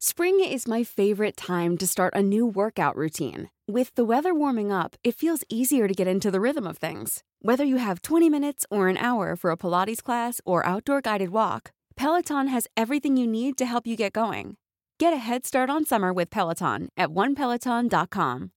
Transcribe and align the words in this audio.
Spring 0.00 0.38
is 0.38 0.68
my 0.68 0.84
favorite 0.84 1.36
time 1.36 1.76
to 1.76 1.84
start 1.84 2.14
a 2.14 2.22
new 2.22 2.46
workout 2.46 2.94
routine. 2.94 3.50
With 3.66 3.92
the 3.96 4.04
weather 4.04 4.32
warming 4.32 4.70
up, 4.70 4.94
it 5.02 5.16
feels 5.16 5.42
easier 5.48 5.88
to 5.88 5.94
get 5.94 6.06
into 6.06 6.30
the 6.30 6.40
rhythm 6.40 6.68
of 6.68 6.78
things. 6.78 7.24
Whether 7.42 7.64
you 7.64 7.78
have 7.78 8.02
20 8.02 8.30
minutes 8.30 8.64
or 8.70 8.86
an 8.86 8.96
hour 8.96 9.34
for 9.34 9.50
a 9.50 9.56
Pilates 9.56 10.00
class 10.00 10.40
or 10.44 10.64
outdoor 10.64 11.00
guided 11.00 11.30
walk, 11.30 11.72
Peloton 11.96 12.46
has 12.46 12.68
everything 12.76 13.16
you 13.16 13.26
need 13.26 13.58
to 13.58 13.66
help 13.66 13.88
you 13.88 13.96
get 13.96 14.12
going. 14.12 14.56
Get 15.00 15.12
a 15.12 15.16
head 15.16 15.44
start 15.44 15.68
on 15.68 15.84
summer 15.84 16.12
with 16.12 16.30
Peloton 16.30 16.90
at 16.96 17.08
onepeloton.com. 17.08 18.52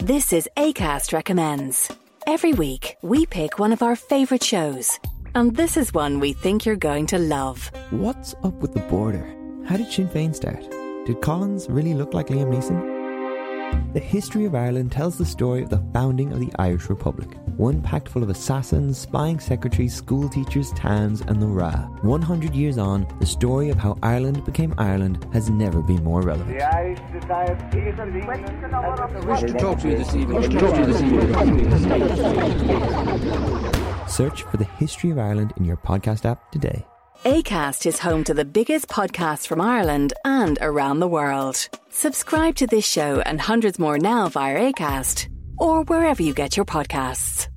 This 0.00 0.32
is 0.32 0.48
ACAST 0.56 1.12
Recommends. 1.12 1.90
Every 2.28 2.52
week, 2.52 2.96
we 3.02 3.26
pick 3.26 3.58
one 3.58 3.72
of 3.72 3.82
our 3.82 3.96
favourite 3.96 4.44
shows. 4.44 5.00
And 5.38 5.54
this 5.54 5.76
is 5.76 5.94
one 5.94 6.18
we 6.18 6.32
think 6.32 6.66
you're 6.66 6.74
going 6.74 7.06
to 7.06 7.16
love. 7.16 7.70
What's 7.90 8.34
up 8.42 8.54
with 8.54 8.74
the 8.74 8.80
border? 8.90 9.24
How 9.66 9.76
did 9.76 9.86
Sinn 9.86 10.08
Féin 10.08 10.34
start? 10.34 10.68
Did 11.06 11.20
Collins 11.20 11.70
really 11.70 11.94
look 11.94 12.12
like 12.12 12.26
Liam 12.26 12.52
Neeson? 12.52 13.92
The 13.92 14.00
history 14.00 14.46
of 14.46 14.56
Ireland 14.56 14.90
tells 14.90 15.16
the 15.16 15.24
story 15.24 15.62
of 15.62 15.70
the 15.70 15.80
founding 15.92 16.32
of 16.32 16.40
the 16.40 16.50
Irish 16.58 16.90
Republic. 16.90 17.28
One 17.58 17.82
packed 17.82 18.08
full 18.08 18.22
of 18.22 18.30
assassins, 18.30 18.96
spying 18.98 19.40
secretaries, 19.40 19.92
school 19.92 20.28
teachers, 20.28 20.70
towns, 20.74 21.22
and 21.22 21.42
the 21.42 21.46
Ra. 21.48 21.72
100 22.02 22.54
years 22.54 22.78
on, 22.78 23.04
the 23.18 23.26
story 23.26 23.68
of 23.68 23.76
how 23.76 23.98
Ireland 24.00 24.44
became 24.44 24.72
Ireland 24.78 25.26
has 25.32 25.50
never 25.50 25.82
been 25.82 26.04
more 26.04 26.22
relevant. 26.22 26.56
The 26.56 26.64
Irish 26.64 27.00
Society 27.20 27.80
is 27.80 27.98
I 27.98 28.04
wish 29.26 29.40
to 29.40 29.54
talk 29.58 29.80
to 29.80 29.88
you 29.88 29.96
this 29.96 30.14
evening. 30.14 30.36
I 30.36 30.40
wish 30.40 30.50
to 30.50 30.58
talk 30.60 30.74
to 30.76 30.80
you 30.80 30.86
this 30.86 31.02
evening. 32.62 34.08
Search 34.08 34.44
for 34.44 34.56
the 34.56 34.68
history 34.78 35.10
of 35.10 35.18
Ireland 35.18 35.52
in 35.56 35.64
your 35.64 35.78
podcast 35.78 36.24
app 36.24 36.52
today. 36.52 36.86
ACAST 37.24 37.86
is 37.86 37.98
home 37.98 38.22
to 38.22 38.34
the 38.34 38.44
biggest 38.44 38.86
podcasts 38.86 39.48
from 39.48 39.60
Ireland 39.60 40.12
and 40.24 40.60
around 40.60 41.00
the 41.00 41.08
world. 41.08 41.68
Subscribe 41.90 42.54
to 42.54 42.68
this 42.68 42.86
show 42.86 43.20
and 43.22 43.40
hundreds 43.40 43.80
more 43.80 43.98
now 43.98 44.28
via 44.28 44.72
ACAST 44.72 45.26
or 45.58 45.82
wherever 45.84 46.22
you 46.22 46.34
get 46.34 46.56
your 46.56 46.66
podcasts. 46.66 47.48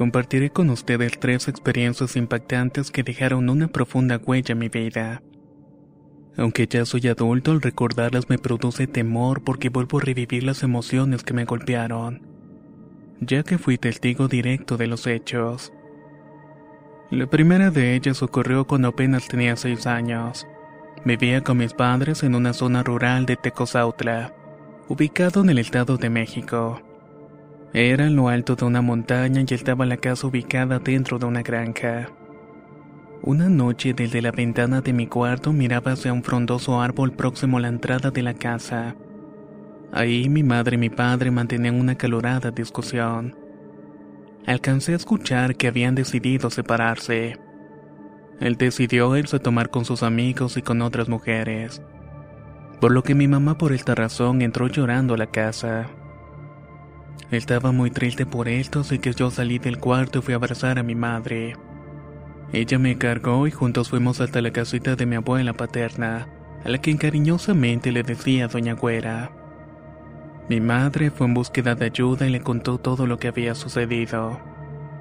Compartiré 0.00 0.48
con 0.48 0.70
ustedes 0.70 1.20
tres 1.20 1.46
experiencias 1.46 2.16
impactantes 2.16 2.90
que 2.90 3.02
dejaron 3.02 3.50
una 3.50 3.68
profunda 3.68 4.16
huella 4.16 4.52
en 4.52 4.58
mi 4.58 4.70
vida. 4.70 5.22
Aunque 6.38 6.66
ya 6.66 6.86
soy 6.86 7.06
adulto, 7.08 7.52
al 7.52 7.60
recordarlas 7.60 8.30
me 8.30 8.38
produce 8.38 8.86
temor 8.86 9.44
porque 9.44 9.68
vuelvo 9.68 9.98
a 9.98 10.00
revivir 10.00 10.42
las 10.42 10.62
emociones 10.62 11.22
que 11.22 11.34
me 11.34 11.44
golpearon, 11.44 12.22
ya 13.20 13.42
que 13.42 13.58
fui 13.58 13.76
testigo 13.76 14.26
directo 14.26 14.78
de 14.78 14.86
los 14.86 15.06
hechos. 15.06 15.70
La 17.10 17.26
primera 17.26 17.70
de 17.70 17.94
ellas 17.94 18.22
ocurrió 18.22 18.66
cuando 18.66 18.88
apenas 18.88 19.28
tenía 19.28 19.54
seis 19.54 19.86
años. 19.86 20.46
Vivía 21.04 21.42
con 21.42 21.58
mis 21.58 21.74
padres 21.74 22.22
en 22.22 22.34
una 22.34 22.54
zona 22.54 22.82
rural 22.82 23.26
de 23.26 23.36
Tecozautla, 23.36 24.32
ubicado 24.88 25.42
en 25.42 25.50
el 25.50 25.58
Estado 25.58 25.98
de 25.98 26.08
México. 26.08 26.80
Era 27.72 28.06
en 28.06 28.16
lo 28.16 28.28
alto 28.28 28.56
de 28.56 28.64
una 28.64 28.82
montaña 28.82 29.44
y 29.46 29.54
estaba 29.54 29.86
la 29.86 29.96
casa 29.96 30.26
ubicada 30.26 30.80
dentro 30.80 31.20
de 31.20 31.26
una 31.26 31.42
granja. 31.42 32.08
Una 33.22 33.48
noche 33.48 33.94
desde 33.94 34.20
la 34.22 34.32
ventana 34.32 34.80
de 34.80 34.92
mi 34.92 35.06
cuarto 35.06 35.52
miraba 35.52 35.92
hacia 35.92 36.12
un 36.12 36.24
frondoso 36.24 36.80
árbol 36.80 37.12
próximo 37.12 37.58
a 37.58 37.60
la 37.60 37.68
entrada 37.68 38.10
de 38.10 38.22
la 38.22 38.34
casa. 38.34 38.96
Ahí 39.92 40.28
mi 40.28 40.42
madre 40.42 40.74
y 40.74 40.78
mi 40.78 40.90
padre 40.90 41.30
mantenían 41.30 41.78
una 41.78 41.94
calorada 41.94 42.50
discusión. 42.50 43.36
Alcancé 44.46 44.94
a 44.94 44.96
escuchar 44.96 45.54
que 45.54 45.68
habían 45.68 45.94
decidido 45.94 46.50
separarse. 46.50 47.38
Él 48.40 48.56
decidió 48.56 49.16
irse 49.16 49.36
a 49.36 49.40
tomar 49.40 49.70
con 49.70 49.84
sus 49.84 50.02
amigos 50.02 50.56
y 50.56 50.62
con 50.62 50.82
otras 50.82 51.08
mujeres. 51.08 51.82
Por 52.80 52.90
lo 52.90 53.04
que 53.04 53.14
mi 53.14 53.28
mamá 53.28 53.58
por 53.58 53.72
esta 53.72 53.94
razón 53.94 54.42
entró 54.42 54.66
llorando 54.66 55.14
a 55.14 55.18
la 55.18 55.26
casa. 55.26 55.88
Estaba 57.30 57.70
muy 57.70 57.92
triste 57.92 58.26
por 58.26 58.48
esto, 58.48 58.80
así 58.80 58.98
que 58.98 59.12
yo 59.12 59.30
salí 59.30 59.60
del 59.60 59.78
cuarto 59.78 60.18
y 60.18 60.22
fui 60.22 60.34
a 60.34 60.36
abrazar 60.36 60.80
a 60.80 60.82
mi 60.82 60.96
madre. 60.96 61.54
Ella 62.52 62.78
me 62.80 62.98
cargó 62.98 63.46
y 63.46 63.52
juntos 63.52 63.90
fuimos 63.90 64.20
hasta 64.20 64.42
la 64.42 64.50
casita 64.50 64.96
de 64.96 65.06
mi 65.06 65.14
abuela 65.14 65.52
paterna, 65.52 66.26
a 66.64 66.68
la 66.68 66.78
que 66.78 66.96
cariñosamente 66.96 67.92
le 67.92 68.02
decía 68.02 68.48
Doña 68.48 68.74
Güera. 68.74 69.30
Mi 70.48 70.60
madre 70.60 71.12
fue 71.12 71.28
en 71.28 71.34
búsqueda 71.34 71.76
de 71.76 71.86
ayuda 71.86 72.26
y 72.26 72.30
le 72.30 72.40
contó 72.40 72.78
todo 72.78 73.06
lo 73.06 73.18
que 73.18 73.28
había 73.28 73.54
sucedido, 73.54 74.40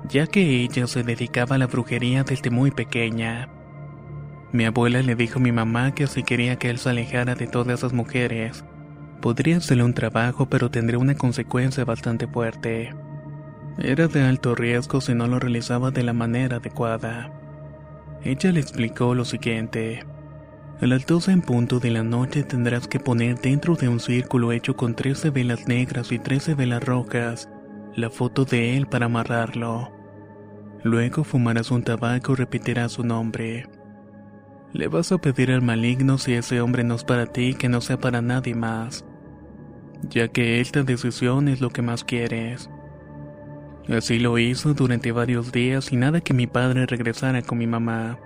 ya 0.07 0.27
que 0.27 0.61
ella 0.61 0.85
se 0.85 1.01
dedicaba 1.01 1.55
a 1.55 1.59
la 1.59 1.65
brujería 1.65 2.23
desde 2.23 2.51
muy 2.51 2.69
pequeña. 2.69 3.49
Mi 4.51 4.65
abuela 4.65 5.01
le 5.01 5.15
dijo 5.15 5.39
a 5.39 5.41
mi 5.41 5.51
mamá 5.51 5.95
que 5.95 6.05
si 6.05 6.21
quería 6.21 6.57
que 6.57 6.69
él 6.69 6.77
se 6.77 6.91
alejara 6.91 7.33
de 7.33 7.47
todas 7.47 7.79
esas 7.79 7.93
mujeres, 7.93 8.63
podría 9.19 9.57
hacerle 9.57 9.83
un 9.83 9.93
trabajo 9.93 10.47
pero 10.47 10.71
tendría 10.71 10.99
una 10.99 11.15
consecuencia 11.15 11.85
bastante 11.85 12.27
fuerte. 12.27 12.93
Era 13.77 14.07
de 14.07 14.23
alto 14.23 14.55
riesgo 14.55 15.01
si 15.01 15.13
no 15.13 15.27
lo 15.27 15.39
realizaba 15.39 15.91
de 15.91 16.03
la 16.03 16.13
manera 16.13 16.57
adecuada. 16.57 17.31
Ella 18.23 18.51
le 18.51 18.59
explicó 18.59 19.15
lo 19.15 19.25
siguiente. 19.25 20.05
A 20.81 20.85
las 20.85 21.05
12 21.05 21.31
en 21.31 21.41
punto 21.41 21.79
de 21.79 21.91
la 21.91 22.03
noche 22.03 22.43
tendrás 22.43 22.87
que 22.87 22.99
poner 22.99 23.39
dentro 23.39 23.75
de 23.75 23.87
un 23.89 23.99
círculo 23.99 24.51
hecho 24.51 24.75
con 24.75 24.95
13 24.95 25.29
velas 25.29 25.67
negras 25.67 26.11
y 26.11 26.19
13 26.19 26.55
velas 26.55 26.83
rojas 26.83 27.49
la 27.95 28.09
foto 28.09 28.45
de 28.45 28.77
él 28.77 28.87
para 28.87 29.07
amarrarlo. 29.07 29.91
Luego 30.83 31.23
fumarás 31.23 31.71
un 31.71 31.83
tabaco 31.83 32.33
y 32.33 32.35
repetirás 32.35 32.93
su 32.93 33.03
nombre. 33.03 33.67
Le 34.71 34.87
vas 34.87 35.11
a 35.11 35.17
pedir 35.17 35.51
al 35.51 35.61
maligno 35.61 36.17
si 36.17 36.33
ese 36.33 36.61
hombre 36.61 36.83
no 36.83 36.95
es 36.95 37.03
para 37.03 37.25
ti 37.25 37.55
que 37.55 37.69
no 37.69 37.81
sea 37.81 37.97
para 37.97 38.21
nadie 38.21 38.55
más, 38.55 39.03
ya 40.03 40.27
que 40.27 40.61
esta 40.61 40.83
decisión 40.83 41.47
es 41.47 41.61
lo 41.61 41.69
que 41.69 41.81
más 41.81 42.03
quieres. 42.03 42.69
Así 43.89 44.19
lo 44.19 44.37
hizo 44.37 44.73
durante 44.73 45.11
varios 45.11 45.51
días 45.51 45.91
y 45.91 45.95
nada 45.95 46.21
que 46.21 46.33
mi 46.33 46.45
padre 46.45 46.85
regresara 46.85 47.41
con 47.41 47.57
mi 47.57 47.65
mamá. 47.65 48.19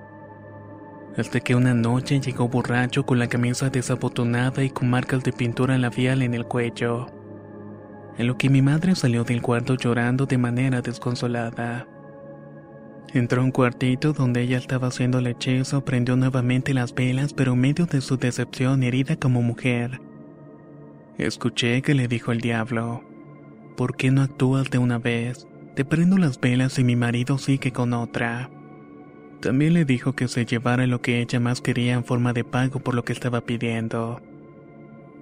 Hasta 1.17 1.39
que 1.39 1.55
una 1.55 1.73
noche 1.73 2.19
llegó 2.19 2.49
borracho 2.49 3.05
con 3.05 3.19
la 3.19 3.27
camisa 3.27 3.69
desabotonada 3.69 4.63
y 4.63 4.69
con 4.69 4.89
marcas 4.89 5.23
de 5.23 5.31
pintura 5.31 5.77
labial 5.77 6.21
en 6.21 6.33
el 6.33 6.45
cuello. 6.45 7.07
En 8.17 8.27
lo 8.27 8.37
que 8.37 8.49
mi 8.49 8.61
madre 8.61 8.95
salió 8.95 9.23
del 9.23 9.41
cuarto 9.41 9.75
llorando 9.75 10.25
de 10.25 10.37
manera 10.37 10.81
desconsolada. 10.81 11.87
Entró 13.13 13.41
a 13.41 13.45
un 13.45 13.51
cuartito 13.51 14.11
donde 14.11 14.41
ella 14.41 14.57
estaba 14.57 14.87
haciendo 14.87 15.19
el 15.19 15.27
hechizo, 15.27 15.85
prendió 15.85 16.15
nuevamente 16.15 16.73
las 16.73 16.93
velas, 16.93 17.33
pero 17.33 17.53
en 17.53 17.61
medio 17.61 17.85
de 17.85 18.01
su 18.01 18.17
decepción 18.17 18.83
herida 18.83 19.15
como 19.15 19.41
mujer. 19.41 20.01
Escuché 21.17 21.83
que 21.83 21.93
le 21.93 22.07
dijo 22.07 22.31
el 22.31 22.41
diablo, 22.41 23.03
¿por 23.77 23.95
qué 23.95 24.09
no 24.09 24.23
actúas 24.23 24.71
de 24.71 24.79
una 24.79 24.97
vez? 24.97 25.47
Te 25.75 25.85
prendo 25.85 26.17
las 26.17 26.39
velas 26.39 26.79
y 26.79 26.83
mi 26.83 26.95
marido 26.95 27.37
sigue 27.37 27.71
con 27.71 27.93
otra. 27.93 28.49
También 29.39 29.73
le 29.73 29.85
dijo 29.85 30.13
que 30.13 30.27
se 30.27 30.45
llevara 30.45 30.87
lo 30.87 31.01
que 31.01 31.21
ella 31.21 31.39
más 31.39 31.61
quería 31.61 31.93
en 31.93 32.03
forma 32.03 32.33
de 32.33 32.43
pago 32.43 32.79
por 32.79 32.95
lo 32.95 33.03
que 33.03 33.13
estaba 33.13 33.41
pidiendo. 33.41 34.21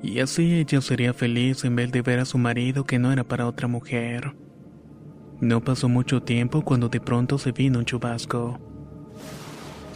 Y 0.02 0.20
así 0.20 0.54
ella 0.54 0.80
sería 0.80 1.14
feliz 1.14 1.66
en 1.66 1.76
vez 1.76 1.92
de 1.92 2.02
ver 2.02 2.20
a 2.20 2.26
su 2.26 2.38
marido 2.38 2.86
que 2.86 2.98
no 2.98 3.12
era 3.12 3.26
para 3.26 3.46
otra 3.46 3.68
mujer. 3.68 4.34
No 5.42 5.62
pasó 5.62 5.90
mucho 5.90 6.24
tiempo 6.24 6.62
cuando 6.62 6.88
de 6.88 7.02
pronto 7.02 7.38
se 7.38 7.52
vino 7.52 7.80
un 7.80 7.86
chubasco. 7.86 8.60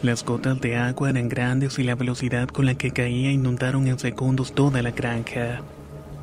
Las 0.01 0.25
gotas 0.25 0.59
de 0.59 0.75
agua 0.75 1.09
eran 1.09 1.29
grandes 1.29 1.79
y 1.79 1.83
la 1.83 1.95
velocidad 1.95 2.49
con 2.49 2.65
la 2.65 2.75
que 2.75 2.91
caía 2.91 3.31
inundaron 3.31 3.87
en 3.87 3.97
segundos 3.97 4.53
toda 4.53 4.81
la 4.81 4.91
granja. 4.91 5.61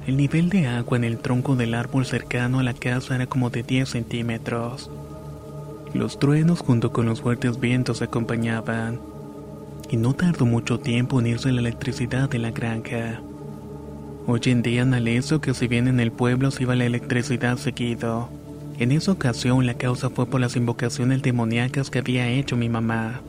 El 0.05 0.17
nivel 0.17 0.49
de 0.49 0.67
agua 0.67 0.97
en 0.97 1.05
el 1.05 1.19
tronco 1.19 1.55
del 1.55 1.75
árbol 1.75 2.05
cercano 2.05 2.59
a 2.59 2.65
la 2.65 2.75
casa 2.75 3.15
era 3.15 3.27
como 3.27 3.51
de 3.51 3.63
10 3.63 3.89
centímetros. 3.89 4.91
Los 5.95 6.19
truenos 6.19 6.59
junto 6.59 6.93
con 6.93 7.07
los 7.07 7.21
fuertes 7.21 7.61
vientos 7.61 8.03
acompañaban, 8.03 8.99
y 9.91 9.97
no 9.97 10.15
tardó 10.15 10.45
mucho 10.45 10.81
tiempo 10.81 11.21
en 11.21 11.29
irse 11.29 11.53
la 11.53 11.61
electricidad 11.61 12.29
de 12.29 12.41
la 12.41 12.51
granja. 12.51 13.21
Hoy 14.27 14.41
en 14.47 14.63
día 14.63 14.83
analizo 14.83 15.41
que 15.41 15.55
si 15.55 15.69
bien 15.69 15.87
en 15.87 16.01
el 16.01 16.11
pueblo 16.11 16.51
se 16.51 16.65
iba 16.65 16.75
la 16.75 16.87
electricidad 16.87 17.57
seguido, 17.57 18.29
en 18.81 18.91
esa 18.91 19.13
ocasión 19.13 19.67
la 19.67 19.75
causa 19.75 20.11
fue 20.11 20.27
por 20.27 20.41
las 20.41 20.57
invocaciones 20.57 21.23
demoníacas 21.23 21.91
que 21.91 22.01
había 22.01 22.29
hecho 22.29 22.57
mi 22.57 22.69
mamá. 22.69 23.21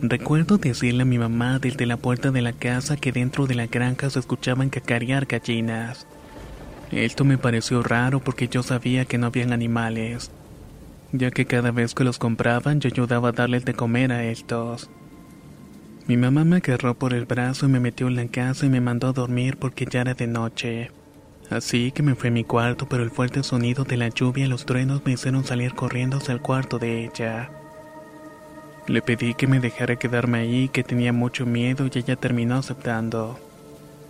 Recuerdo 0.00 0.58
decirle 0.58 1.02
a 1.02 1.06
mi 1.06 1.18
mamá 1.18 1.58
desde 1.58 1.84
la 1.84 1.96
puerta 1.96 2.30
de 2.30 2.40
la 2.40 2.52
casa 2.52 2.96
que 2.96 3.10
dentro 3.10 3.48
de 3.48 3.56
la 3.56 3.66
granja 3.66 4.08
se 4.10 4.20
escuchaban 4.20 4.70
cacarear 4.70 5.26
gallinas. 5.26 6.06
Esto 6.92 7.24
me 7.24 7.36
pareció 7.36 7.82
raro 7.82 8.20
porque 8.20 8.46
yo 8.46 8.62
sabía 8.62 9.06
que 9.06 9.18
no 9.18 9.26
habían 9.26 9.52
animales, 9.52 10.30
ya 11.10 11.32
que 11.32 11.46
cada 11.46 11.72
vez 11.72 11.94
que 11.94 12.04
los 12.04 12.18
compraban 12.18 12.78
yo 12.78 12.88
ayudaba 12.88 13.30
a 13.30 13.32
darles 13.32 13.64
de 13.64 13.74
comer 13.74 14.12
a 14.12 14.24
estos. 14.24 14.88
Mi 16.06 16.16
mamá 16.16 16.44
me 16.44 16.58
agarró 16.58 16.94
por 16.94 17.12
el 17.12 17.26
brazo 17.26 17.66
y 17.66 17.70
me 17.70 17.80
metió 17.80 18.06
en 18.06 18.14
la 18.14 18.28
casa 18.28 18.66
y 18.66 18.68
me 18.68 18.80
mandó 18.80 19.08
a 19.08 19.12
dormir 19.12 19.56
porque 19.56 19.84
ya 19.84 20.02
era 20.02 20.14
de 20.14 20.28
noche. 20.28 20.92
Así 21.50 21.90
que 21.90 22.04
me 22.04 22.14
fui 22.14 22.28
a 22.28 22.32
mi 22.32 22.44
cuarto, 22.44 22.88
pero 22.88 23.02
el 23.02 23.10
fuerte 23.10 23.42
sonido 23.42 23.82
de 23.82 23.96
la 23.96 24.08
lluvia 24.10 24.44
y 24.44 24.48
los 24.48 24.64
truenos 24.64 25.02
me 25.04 25.12
hicieron 25.12 25.44
salir 25.44 25.74
corriendo 25.74 26.18
hacia 26.18 26.34
el 26.34 26.40
cuarto 26.40 26.78
de 26.78 27.04
ella. 27.04 27.50
Le 28.88 29.02
pedí 29.02 29.34
que 29.34 29.46
me 29.46 29.60
dejara 29.60 29.96
quedarme 29.96 30.38
ahí, 30.38 30.70
que 30.70 30.82
tenía 30.82 31.12
mucho 31.12 31.44
miedo 31.44 31.86
y 31.86 31.98
ella 31.98 32.16
terminó 32.16 32.56
aceptando. 32.56 33.38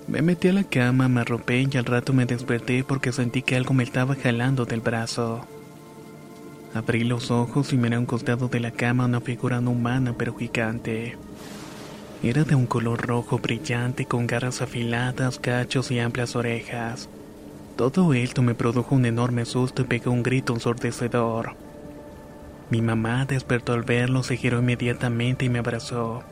Me 0.07 0.23
metí 0.23 0.47
a 0.47 0.53
la 0.53 0.63
cama, 0.63 1.09
me 1.09 1.21
arropé 1.21 1.67
y 1.69 1.77
al 1.77 1.85
rato 1.85 2.13
me 2.13 2.27
desperté 2.27 2.85
porque 2.85 3.11
sentí 3.11 3.43
que 3.43 3.57
algo 3.57 3.75
me 3.75 3.83
estaba 3.83 4.15
jalando 4.15 4.67
del 4.67 4.81
brazo. 4.81 5.45
Abrí 6.75 7.03
los 7.03 7.33
ojos 7.33 7.73
y 7.73 7.77
miré 7.77 7.97
a 7.97 7.99
un 7.99 8.07
costado 8.07 8.47
de 8.47 8.61
la 8.61 8.71
cama 8.71 9.07
una 9.07 9.21
figura 9.21 9.61
no 9.61 9.73
humana 9.73 10.15
pero 10.17 10.37
gigante. 10.37 11.17
Era 12.23 12.45
de 12.45 12.55
un 12.55 12.67
color 12.67 13.05
rojo 13.05 13.39
brillante 13.39 14.07
con 14.07 14.29
garras 14.29 14.63
afiladas, 14.63 15.41
cachos 15.41 15.91
y 15.91 15.99
amplias 15.99 16.37
orejas. 16.37 17.09
Todo 17.75 18.15
esto 18.15 18.43
me 18.43 18.55
produjo 18.55 18.95
un 18.95 19.07
enorme 19.07 19.45
susto 19.45 19.83
y 19.83 19.87
pegó 19.87 20.13
un 20.13 20.23
grito 20.23 20.55
ensordecedor. 20.55 21.68
Mi 22.71 22.83
mamá 22.83 23.25
despertó 23.25 23.73
al 23.73 23.83
verlo, 23.83 24.23
se 24.23 24.37
giró 24.37 24.59
inmediatamente 24.59 25.47
y 25.47 25.49
me 25.49 25.61
abrazó. 25.61 26.23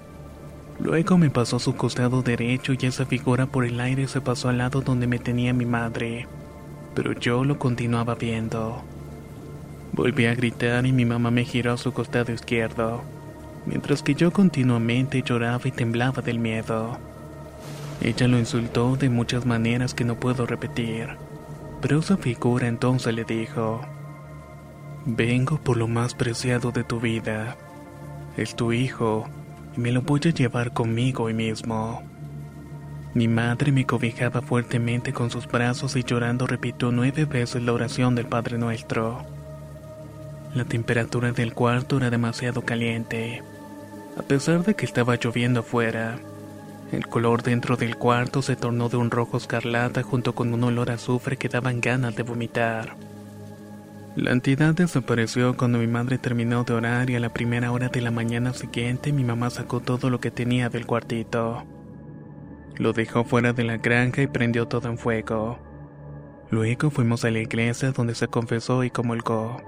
Luego 0.78 1.16
me 1.16 1.30
pasó 1.30 1.58
su 1.58 1.74
costado 1.74 2.20
derecho 2.20 2.74
y 2.74 2.86
esa 2.86 3.06
figura 3.06 3.46
por 3.46 3.64
el 3.64 3.80
aire 3.80 4.06
se 4.08 4.20
pasó 4.20 4.50
al 4.50 4.58
lado 4.58 4.82
donde 4.82 5.06
me 5.06 5.18
tenía 5.18 5.54
mi 5.54 5.64
madre, 5.64 6.26
pero 6.94 7.12
yo 7.12 7.44
lo 7.44 7.58
continuaba 7.58 8.14
viendo. 8.14 8.84
Volví 9.92 10.26
a 10.26 10.34
gritar 10.34 10.84
y 10.84 10.92
mi 10.92 11.06
mamá 11.06 11.30
me 11.30 11.44
giró 11.44 11.72
a 11.72 11.78
su 11.78 11.94
costado 11.94 12.30
izquierdo, 12.32 13.02
mientras 13.64 14.02
que 14.02 14.14
yo 14.14 14.30
continuamente 14.30 15.22
lloraba 15.22 15.62
y 15.64 15.70
temblaba 15.70 16.20
del 16.20 16.38
miedo. 16.38 16.98
Ella 18.02 18.28
lo 18.28 18.38
insultó 18.38 18.96
de 18.96 19.08
muchas 19.08 19.46
maneras 19.46 19.94
que 19.94 20.04
no 20.04 20.16
puedo 20.16 20.44
repetir. 20.44 21.16
Pero 21.80 22.00
esa 22.00 22.18
figura 22.18 22.68
entonces 22.68 23.14
le 23.14 23.24
dijo, 23.24 23.80
Vengo 25.08 25.58
por 25.58 25.76
lo 25.76 25.86
más 25.86 26.14
preciado 26.14 26.72
de 26.72 26.82
tu 26.82 26.98
vida. 26.98 27.56
Es 28.36 28.56
tu 28.56 28.72
hijo, 28.72 29.28
y 29.76 29.80
me 29.80 29.92
lo 29.92 30.02
voy 30.02 30.18
a 30.24 30.30
llevar 30.30 30.72
conmigo 30.72 31.24
hoy 31.24 31.32
mismo. 31.32 32.02
Mi 33.14 33.28
madre 33.28 33.70
me 33.70 33.86
cobijaba 33.86 34.42
fuertemente 34.42 35.12
con 35.12 35.30
sus 35.30 35.46
brazos 35.46 35.94
y 35.94 36.02
llorando 36.02 36.48
repitió 36.48 36.90
nueve 36.90 37.24
veces 37.24 37.62
la 37.62 37.72
oración 37.72 38.16
del 38.16 38.26
Padre 38.26 38.58
Nuestro. 38.58 39.24
La 40.54 40.64
temperatura 40.64 41.30
del 41.30 41.54
cuarto 41.54 41.98
era 41.98 42.10
demasiado 42.10 42.62
caliente, 42.62 43.44
a 44.18 44.22
pesar 44.22 44.64
de 44.64 44.74
que 44.74 44.86
estaba 44.86 45.14
lloviendo 45.14 45.60
afuera. 45.60 46.18
El 46.90 47.06
color 47.06 47.44
dentro 47.44 47.76
del 47.76 47.96
cuarto 47.96 48.42
se 48.42 48.56
tornó 48.56 48.88
de 48.88 48.96
un 48.96 49.12
rojo 49.12 49.36
escarlata 49.36 50.02
junto 50.02 50.34
con 50.34 50.52
un 50.52 50.64
olor 50.64 50.90
a 50.90 50.94
azufre 50.94 51.36
que 51.36 51.48
daban 51.48 51.80
ganas 51.80 52.16
de 52.16 52.24
vomitar. 52.24 52.96
La 54.16 54.32
entidad 54.32 54.72
desapareció 54.74 55.58
cuando 55.58 55.78
mi 55.78 55.86
madre 55.86 56.16
terminó 56.16 56.64
de 56.64 56.72
orar 56.72 57.10
y 57.10 57.16
a 57.16 57.20
la 57.20 57.34
primera 57.34 57.70
hora 57.70 57.90
de 57.90 58.00
la 58.00 58.10
mañana 58.10 58.54
siguiente 58.54 59.12
mi 59.12 59.24
mamá 59.24 59.50
sacó 59.50 59.80
todo 59.80 60.08
lo 60.08 60.20
que 60.20 60.30
tenía 60.30 60.70
del 60.70 60.86
cuartito. 60.86 61.66
Lo 62.78 62.94
dejó 62.94 63.24
fuera 63.24 63.52
de 63.52 63.64
la 63.64 63.76
granja 63.76 64.22
y 64.22 64.26
prendió 64.26 64.68
todo 64.68 64.88
en 64.88 64.96
fuego. 64.96 65.58
Luego 66.50 66.90
fuimos 66.90 67.26
a 67.26 67.30
la 67.30 67.40
iglesia 67.40 67.92
donde 67.92 68.14
se 68.14 68.26
confesó 68.26 68.84
y 68.84 68.90
comulgó. 68.90 69.58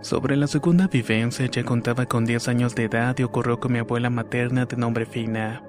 Sobre 0.00 0.36
la 0.36 0.48
segunda 0.48 0.88
vivencia 0.88 1.46
ya 1.46 1.62
contaba 1.62 2.06
con 2.06 2.24
10 2.24 2.48
años 2.48 2.74
de 2.74 2.86
edad 2.86 3.16
y 3.16 3.22
ocurrió 3.22 3.60
con 3.60 3.72
mi 3.72 3.78
abuela 3.78 4.10
materna 4.10 4.66
de 4.66 4.76
nombre 4.76 5.06
Fina, 5.06 5.62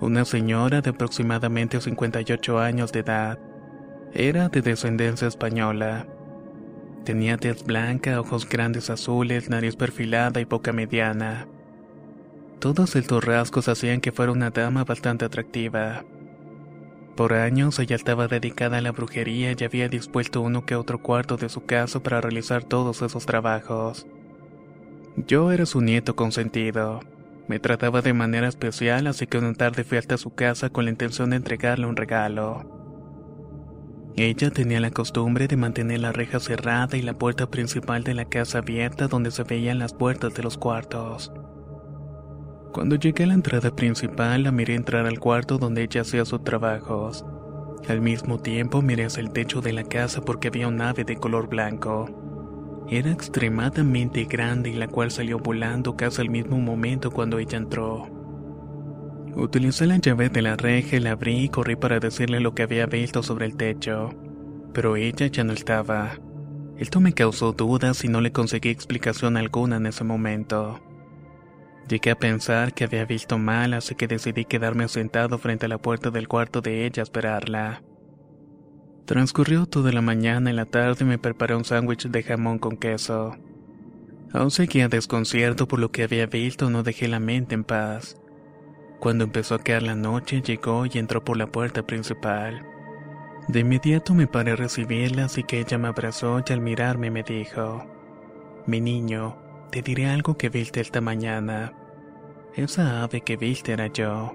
una 0.00 0.26
señora 0.26 0.82
de 0.82 0.90
aproximadamente 0.90 1.80
58 1.80 2.58
años 2.58 2.92
de 2.92 3.00
edad. 3.00 3.38
Era 4.12 4.48
de 4.48 4.60
descendencia 4.60 5.28
española. 5.28 6.06
Tenía 7.04 7.36
tez 7.36 7.62
blanca, 7.64 8.20
ojos 8.20 8.48
grandes 8.48 8.90
azules, 8.90 9.48
nariz 9.48 9.76
perfilada 9.76 10.40
y 10.40 10.44
boca 10.44 10.72
mediana. 10.72 11.46
Todos 12.58 12.96
estos 12.96 13.24
rasgos 13.24 13.68
hacían 13.68 14.00
que 14.00 14.10
fuera 14.10 14.32
una 14.32 14.50
dama 14.50 14.84
bastante 14.84 15.24
atractiva. 15.24 16.04
Por 17.16 17.34
años 17.34 17.78
ella 17.78 17.94
estaba 17.94 18.26
dedicada 18.26 18.78
a 18.78 18.80
la 18.80 18.90
brujería 18.90 19.54
y 19.56 19.64
había 19.64 19.88
dispuesto 19.88 20.40
uno 20.40 20.66
que 20.66 20.74
otro 20.74 21.00
cuarto 21.00 21.36
de 21.36 21.48
su 21.48 21.64
casa 21.64 22.02
para 22.02 22.20
realizar 22.20 22.64
todos 22.64 23.02
esos 23.02 23.26
trabajos. 23.26 24.08
Yo 25.16 25.52
era 25.52 25.66
su 25.66 25.82
nieto 25.82 26.16
consentido. 26.16 27.00
Me 27.46 27.60
trataba 27.60 28.02
de 28.02 28.12
manera 28.12 28.48
especial, 28.48 29.06
así 29.06 29.26
que 29.26 29.38
una 29.38 29.54
tarde 29.54 29.84
fui 29.84 29.98
hasta 29.98 30.18
su 30.18 30.34
casa 30.34 30.70
con 30.70 30.84
la 30.84 30.90
intención 30.90 31.30
de 31.30 31.36
entregarle 31.36 31.86
un 31.86 31.96
regalo. 31.96 32.79
Ella 34.16 34.50
tenía 34.50 34.80
la 34.80 34.90
costumbre 34.90 35.46
de 35.46 35.56
mantener 35.56 36.00
la 36.00 36.12
reja 36.12 36.40
cerrada 36.40 36.96
y 36.96 37.02
la 37.02 37.14
puerta 37.14 37.50
principal 37.50 38.02
de 38.02 38.14
la 38.14 38.24
casa 38.24 38.58
abierta 38.58 39.06
donde 39.06 39.30
se 39.30 39.44
veían 39.44 39.78
las 39.78 39.94
puertas 39.94 40.34
de 40.34 40.42
los 40.42 40.58
cuartos. 40.58 41.32
Cuando 42.72 42.96
llegué 42.96 43.24
a 43.24 43.28
la 43.28 43.34
entrada 43.34 43.74
principal, 43.74 44.42
la 44.42 44.52
miré 44.52 44.74
entrar 44.74 45.06
al 45.06 45.18
cuarto 45.18 45.58
donde 45.58 45.82
ella 45.82 46.02
hacía 46.02 46.24
sus 46.24 46.44
trabajos. 46.44 47.24
Al 47.88 48.00
mismo 48.00 48.38
tiempo 48.38 48.82
miré 48.82 49.06
hacia 49.06 49.22
el 49.22 49.32
techo 49.32 49.60
de 49.60 49.72
la 49.72 49.84
casa 49.84 50.20
porque 50.20 50.48
había 50.48 50.68
un 50.68 50.80
ave 50.80 51.04
de 51.04 51.16
color 51.16 51.48
blanco. 51.48 52.86
Era 52.88 53.10
extremadamente 53.10 54.24
grande 54.24 54.70
y 54.70 54.74
la 54.74 54.88
cual 54.88 55.10
salió 55.10 55.38
volando 55.38 55.96
casi 55.96 56.20
al 56.20 56.30
mismo 56.30 56.58
momento 56.58 57.10
cuando 57.10 57.38
ella 57.38 57.58
entró. 57.58 58.19
Utilicé 59.34 59.86
la 59.86 59.98
llave 59.98 60.28
de 60.28 60.42
la 60.42 60.56
reja, 60.56 60.98
la 60.98 61.12
abrí 61.12 61.44
y 61.44 61.48
corrí 61.48 61.76
para 61.76 62.00
decirle 62.00 62.40
lo 62.40 62.54
que 62.54 62.64
había 62.64 62.86
visto 62.86 63.22
sobre 63.22 63.46
el 63.46 63.56
techo. 63.56 64.10
Pero 64.72 64.96
ella 64.96 65.26
ya 65.26 65.44
no 65.44 65.52
estaba. 65.52 66.18
Esto 66.76 67.00
me 67.00 67.12
causó 67.12 67.52
dudas 67.52 68.04
y 68.04 68.08
no 68.08 68.20
le 68.20 68.32
conseguí 68.32 68.70
explicación 68.70 69.36
alguna 69.36 69.76
en 69.76 69.86
ese 69.86 70.02
momento. 70.02 70.80
Llegué 71.88 72.12
a 72.12 72.18
pensar 72.18 72.72
que 72.72 72.84
había 72.84 73.04
visto 73.04 73.38
mal, 73.38 73.74
así 73.74 73.94
que 73.94 74.06
decidí 74.06 74.44
quedarme 74.44 74.88
sentado 74.88 75.38
frente 75.38 75.66
a 75.66 75.68
la 75.68 75.78
puerta 75.78 76.10
del 76.10 76.28
cuarto 76.28 76.60
de 76.60 76.86
ella 76.86 77.02
a 77.02 77.04
esperarla. 77.04 77.82
Transcurrió 79.06 79.66
toda 79.66 79.90
la 79.90 80.02
mañana 80.02 80.50
y 80.50 80.54
la 80.54 80.66
tarde 80.66 81.04
me 81.04 81.18
preparé 81.18 81.56
un 81.56 81.64
sándwich 81.64 82.08
de 82.08 82.22
jamón 82.22 82.58
con 82.58 82.76
queso. 82.76 83.36
Aún 84.32 84.50
seguía 84.52 84.88
desconcierto 84.88 85.66
por 85.66 85.80
lo 85.80 85.90
que 85.90 86.04
había 86.04 86.26
visto, 86.26 86.70
no 86.70 86.84
dejé 86.84 87.08
la 87.08 87.18
mente 87.18 87.56
en 87.56 87.64
paz. 87.64 88.19
Cuando 89.00 89.24
empezó 89.24 89.54
a 89.54 89.58
caer 89.58 89.82
la 89.82 89.94
noche, 89.94 90.42
llegó 90.42 90.84
y 90.84 90.98
entró 90.98 91.24
por 91.24 91.38
la 91.38 91.46
puerta 91.46 91.82
principal. 91.82 92.66
De 93.48 93.60
inmediato 93.60 94.12
me 94.14 94.26
paré 94.26 94.52
a 94.52 94.56
recibirla, 94.56 95.24
así 95.24 95.42
que 95.42 95.58
ella 95.58 95.78
me 95.78 95.88
abrazó 95.88 96.42
y 96.46 96.52
al 96.52 96.60
mirarme 96.60 97.10
me 97.10 97.22
dijo, 97.22 97.86
Mi 98.66 98.82
niño, 98.82 99.38
te 99.70 99.80
diré 99.80 100.06
algo 100.06 100.36
que 100.36 100.50
viste 100.50 100.82
esta 100.82 101.00
mañana. 101.00 101.72
Esa 102.54 103.02
ave 103.02 103.22
que 103.22 103.38
viste 103.38 103.72
era 103.72 103.86
yo. 103.86 104.34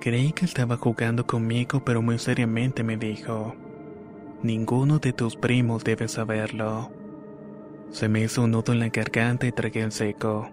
Creí 0.00 0.32
que 0.32 0.44
estaba 0.44 0.76
jugando 0.76 1.26
conmigo, 1.26 1.84
pero 1.84 2.00
muy 2.00 2.20
seriamente 2.20 2.84
me 2.84 2.96
dijo, 2.96 3.56
Ninguno 4.42 5.00
de 5.00 5.12
tus 5.12 5.34
primos 5.34 5.82
debe 5.82 6.06
saberlo. 6.06 6.92
Se 7.90 8.08
me 8.08 8.20
hizo 8.20 8.42
un 8.42 8.52
nudo 8.52 8.72
en 8.72 8.78
la 8.78 8.88
garganta 8.88 9.46
y 9.48 9.52
tragué 9.52 9.80
en 9.80 9.90
seco. 9.90 10.48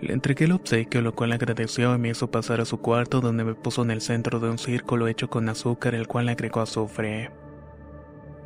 Le 0.00 0.14
entregué 0.14 0.46
el 0.46 0.52
obsequio, 0.52 1.02
lo 1.02 1.14
cual 1.14 1.32
agradeció 1.32 1.94
y 1.94 1.98
me 1.98 2.08
hizo 2.08 2.30
pasar 2.30 2.60
a 2.60 2.64
su 2.64 2.78
cuarto 2.78 3.20
donde 3.20 3.44
me 3.44 3.54
puso 3.54 3.82
en 3.82 3.90
el 3.90 4.00
centro 4.00 4.40
de 4.40 4.48
un 4.48 4.58
círculo 4.58 5.08
hecho 5.08 5.28
con 5.28 5.48
azúcar 5.48 5.94
el 5.94 6.06
cual 6.06 6.30
agregó 6.30 6.60
azufre. 6.60 7.30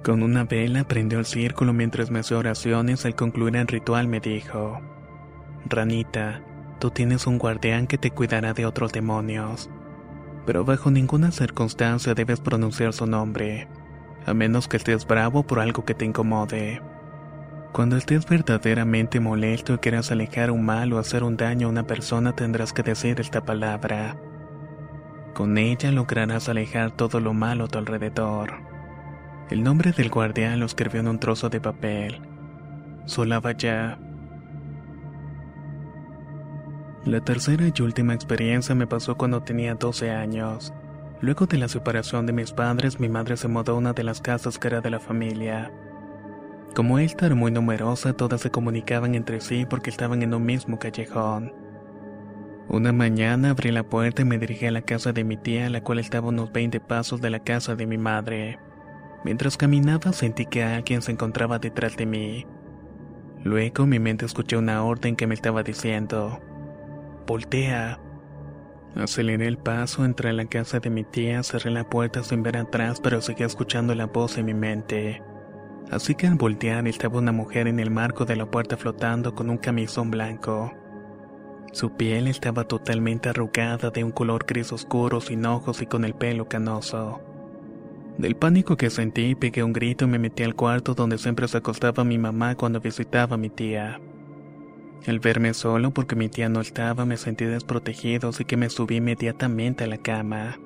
Con 0.02 0.22
una 0.22 0.44
vela 0.44 0.84
prendió 0.84 1.18
el 1.18 1.24
círculo 1.24 1.72
mientras 1.72 2.10
me 2.10 2.18
hacía 2.18 2.38
oraciones 2.38 3.06
al 3.06 3.14
concluir 3.14 3.56
el 3.56 3.68
ritual 3.68 4.08
me 4.08 4.20
dijo, 4.20 4.80
Ranita, 5.66 6.42
tú 6.80 6.90
tienes 6.90 7.26
un 7.26 7.38
guardián 7.38 7.86
que 7.86 7.98
te 7.98 8.10
cuidará 8.10 8.52
de 8.52 8.66
otros 8.66 8.92
demonios, 8.92 9.70
pero 10.44 10.64
bajo 10.64 10.90
ninguna 10.90 11.30
circunstancia 11.30 12.14
debes 12.14 12.40
pronunciar 12.40 12.92
su 12.92 13.06
nombre, 13.06 13.68
a 14.26 14.34
menos 14.34 14.68
que 14.68 14.76
estés 14.76 15.06
bravo 15.06 15.44
por 15.44 15.60
algo 15.60 15.84
que 15.84 15.94
te 15.94 16.04
incomode. 16.04 16.82
Cuando 17.74 17.96
estés 17.96 18.24
verdaderamente 18.24 19.18
molesto 19.18 19.74
y 19.74 19.78
quieras 19.78 20.12
alejar 20.12 20.52
un 20.52 20.64
mal 20.64 20.92
o 20.92 20.98
hacer 21.00 21.24
un 21.24 21.36
daño 21.36 21.66
a 21.66 21.70
una 21.70 21.84
persona 21.84 22.32
tendrás 22.32 22.72
que 22.72 22.84
decir 22.84 23.18
esta 23.18 23.44
palabra. 23.44 24.16
Con 25.34 25.58
ella 25.58 25.90
lograrás 25.90 26.48
alejar 26.48 26.92
todo 26.92 27.18
lo 27.18 27.34
malo 27.34 27.64
a 27.64 27.66
tu 27.66 27.78
alrededor. 27.78 28.52
El 29.50 29.64
nombre 29.64 29.90
del 29.90 30.08
guardián 30.08 30.60
lo 30.60 30.66
escribió 30.66 31.00
en 31.00 31.08
un 31.08 31.18
trozo 31.18 31.48
de 31.48 31.60
papel. 31.60 32.20
Solaba 33.06 33.50
ya. 33.50 33.98
La 37.04 37.22
tercera 37.22 37.64
y 37.74 37.82
última 37.82 38.14
experiencia 38.14 38.76
me 38.76 38.86
pasó 38.86 39.16
cuando 39.16 39.42
tenía 39.42 39.74
12 39.74 40.12
años. 40.12 40.72
Luego 41.20 41.46
de 41.46 41.58
la 41.58 41.66
separación 41.66 42.24
de 42.24 42.34
mis 42.34 42.52
padres, 42.52 43.00
mi 43.00 43.08
madre 43.08 43.36
se 43.36 43.48
mudó 43.48 43.72
a 43.72 43.78
una 43.78 43.94
de 43.94 44.04
las 44.04 44.20
casas 44.20 44.60
que 44.60 44.68
era 44.68 44.80
de 44.80 44.90
la 44.90 45.00
familia. 45.00 45.72
Como 46.74 46.98
esta 46.98 47.26
era 47.26 47.36
muy 47.36 47.52
numerosa, 47.52 48.14
todas 48.14 48.40
se 48.40 48.50
comunicaban 48.50 49.14
entre 49.14 49.40
sí 49.40 49.64
porque 49.64 49.90
estaban 49.90 50.22
en 50.22 50.34
un 50.34 50.44
mismo 50.44 50.78
callejón. 50.78 51.52
Una 52.68 52.92
mañana 52.92 53.50
abrí 53.50 53.70
la 53.70 53.84
puerta 53.84 54.22
y 54.22 54.24
me 54.24 54.38
dirigí 54.38 54.66
a 54.66 54.72
la 54.72 54.82
casa 54.82 55.12
de 55.12 55.22
mi 55.22 55.36
tía, 55.36 55.70
la 55.70 55.82
cual 55.82 56.00
estaba 56.00 56.28
unos 56.28 56.50
20 56.50 56.80
pasos 56.80 57.20
de 57.20 57.30
la 57.30 57.38
casa 57.38 57.76
de 57.76 57.86
mi 57.86 57.96
madre. 57.96 58.58
Mientras 59.24 59.56
caminaba 59.56 60.12
sentí 60.12 60.46
que 60.46 60.64
alguien 60.64 61.00
se 61.00 61.12
encontraba 61.12 61.60
detrás 61.60 61.96
de 61.96 62.06
mí. 62.06 62.46
Luego 63.44 63.86
mi 63.86 64.00
mente 64.00 64.26
escuché 64.26 64.56
una 64.56 64.82
orden 64.82 65.14
que 65.14 65.28
me 65.28 65.34
estaba 65.34 65.62
diciendo, 65.62 66.40
Voltea. 67.26 68.00
Aceleré 68.96 69.46
el 69.46 69.58
paso, 69.58 70.04
entré 70.04 70.30
a 70.30 70.32
la 70.32 70.46
casa 70.46 70.80
de 70.80 70.90
mi 70.90 71.04
tía, 71.04 71.42
cerré 71.44 71.70
la 71.70 71.88
puerta 71.88 72.24
sin 72.24 72.42
ver 72.42 72.56
atrás, 72.56 73.00
pero 73.00 73.20
seguía 73.20 73.46
escuchando 73.46 73.94
la 73.94 74.06
voz 74.06 74.38
en 74.38 74.46
mi 74.46 74.54
mente. 74.54 75.22
Así 75.90 76.14
que 76.14 76.26
al 76.26 76.34
voltear 76.34 76.86
estaba 76.88 77.18
una 77.18 77.32
mujer 77.32 77.68
en 77.68 77.78
el 77.78 77.90
marco 77.90 78.24
de 78.24 78.36
la 78.36 78.46
puerta 78.46 78.76
flotando 78.76 79.34
con 79.34 79.50
un 79.50 79.58
camisón 79.58 80.10
blanco. 80.10 80.72
Su 81.72 81.96
piel 81.96 82.28
estaba 82.28 82.64
totalmente 82.64 83.28
arrugada 83.28 83.90
de 83.90 84.04
un 84.04 84.12
color 84.12 84.44
gris 84.46 84.72
oscuro, 84.72 85.20
sin 85.20 85.44
ojos 85.44 85.82
y 85.82 85.86
con 85.86 86.04
el 86.04 86.14
pelo 86.14 86.48
canoso. 86.48 87.20
Del 88.16 88.36
pánico 88.36 88.76
que 88.76 88.90
sentí, 88.90 89.34
pegué 89.34 89.64
un 89.64 89.72
grito 89.72 90.04
y 90.04 90.08
me 90.08 90.20
metí 90.20 90.44
al 90.44 90.54
cuarto 90.54 90.94
donde 90.94 91.18
siempre 91.18 91.48
se 91.48 91.58
acostaba 91.58 92.04
mi 92.04 92.16
mamá 92.16 92.54
cuando 92.54 92.80
visitaba 92.80 93.34
a 93.34 93.38
mi 93.38 93.50
tía. 93.50 94.00
Al 95.06 95.18
verme 95.18 95.52
solo 95.52 95.90
porque 95.90 96.14
mi 96.14 96.28
tía 96.28 96.48
no 96.48 96.60
estaba, 96.60 97.04
me 97.04 97.16
sentí 97.16 97.44
desprotegido, 97.44 98.28
así 98.28 98.44
que 98.44 98.56
me 98.56 98.70
subí 98.70 98.96
inmediatamente 98.96 99.84
a 99.84 99.88
la 99.88 99.98
cama. 99.98 100.58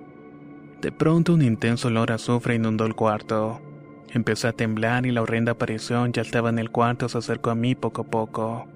De 0.83 0.93
pronto 0.93 1.33
un 1.33 1.43
intenso 1.43 1.89
olor 1.89 2.13
a 2.13 2.17
azufre 2.17 2.55
inundó 2.55 2.85
el 2.85 2.95
cuarto. 2.95 3.61
Empecé 4.11 4.49
a 4.49 4.53
temblar 4.53 5.05
y 5.05 5.11
la 5.11 5.23
horrenda 5.23 5.53
aparición 5.53 6.13
ya 6.13 6.23
estaba 6.23 6.49
en 6.49 6.59
el 6.59 6.71
cuarto, 6.71 7.09
se 7.09 7.19
acercó 7.19 7.51
a 7.51 7.55
mí 7.55 7.75
poco 7.75 8.03
a 8.03 8.07
poco. 8.07 8.67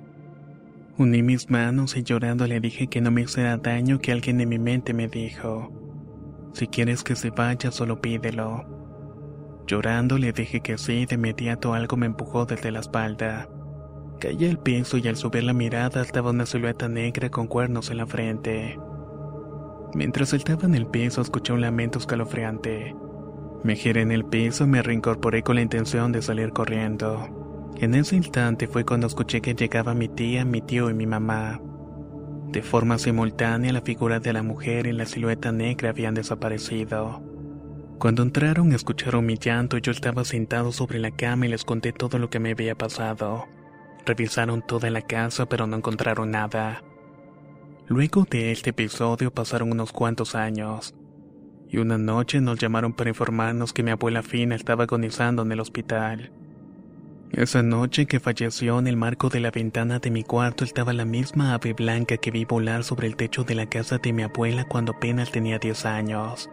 Uní 0.99 1.23
mis 1.23 1.49
manos 1.49 1.97
y 1.97 2.03
llorando 2.03 2.47
le 2.47 2.61
dije 2.61 2.87
que 2.87 3.01
no 3.01 3.11
me 3.11 3.23
hiciera 3.23 3.57
daño 3.57 3.99
que 3.99 4.13
alguien 4.13 4.41
en 4.43 4.49
mi 4.51 4.59
mente 4.59 4.93
me 4.93 5.09
dijo, 5.09 5.73
si 6.53 6.67
quieres 6.67 7.03
que 7.03 7.17
se 7.17 7.31
vaya 7.31 7.71
solo 7.71 8.01
pídelo. 8.01 8.67
Llorando 9.67 10.19
le 10.19 10.33
dije 10.33 10.61
que 10.61 10.77
sí, 10.77 11.07
de 11.07 11.15
inmediato 11.15 11.73
algo 11.73 11.97
me 11.97 12.07
empujó 12.07 12.45
desde 12.45 12.71
la 12.71 12.81
espalda. 12.81 13.49
Caí 14.21 14.47
al 14.49 14.59
piso 14.59 14.99
y 14.99 15.09
al 15.09 15.17
subir 15.17 15.45
la 15.45 15.55
mirada 15.55 16.03
estaba 16.03 16.31
una 16.31 16.45
silueta 16.45 16.89
negra 16.89 17.31
con 17.31 17.47
cuernos 17.47 17.91
en 17.91 17.97
la 17.97 18.07
frente. 18.07 18.79
Mientras 19.95 20.35
estaba 20.35 20.65
en 20.65 20.75
el 20.75 20.87
piso 20.87 21.23
escuché 21.23 21.55
un 21.55 21.63
lamento 21.63 21.99
escalofriante. 21.99 22.95
Me 23.65 23.77
giré 23.77 24.03
en 24.03 24.11
el 24.11 24.25
piso 24.25 24.65
y 24.65 24.67
me 24.67 24.83
reincorporé 24.83 25.43
con 25.43 25.55
la 25.55 25.63
intención 25.63 26.11
de 26.11 26.21
salir 26.21 26.53
corriendo. 26.53 27.73
En 27.77 27.95
ese 27.95 28.17
instante 28.17 28.67
fue 28.67 28.85
cuando 28.85 29.07
escuché 29.07 29.41
que 29.41 29.55
llegaba 29.55 29.95
mi 29.95 30.09
tía, 30.09 30.45
mi 30.45 30.61
tío 30.61 30.91
y 30.91 30.95
mi 30.95 31.07
mamá. 31.07 31.61
De 32.51 32.63
forma 32.63 32.99
simultánea 32.99 33.73
la 33.73 33.81
figura 33.81 34.21
de 34.21 34.33
la 34.33 34.43
mujer 34.43 34.87
y 34.87 34.93
la 34.93 35.07
silueta 35.07 35.53
negra 35.53 35.91
habían 35.91 36.15
desaparecido. 36.15 37.23
Cuando 37.99 38.25
entraron 38.25 38.73
escucharon 38.73 39.25
mi 39.25 39.37
llanto 39.39 39.79
y 39.79 39.81
yo 39.81 39.93
estaba 39.93 40.25
sentado 40.25 40.73
sobre 40.73 40.99
la 40.99 41.13
cama 41.13 41.47
y 41.47 41.49
les 41.49 41.65
conté 41.65 41.93
todo 41.93 42.19
lo 42.19 42.31
que 42.31 42.41
me 42.41 42.51
había 42.51 42.75
pasado. 42.75 43.47
Revisaron 44.05 44.67
toda 44.67 44.91
la 44.91 45.03
casa 45.03 45.47
pero 45.47 45.69
no 45.69 45.77
encontraron 45.77 46.33
nada. 46.33 46.83
Luego 47.87 48.27
de 48.29 48.51
este 48.51 48.71
episodio 48.71 49.33
pasaron 49.33 49.71
unos 49.71 49.93
cuantos 49.93 50.35
años. 50.35 50.95
Y 51.73 51.79
una 51.79 51.99
noche 51.99 52.41
nos 52.41 52.61
llamaron 52.61 52.93
para 52.93 53.11
informarnos 53.11 53.73
que 53.73 53.83
mi 53.83 53.91
abuela 53.91 54.23
Fina 54.23 54.55
estaba 54.55 54.85
agonizando 54.85 55.43
en 55.43 55.51
el 55.51 55.59
hospital. 55.59 56.31
Esa 57.33 57.63
noche 57.63 58.07
que 58.07 58.21
falleció 58.21 58.79
en 58.79 58.87
el 58.87 58.97
marco 58.97 59.29
de 59.31 59.41
la 59.41 59.51
ventana 59.51 59.99
de 59.99 60.11
mi 60.11 60.23
cuarto 60.23 60.65
estaba 60.65 60.93
la 60.93 61.07
misma 61.07 61.55
ave 61.55 61.73
blanca 61.73 62.19
que 62.19 62.31
vi 62.31 62.45
volar 62.45 62.85
sobre 62.85 63.09
el 63.09 63.17
techo 63.17 63.43
de 63.43 63.55
la 63.55 63.67
casa 63.67 63.99
de 63.99 64.13
mi 64.13 64.23
abuela 64.23 64.69
cuando 64.69 64.93
apenas 64.93 65.33
tenía 65.33 65.59
10 65.59 65.87
años. 65.87 66.51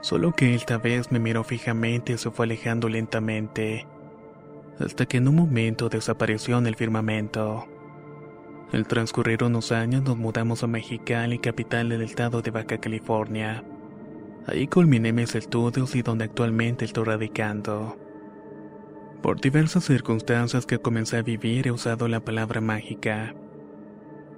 Solo 0.00 0.32
que 0.32 0.54
esta 0.54 0.78
vez 0.78 1.12
me 1.12 1.20
miró 1.20 1.44
fijamente 1.44 2.14
y 2.14 2.18
se 2.18 2.30
fue 2.30 2.46
alejando 2.46 2.88
lentamente 2.88 3.86
hasta 4.78 5.06
que 5.06 5.18
en 5.18 5.28
un 5.28 5.36
momento 5.36 5.88
desapareció 5.88 6.58
en 6.58 6.66
el 6.66 6.76
firmamento. 6.76 7.66
Al 8.72 8.86
transcurrir 8.86 9.44
unos 9.44 9.72
años 9.72 10.02
nos 10.02 10.16
mudamos 10.16 10.62
a 10.62 10.66
Mexicali, 10.66 11.38
capital 11.38 11.90
del 11.90 12.02
estado 12.02 12.42
de 12.42 12.50
Baja 12.50 12.78
California. 12.78 13.62
Ahí 14.46 14.66
culminé 14.66 15.12
mis 15.12 15.34
estudios 15.34 15.94
y 15.94 16.02
donde 16.02 16.24
actualmente 16.24 16.84
estoy 16.84 17.04
radicando. 17.04 17.96
Por 19.22 19.40
diversas 19.40 19.84
circunstancias 19.84 20.66
que 20.66 20.78
comencé 20.78 21.16
a 21.16 21.22
vivir 21.22 21.66
he 21.66 21.72
usado 21.72 22.08
la 22.08 22.20
palabra 22.20 22.60
mágica. 22.60 23.34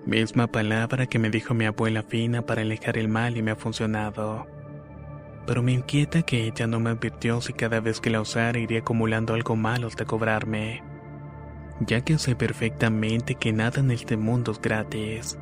Misma 0.04 0.46
palabra 0.46 1.06
que 1.06 1.18
me 1.18 1.30
dijo 1.30 1.54
mi 1.54 1.64
abuela 1.64 2.02
Fina 2.02 2.42
para 2.42 2.62
alejar 2.62 2.96
el 2.96 3.08
mal 3.08 3.36
y 3.36 3.42
me 3.42 3.50
ha 3.50 3.56
funcionado 3.56 4.46
pero 5.46 5.62
me 5.62 5.72
inquieta 5.72 6.22
que 6.22 6.44
ella 6.44 6.66
no 6.66 6.80
me 6.80 6.90
advirtió 6.90 7.40
si 7.40 7.52
cada 7.52 7.80
vez 7.80 8.00
que 8.00 8.10
la 8.10 8.20
usara 8.20 8.58
iría 8.58 8.80
acumulando 8.80 9.34
algo 9.34 9.54
malo 9.54 9.86
hasta 9.86 10.04
cobrarme, 10.04 10.82
ya 11.80 12.00
que 12.00 12.18
sé 12.18 12.34
perfectamente 12.34 13.36
que 13.36 13.52
nada 13.52 13.80
en 13.80 13.92
este 13.92 14.16
mundo 14.16 14.52
es 14.52 14.60
gratis. 14.60 15.38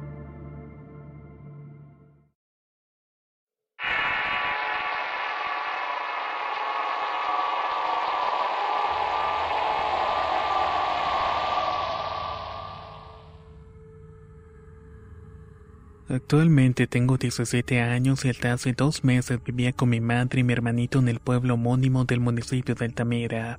Actualmente 16.14 16.87
tengo 16.87 17.16
17 17.16 17.80
años 17.80 18.25
y 18.25 18.28
hasta 18.28 18.52
hace 18.52 18.73
dos 18.73 19.02
meses 19.02 19.42
vivía 19.42 19.73
con 19.73 19.88
mi 19.88 20.00
madre 20.00 20.40
y 20.40 20.44
mi 20.44 20.52
hermanito 20.52 21.00
en 21.00 21.09
el 21.09 21.18
pueblo 21.18 21.54
homónimo 21.54 22.04
del 22.04 22.21
municipio 22.21 22.76
de 22.76 22.85
Altamira. 22.85 23.59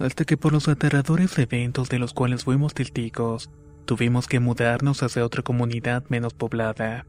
Hasta 0.00 0.24
que 0.24 0.36
por 0.36 0.52
los 0.52 0.66
aterradores 0.66 1.38
eventos 1.38 1.90
de 1.90 2.00
los 2.00 2.12
cuales 2.12 2.42
fuimos 2.42 2.74
testigos, 2.74 3.50
tuvimos 3.84 4.26
que 4.26 4.40
mudarnos 4.40 5.04
hacia 5.04 5.24
otra 5.24 5.42
comunidad 5.42 6.02
menos 6.08 6.34
poblada, 6.34 7.06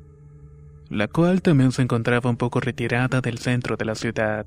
la 0.89 1.07
cual 1.07 1.41
también 1.41 1.71
se 1.71 1.81
encontraba 1.81 2.29
un 2.29 2.37
poco 2.37 2.59
retirada 2.59 3.21
del 3.21 3.39
centro 3.39 3.77
de 3.77 3.85
la 3.85 3.95
ciudad. 3.95 4.45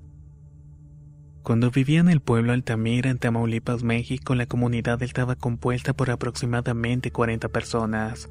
Cuando 1.42 1.72
vivía 1.72 1.98
en 1.98 2.08
el 2.08 2.20
pueblo 2.20 2.52
Altamira, 2.52 3.10
en 3.10 3.18
Tamaulipas, 3.18 3.82
México, 3.82 4.36
la 4.36 4.46
comunidad 4.46 5.02
estaba 5.02 5.34
compuesta 5.34 5.92
por 5.92 6.08
aproximadamente 6.08 7.10
40 7.10 7.48
personas. 7.48 8.30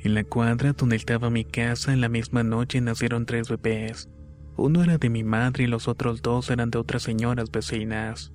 En 0.00 0.14
la 0.14 0.22
cuadra 0.22 0.72
donde 0.74 0.96
estaba 0.96 1.28
mi 1.28 1.44
casa, 1.44 1.92
en 1.92 2.00
la 2.00 2.08
misma 2.08 2.44
noche 2.44 2.80
nacieron 2.80 3.26
tres 3.26 3.48
bebés. 3.48 4.08
Uno 4.56 4.82
era 4.82 4.98
de 4.98 5.10
mi 5.10 5.24
madre 5.24 5.64
y 5.64 5.66
los 5.66 5.88
otros 5.88 6.22
dos 6.22 6.50
eran 6.50 6.70
de 6.70 6.78
otras 6.78 7.02
señoras 7.02 7.50
vecinas. 7.50 8.32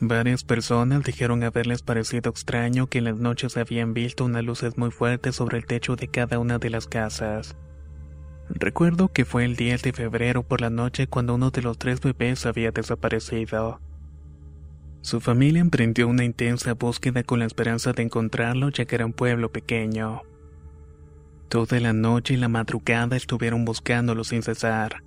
Varias 0.00 0.44
personas 0.44 1.02
dijeron 1.02 1.42
haberles 1.42 1.82
parecido 1.82 2.30
extraño 2.30 2.86
que 2.86 2.98
en 2.98 3.04
las 3.04 3.18
noches 3.18 3.56
habían 3.56 3.94
visto 3.94 4.24
unas 4.24 4.44
luces 4.44 4.78
muy 4.78 4.90
fuertes 4.90 5.36
sobre 5.36 5.58
el 5.58 5.66
techo 5.66 5.96
de 5.96 6.08
cada 6.08 6.38
una 6.38 6.58
de 6.58 6.70
las 6.70 6.86
casas. 6.86 7.56
Recuerdo 8.48 9.08
que 9.08 9.24
fue 9.24 9.44
el 9.44 9.56
10 9.56 9.82
de 9.82 9.92
febrero 9.92 10.42
por 10.42 10.60
la 10.60 10.70
noche 10.70 11.06
cuando 11.08 11.34
uno 11.34 11.50
de 11.50 11.62
los 11.62 11.78
tres 11.78 12.00
bebés 12.00 12.46
había 12.46 12.70
desaparecido. 12.70 13.80
Su 15.02 15.20
familia 15.20 15.60
emprendió 15.60 16.08
una 16.08 16.24
intensa 16.24 16.74
búsqueda 16.74 17.22
con 17.22 17.40
la 17.40 17.46
esperanza 17.46 17.92
de 17.92 18.02
encontrarlo 18.02 18.70
ya 18.70 18.84
que 18.84 18.94
era 18.94 19.06
un 19.06 19.12
pueblo 19.12 19.50
pequeño. 19.50 20.22
Toda 21.48 21.80
la 21.80 21.94
noche 21.94 22.34
y 22.34 22.36
la 22.36 22.48
madrugada 22.48 23.16
estuvieron 23.16 23.64
buscándolo 23.64 24.22
sin 24.22 24.42
cesar. 24.42 25.02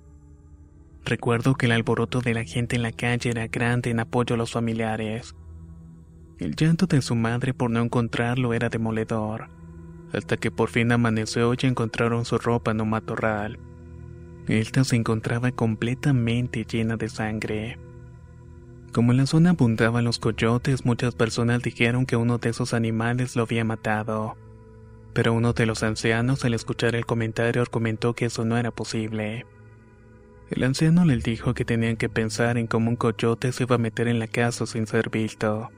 Recuerdo 1.04 1.54
que 1.54 1.66
el 1.66 1.72
alboroto 1.72 2.20
de 2.20 2.34
la 2.34 2.42
gente 2.42 2.74
en 2.74 2.82
la 2.82 2.90
calle 2.90 3.30
era 3.30 3.46
grande 3.46 3.90
en 3.90 4.00
apoyo 4.00 4.34
a 4.34 4.38
los 4.38 4.50
familiares. 4.50 5.36
El 6.38 6.56
llanto 6.56 6.86
de 6.86 7.00
su 7.00 7.14
madre 7.14 7.54
por 7.54 7.70
no 7.70 7.80
encontrarlo 7.80 8.54
era 8.54 8.68
demoledor, 8.68 9.50
hasta 10.12 10.36
que 10.36 10.50
por 10.50 10.68
fin 10.68 10.90
amaneció 10.90 11.52
y 11.54 11.66
encontraron 11.66 12.24
su 12.24 12.38
ropa 12.38 12.72
en 12.72 12.80
un 12.80 12.90
matorral. 12.90 13.60
Esta 14.48 14.82
se 14.82 14.96
encontraba 14.96 15.52
completamente 15.52 16.64
llena 16.64 16.96
de 16.96 17.08
sangre. 17.08 17.78
Como 18.92 19.12
en 19.12 19.18
la 19.18 19.26
zona 19.26 19.50
abundaban 19.50 20.04
los 20.04 20.18
coyotes, 20.18 20.84
muchas 20.84 21.14
personas 21.14 21.62
dijeron 21.62 22.04
que 22.04 22.16
uno 22.16 22.38
de 22.38 22.50
esos 22.50 22.74
animales 22.74 23.36
lo 23.36 23.44
había 23.44 23.64
matado. 23.64 24.36
Pero 25.12 25.32
uno 25.32 25.52
de 25.52 25.66
los 25.66 25.82
ancianos 25.82 26.44
al 26.44 26.54
escuchar 26.54 26.94
el 26.94 27.06
comentario 27.06 27.62
argumentó 27.62 28.14
que 28.14 28.26
eso 28.26 28.44
no 28.44 28.56
era 28.56 28.70
posible. 28.70 29.46
El 30.50 30.64
anciano 30.64 31.04
le 31.04 31.16
dijo 31.16 31.54
que 31.54 31.64
tenían 31.64 31.96
que 31.96 32.08
pensar 32.08 32.58
en 32.58 32.66
cómo 32.66 32.90
un 32.90 32.96
coyote 32.96 33.52
se 33.52 33.62
iba 33.64 33.76
a 33.76 33.78
meter 33.78 34.08
en 34.08 34.18
la 34.18 34.26
casa 34.26 34.66
sin 34.66 34.86
ser 34.86 35.10
visto. 35.10 35.70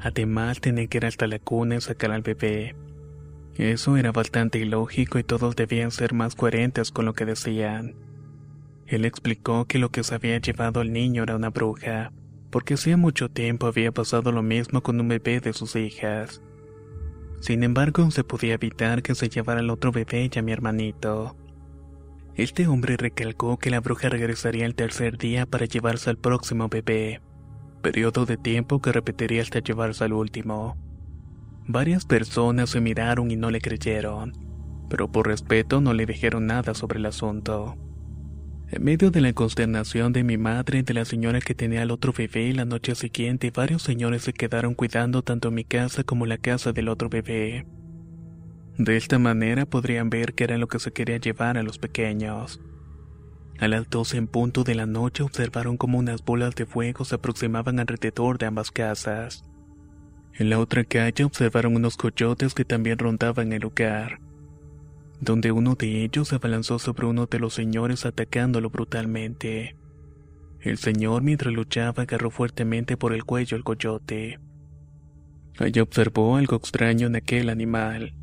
Además, 0.00 0.60
tenían 0.60 0.88
que 0.88 0.98
ir 0.98 1.06
hasta 1.06 1.26
la 1.26 1.38
cuna 1.38 1.76
y 1.76 1.80
sacar 1.80 2.12
al 2.12 2.22
bebé. 2.22 2.76
Eso 3.56 3.96
era 3.96 4.12
bastante 4.12 4.58
ilógico 4.58 5.18
y 5.18 5.24
todos 5.24 5.54
debían 5.54 5.92
ser 5.92 6.12
más 6.12 6.34
coherentes 6.34 6.90
con 6.90 7.04
lo 7.04 7.14
que 7.14 7.24
decían. 7.24 7.94
Él 8.86 9.04
explicó 9.04 9.64
que 9.64 9.78
lo 9.78 9.90
que 9.90 10.02
se 10.04 10.14
había 10.14 10.38
llevado 10.38 10.80
al 10.80 10.92
niño 10.92 11.22
era 11.22 11.36
una 11.36 11.50
bruja, 11.50 12.12
porque 12.50 12.74
hacía 12.74 12.96
mucho 12.96 13.28
tiempo 13.28 13.66
había 13.66 13.92
pasado 13.92 14.30
lo 14.30 14.42
mismo 14.42 14.82
con 14.82 15.00
un 15.00 15.08
bebé 15.08 15.40
de 15.40 15.52
sus 15.52 15.74
hijas. 15.76 16.42
Sin 17.44 17.62
embargo, 17.62 18.10
se 18.10 18.24
podía 18.24 18.54
evitar 18.54 19.02
que 19.02 19.14
se 19.14 19.28
llevara 19.28 19.60
al 19.60 19.68
otro 19.68 19.92
bebé 19.92 20.30
y 20.34 20.38
a 20.38 20.40
mi 20.40 20.50
hermanito. 20.50 21.36
Este 22.36 22.66
hombre 22.66 22.96
recalcó 22.96 23.58
que 23.58 23.68
la 23.68 23.80
bruja 23.80 24.08
regresaría 24.08 24.64
el 24.64 24.74
tercer 24.74 25.18
día 25.18 25.44
para 25.44 25.66
llevarse 25.66 26.08
al 26.08 26.16
próximo 26.16 26.70
bebé, 26.70 27.20
periodo 27.82 28.24
de 28.24 28.38
tiempo 28.38 28.80
que 28.80 28.92
repetiría 28.92 29.42
hasta 29.42 29.58
llevarse 29.58 30.04
al 30.04 30.14
último. 30.14 30.78
Varias 31.66 32.06
personas 32.06 32.70
se 32.70 32.80
miraron 32.80 33.30
y 33.30 33.36
no 33.36 33.50
le 33.50 33.60
creyeron, 33.60 34.32
pero 34.88 35.12
por 35.12 35.26
respeto 35.26 35.82
no 35.82 35.92
le 35.92 36.06
dijeron 36.06 36.46
nada 36.46 36.72
sobre 36.72 36.98
el 36.98 37.04
asunto. 37.04 37.76
En 38.70 38.82
medio 38.82 39.10
de 39.10 39.20
la 39.20 39.32
consternación 39.34 40.12
de 40.12 40.24
mi 40.24 40.38
madre 40.38 40.78
y 40.78 40.82
de 40.82 40.94
la 40.94 41.04
señora 41.04 41.40
que 41.40 41.54
tenía 41.54 41.82
al 41.82 41.90
otro 41.90 42.12
bebé, 42.16 42.52
la 42.54 42.64
noche 42.64 42.94
siguiente 42.94 43.52
varios 43.54 43.82
señores 43.82 44.22
se 44.22 44.32
quedaron 44.32 44.74
cuidando 44.74 45.22
tanto 45.22 45.50
mi 45.50 45.64
casa 45.64 46.02
como 46.02 46.24
la 46.24 46.38
casa 46.38 46.72
del 46.72 46.88
otro 46.88 47.10
bebé. 47.10 47.66
De 48.78 48.96
esta 48.96 49.18
manera 49.18 49.66
podrían 49.66 50.08
ver 50.08 50.34
qué 50.34 50.44
era 50.44 50.58
lo 50.58 50.66
que 50.66 50.78
se 50.78 50.92
quería 50.92 51.18
llevar 51.18 51.58
a 51.58 51.62
los 51.62 51.78
pequeños. 51.78 52.60
A 53.58 53.68
las 53.68 53.88
doce 53.88 54.16
en 54.16 54.26
punto 54.26 54.64
de 54.64 54.74
la 54.74 54.86
noche 54.86 55.22
observaron 55.22 55.76
como 55.76 55.98
unas 55.98 56.24
bolas 56.24 56.54
de 56.54 56.66
fuego 56.66 57.04
se 57.04 57.16
aproximaban 57.16 57.78
alrededor 57.78 58.38
de 58.38 58.46
ambas 58.46 58.70
casas. 58.70 59.44
En 60.32 60.48
la 60.48 60.58
otra 60.58 60.84
calle 60.84 61.22
observaron 61.22 61.76
unos 61.76 61.96
coyotes 61.96 62.54
que 62.54 62.64
también 62.64 62.98
rondaban 62.98 63.52
el 63.52 63.60
lugar 63.60 64.23
donde 65.24 65.52
uno 65.52 65.74
de 65.74 66.04
ellos 66.04 66.28
se 66.28 66.36
abalanzó 66.36 66.78
sobre 66.78 67.06
uno 67.06 67.26
de 67.26 67.38
los 67.38 67.54
señores 67.54 68.06
atacándolo 68.06 68.70
brutalmente. 68.70 69.76
El 70.60 70.78
señor 70.78 71.22
mientras 71.22 71.52
luchaba 71.52 72.04
agarró 72.04 72.30
fuertemente 72.30 72.96
por 72.96 73.12
el 73.12 73.24
cuello 73.24 73.56
al 73.56 73.64
coyote. 73.64 74.38
Allí 75.58 75.80
observó 75.80 76.36
algo 76.36 76.56
extraño 76.56 77.06
en 77.06 77.16
aquel 77.16 77.48
animal. 77.48 78.14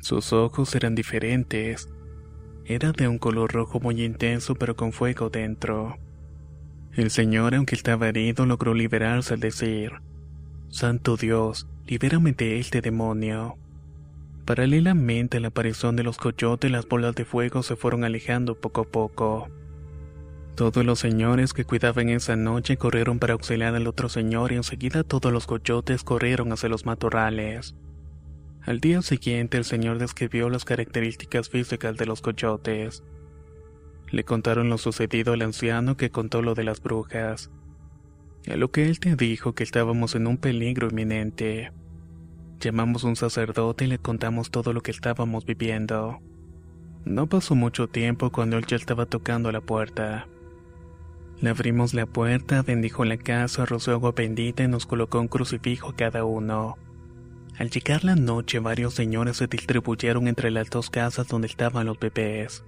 Sus 0.00 0.32
ojos 0.32 0.74
eran 0.74 0.94
diferentes. 0.94 1.88
Era 2.64 2.92
de 2.92 3.08
un 3.08 3.18
color 3.18 3.52
rojo 3.52 3.80
muy 3.80 4.02
intenso 4.02 4.54
pero 4.54 4.76
con 4.76 4.92
fuego 4.92 5.30
dentro. 5.30 5.96
El 6.92 7.10
señor, 7.10 7.54
aunque 7.54 7.74
estaba 7.74 8.08
herido, 8.08 8.46
logró 8.46 8.72
liberarse 8.72 9.34
al 9.34 9.40
decir, 9.40 9.92
Santo 10.68 11.16
Dios, 11.16 11.68
libérame 11.86 12.32
de 12.32 12.58
este 12.58 12.80
demonio. 12.80 13.58
Paralelamente 14.46 15.38
a 15.38 15.40
la 15.40 15.48
aparición 15.48 15.96
de 15.96 16.04
los 16.04 16.18
coyotes, 16.18 16.70
las 16.70 16.86
bolas 16.86 17.16
de 17.16 17.24
fuego 17.24 17.64
se 17.64 17.74
fueron 17.74 18.04
alejando 18.04 18.54
poco 18.54 18.82
a 18.82 18.84
poco. 18.84 19.48
Todos 20.54 20.84
los 20.86 21.00
señores 21.00 21.52
que 21.52 21.64
cuidaban 21.64 22.10
esa 22.10 22.36
noche 22.36 22.76
corrieron 22.76 23.18
para 23.18 23.32
auxiliar 23.32 23.74
al 23.74 23.88
otro 23.88 24.08
señor 24.08 24.52
y 24.52 24.54
enseguida 24.54 25.02
todos 25.02 25.32
los 25.32 25.48
coyotes 25.48 26.04
corrieron 26.04 26.52
hacia 26.52 26.68
los 26.68 26.86
matorrales. 26.86 27.74
Al 28.62 28.78
día 28.78 29.02
siguiente 29.02 29.58
el 29.58 29.64
señor 29.64 29.98
describió 29.98 30.48
las 30.48 30.64
características 30.64 31.50
físicas 31.50 31.96
de 31.96 32.06
los 32.06 32.20
coyotes. 32.20 33.02
Le 34.12 34.22
contaron 34.22 34.70
lo 34.70 34.78
sucedido 34.78 35.32
al 35.32 35.42
anciano 35.42 35.96
que 35.96 36.10
contó 36.10 36.40
lo 36.40 36.54
de 36.54 36.62
las 36.62 36.80
brujas. 36.80 37.50
A 38.48 38.54
lo 38.54 38.70
que 38.70 38.86
él 38.86 39.00
te 39.00 39.16
dijo 39.16 39.54
que 39.54 39.64
estábamos 39.64 40.14
en 40.14 40.28
un 40.28 40.38
peligro 40.38 40.88
inminente. 40.88 41.72
Llamamos 42.60 43.04
a 43.04 43.08
un 43.08 43.16
sacerdote 43.16 43.84
y 43.84 43.88
le 43.88 43.98
contamos 43.98 44.50
todo 44.50 44.72
lo 44.72 44.82
que 44.82 44.90
estábamos 44.90 45.44
viviendo. 45.44 46.20
No 47.04 47.26
pasó 47.28 47.54
mucho 47.54 47.88
tiempo 47.88 48.30
cuando 48.30 48.56
él 48.56 48.66
ya 48.66 48.76
estaba 48.76 49.06
tocando 49.06 49.52
la 49.52 49.60
puerta. 49.60 50.26
Le 51.40 51.50
abrimos 51.50 51.92
la 51.92 52.06
puerta, 52.06 52.62
bendijo 52.62 53.04
la 53.04 53.18
casa, 53.18 53.66
roció 53.66 53.92
agua 53.92 54.12
bendita 54.12 54.64
y 54.64 54.68
nos 54.68 54.86
colocó 54.86 55.20
un 55.20 55.28
crucifijo 55.28 55.94
cada 55.96 56.24
uno. 56.24 56.78
Al 57.58 57.70
llegar 57.70 58.04
la 58.04 58.16
noche, 58.16 58.58
varios 58.58 58.94
señores 58.94 59.36
se 59.36 59.46
distribuyeron 59.46 60.26
entre 60.26 60.50
las 60.50 60.70
dos 60.70 60.88
casas 60.88 61.28
donde 61.28 61.46
estaban 61.46 61.86
los 61.86 61.98
bebés. 61.98 62.64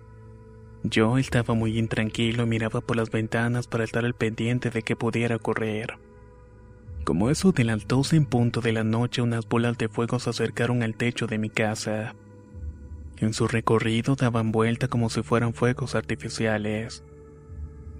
Yo 0.82 1.18
estaba 1.18 1.54
muy 1.54 1.78
intranquilo 1.78 2.44
y 2.44 2.46
miraba 2.46 2.80
por 2.80 2.96
las 2.96 3.10
ventanas 3.10 3.66
para 3.66 3.84
estar 3.84 4.04
al 4.04 4.14
pendiente 4.14 4.70
de 4.70 4.82
que 4.82 4.96
pudiera 4.96 5.36
ocurrir. 5.36 5.94
Como 7.08 7.30
eso 7.30 7.52
de 7.52 7.64
las 7.64 7.88
doce 7.88 8.16
en 8.16 8.26
punto 8.26 8.60
de 8.60 8.70
la 8.70 8.84
noche, 8.84 9.22
unas 9.22 9.48
bolas 9.48 9.78
de 9.78 9.88
fuego 9.88 10.18
se 10.18 10.28
acercaron 10.28 10.82
al 10.82 10.94
techo 10.94 11.26
de 11.26 11.38
mi 11.38 11.48
casa. 11.48 12.14
En 13.16 13.32
su 13.32 13.48
recorrido 13.48 14.14
daban 14.14 14.52
vuelta 14.52 14.88
como 14.88 15.08
si 15.08 15.22
fueran 15.22 15.54
fuegos 15.54 15.94
artificiales. 15.94 17.02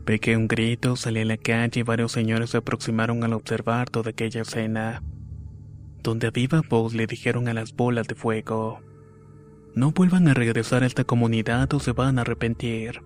Pegué 0.05 0.37
un 0.37 0.47
grito, 0.47 0.95
salí 0.95 1.21
a 1.21 1.25
la 1.25 1.39
calle 1.39 1.81
y 1.81 1.85
varios 1.85 2.13
señores 2.13 2.51
se 2.51 2.59
aproximaron 2.59 3.25
al 3.25 3.33
observar 3.33 3.89
toda 3.89 4.11
aquella 4.11 4.43
escena. 4.43 5.03
Donde 6.03 6.27
a 6.27 6.31
viva 6.31 6.61
voz 6.69 6.93
le 6.93 7.07
dijeron 7.07 7.49
a 7.49 7.55
las 7.55 7.75
bolas 7.75 8.09
de 8.09 8.15
fuego: 8.15 8.83
No 9.75 9.93
vuelvan 9.93 10.29
a 10.29 10.35
regresar 10.35 10.83
a 10.83 10.87
esta 10.87 11.05
comunidad 11.05 11.73
o 11.73 11.81
se 11.81 11.93
van 11.93 12.19
a 12.19 12.21
arrepentir. 12.21 13.01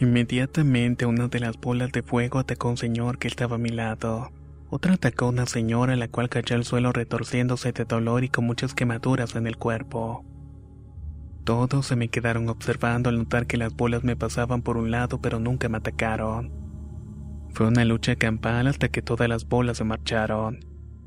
Inmediatamente 0.00 1.06
una 1.06 1.28
de 1.28 1.38
las 1.38 1.56
bolas 1.56 1.92
de 1.92 2.02
fuego 2.02 2.40
atacó 2.40 2.66
a 2.66 2.70
un 2.72 2.76
señor 2.78 3.18
que 3.20 3.28
estaba 3.28 3.54
a 3.54 3.60
mi 3.60 3.68
lado. 3.68 4.32
Otra 4.74 4.94
atacó 4.94 5.26
a 5.26 5.28
una 5.28 5.44
señora 5.44 5.96
la 5.96 6.08
cual 6.08 6.30
cayó 6.30 6.56
al 6.56 6.64
suelo 6.64 6.92
retorciéndose 6.92 7.72
de 7.72 7.84
dolor 7.84 8.24
y 8.24 8.30
con 8.30 8.46
muchas 8.46 8.72
quemaduras 8.72 9.36
en 9.36 9.46
el 9.46 9.58
cuerpo. 9.58 10.24
Todos 11.44 11.84
se 11.84 11.94
me 11.94 12.08
quedaron 12.08 12.48
observando 12.48 13.10
al 13.10 13.18
notar 13.18 13.46
que 13.46 13.58
las 13.58 13.74
bolas 13.74 14.02
me 14.02 14.16
pasaban 14.16 14.62
por 14.62 14.78
un 14.78 14.90
lado 14.90 15.20
pero 15.20 15.38
nunca 15.38 15.68
me 15.68 15.76
atacaron. 15.76 16.50
Fue 17.50 17.66
una 17.66 17.84
lucha 17.84 18.16
campal 18.16 18.66
hasta 18.66 18.88
que 18.88 19.02
todas 19.02 19.28
las 19.28 19.46
bolas 19.46 19.76
se 19.76 19.84
marcharon. 19.84 20.60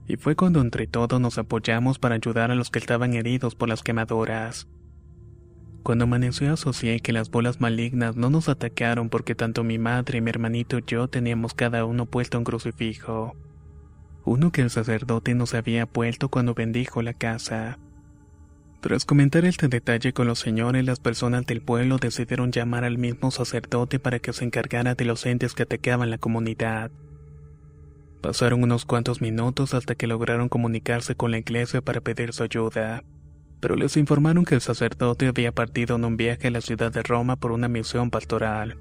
Y 0.05 0.17
fue 0.17 0.35
cuando 0.35 0.61
entre 0.61 0.85
todos 0.85 1.19
nos 1.19 1.39
apoyamos 1.39 1.97
para 1.97 2.13
ayudar 2.13 2.51
a 2.51 2.55
los 2.55 2.69
que 2.69 2.77
estaban 2.77 3.15
heridos 3.15 3.55
por 3.55 3.67
las 3.67 3.81
quemaduras. 3.81 4.67
Cuando 5.81 6.03
amaneció 6.03 6.53
asocié 6.53 6.99
que 6.99 7.13
las 7.13 7.31
bolas 7.31 7.59
malignas 7.59 8.15
no 8.15 8.29
nos 8.29 8.47
atacaron 8.47 9.09
porque 9.09 9.33
tanto 9.33 9.63
mi 9.63 9.79
madre, 9.79 10.21
mi 10.21 10.29
hermanito 10.29 10.77
y 10.77 10.83
yo 10.85 11.07
teníamos 11.07 11.55
cada 11.55 11.83
uno 11.83 12.05
puesto 12.05 12.37
un 12.37 12.43
crucifijo 12.43 13.35
uno 14.25 14.51
que 14.51 14.61
el 14.61 14.69
sacerdote 14.69 15.35
nos 15.35 15.53
había 15.53 15.85
puesto 15.85 16.29
cuando 16.29 16.53
bendijo 16.53 17.01
la 17.01 17.13
casa. 17.13 17.77
Tras 18.81 19.05
comentar 19.05 19.45
este 19.45 19.67
detalle 19.67 20.13
con 20.13 20.27
los 20.27 20.39
señores, 20.39 20.85
las 20.85 20.99
personas 20.99 21.45
del 21.45 21.61
pueblo 21.61 21.97
decidieron 21.97 22.51
llamar 22.51 22.83
al 22.83 22.97
mismo 22.97 23.31
sacerdote 23.31 23.99
para 23.99 24.19
que 24.19 24.33
se 24.33 24.45
encargara 24.45 24.95
de 24.95 25.05
los 25.05 25.25
entes 25.25 25.53
que 25.53 25.63
atacaban 25.63 26.09
la 26.09 26.17
comunidad. 26.17 26.91
Pasaron 28.21 28.63
unos 28.63 28.85
cuantos 28.85 29.21
minutos 29.21 29.73
hasta 29.73 29.95
que 29.95 30.07
lograron 30.07 30.49
comunicarse 30.49 31.15
con 31.15 31.31
la 31.31 31.37
iglesia 31.37 31.81
para 31.81 32.01
pedir 32.01 32.33
su 32.33 32.43
ayuda, 32.43 33.03
pero 33.59 33.75
les 33.75 33.97
informaron 33.97 34.45
que 34.45 34.55
el 34.55 34.61
sacerdote 34.61 35.27
había 35.27 35.51
partido 35.51 35.95
en 35.95 36.05
un 36.05 36.17
viaje 36.17 36.47
a 36.47 36.51
la 36.51 36.61
ciudad 36.61 36.91
de 36.91 37.03
Roma 37.03 37.35
por 37.35 37.51
una 37.51 37.67
misión 37.67 38.09
pastoral, 38.09 38.77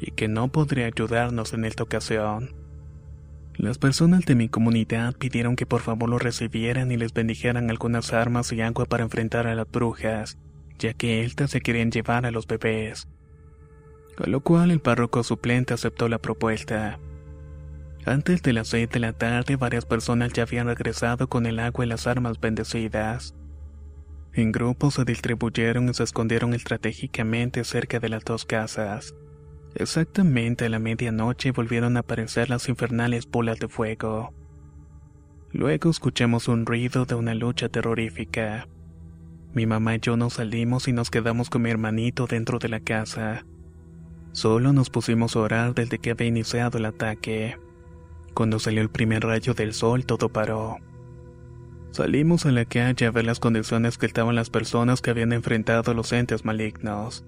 y 0.00 0.12
que 0.12 0.28
no 0.28 0.48
podría 0.48 0.86
ayudarnos 0.86 1.52
en 1.52 1.64
esta 1.64 1.82
ocasión. 1.82 2.67
Las 3.58 3.76
personas 3.76 4.24
de 4.24 4.36
mi 4.36 4.48
comunidad 4.48 5.16
pidieron 5.16 5.56
que 5.56 5.66
por 5.66 5.80
favor 5.80 6.08
lo 6.08 6.20
recibieran 6.20 6.92
y 6.92 6.96
les 6.96 7.12
bendijeran 7.12 7.70
algunas 7.70 8.12
armas 8.12 8.52
y 8.52 8.60
agua 8.60 8.86
para 8.86 9.02
enfrentar 9.02 9.48
a 9.48 9.56
las 9.56 9.68
brujas, 9.68 10.38
ya 10.78 10.94
que 10.94 11.24
estas 11.24 11.50
se 11.50 11.60
querían 11.60 11.90
llevar 11.90 12.24
a 12.24 12.30
los 12.30 12.46
bebés. 12.46 13.08
A 14.16 14.28
lo 14.28 14.42
cual 14.42 14.70
el 14.70 14.78
párroco 14.78 15.24
suplente 15.24 15.74
aceptó 15.74 16.08
la 16.08 16.18
propuesta. 16.18 17.00
Antes 18.06 18.42
de 18.42 18.52
las 18.52 18.68
seis 18.68 18.88
de 18.90 19.00
la 19.00 19.12
tarde, 19.12 19.56
varias 19.56 19.86
personas 19.86 20.32
ya 20.32 20.44
habían 20.44 20.68
regresado 20.68 21.28
con 21.28 21.44
el 21.44 21.58
agua 21.58 21.84
y 21.84 21.88
las 21.88 22.06
armas 22.06 22.38
bendecidas. 22.38 23.34
En 24.34 24.52
grupos 24.52 24.94
se 24.94 25.04
distribuyeron 25.04 25.88
y 25.88 25.94
se 25.94 26.04
escondieron 26.04 26.54
estratégicamente 26.54 27.64
cerca 27.64 27.98
de 27.98 28.08
las 28.08 28.24
dos 28.24 28.44
casas. 28.44 29.16
Exactamente 29.74 30.64
a 30.64 30.68
la 30.68 30.78
medianoche 30.78 31.52
volvieron 31.52 31.96
a 31.96 32.00
aparecer 32.00 32.50
las 32.50 32.68
infernales 32.68 33.28
bolas 33.28 33.58
de 33.58 33.68
fuego. 33.68 34.32
Luego 35.52 35.90
escuchamos 35.90 36.48
un 36.48 36.66
ruido 36.66 37.04
de 37.04 37.14
una 37.14 37.34
lucha 37.34 37.68
terrorífica. 37.68 38.68
Mi 39.54 39.66
mamá 39.66 39.96
y 39.96 40.00
yo 40.00 40.16
nos 40.16 40.34
salimos 40.34 40.88
y 40.88 40.92
nos 40.92 41.10
quedamos 41.10 41.48
con 41.48 41.62
mi 41.62 41.70
hermanito 41.70 42.26
dentro 42.26 42.58
de 42.58 42.68
la 42.68 42.80
casa. 42.80 43.46
Solo 44.32 44.72
nos 44.72 44.90
pusimos 44.90 45.36
a 45.36 45.40
orar 45.40 45.74
desde 45.74 45.98
que 45.98 46.10
había 46.10 46.26
iniciado 46.26 46.78
el 46.78 46.84
ataque. 46.84 47.56
Cuando 48.34 48.58
salió 48.58 48.82
el 48.82 48.90
primer 48.90 49.24
rayo 49.24 49.54
del 49.54 49.72
sol 49.72 50.04
todo 50.04 50.28
paró. 50.28 50.76
Salimos 51.90 52.44
a 52.44 52.52
la 52.52 52.64
calle 52.66 53.06
a 53.06 53.10
ver 53.10 53.24
las 53.24 53.40
condiciones 53.40 53.96
que 53.96 54.06
estaban 54.06 54.34
las 54.34 54.50
personas 54.50 55.00
que 55.00 55.10
habían 55.10 55.32
enfrentado 55.32 55.90
a 55.90 55.94
los 55.94 56.12
entes 56.12 56.44
malignos. 56.44 57.24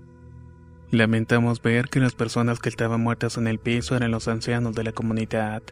Lamentamos 0.92 1.62
ver 1.62 1.88
que 1.88 2.00
las 2.00 2.14
personas 2.14 2.58
que 2.58 2.68
estaban 2.68 3.00
muertas 3.00 3.36
en 3.36 3.46
el 3.46 3.60
piso 3.60 3.94
eran 3.94 4.10
los 4.10 4.26
ancianos 4.26 4.74
de 4.74 4.82
la 4.82 4.90
comunidad. 4.90 5.62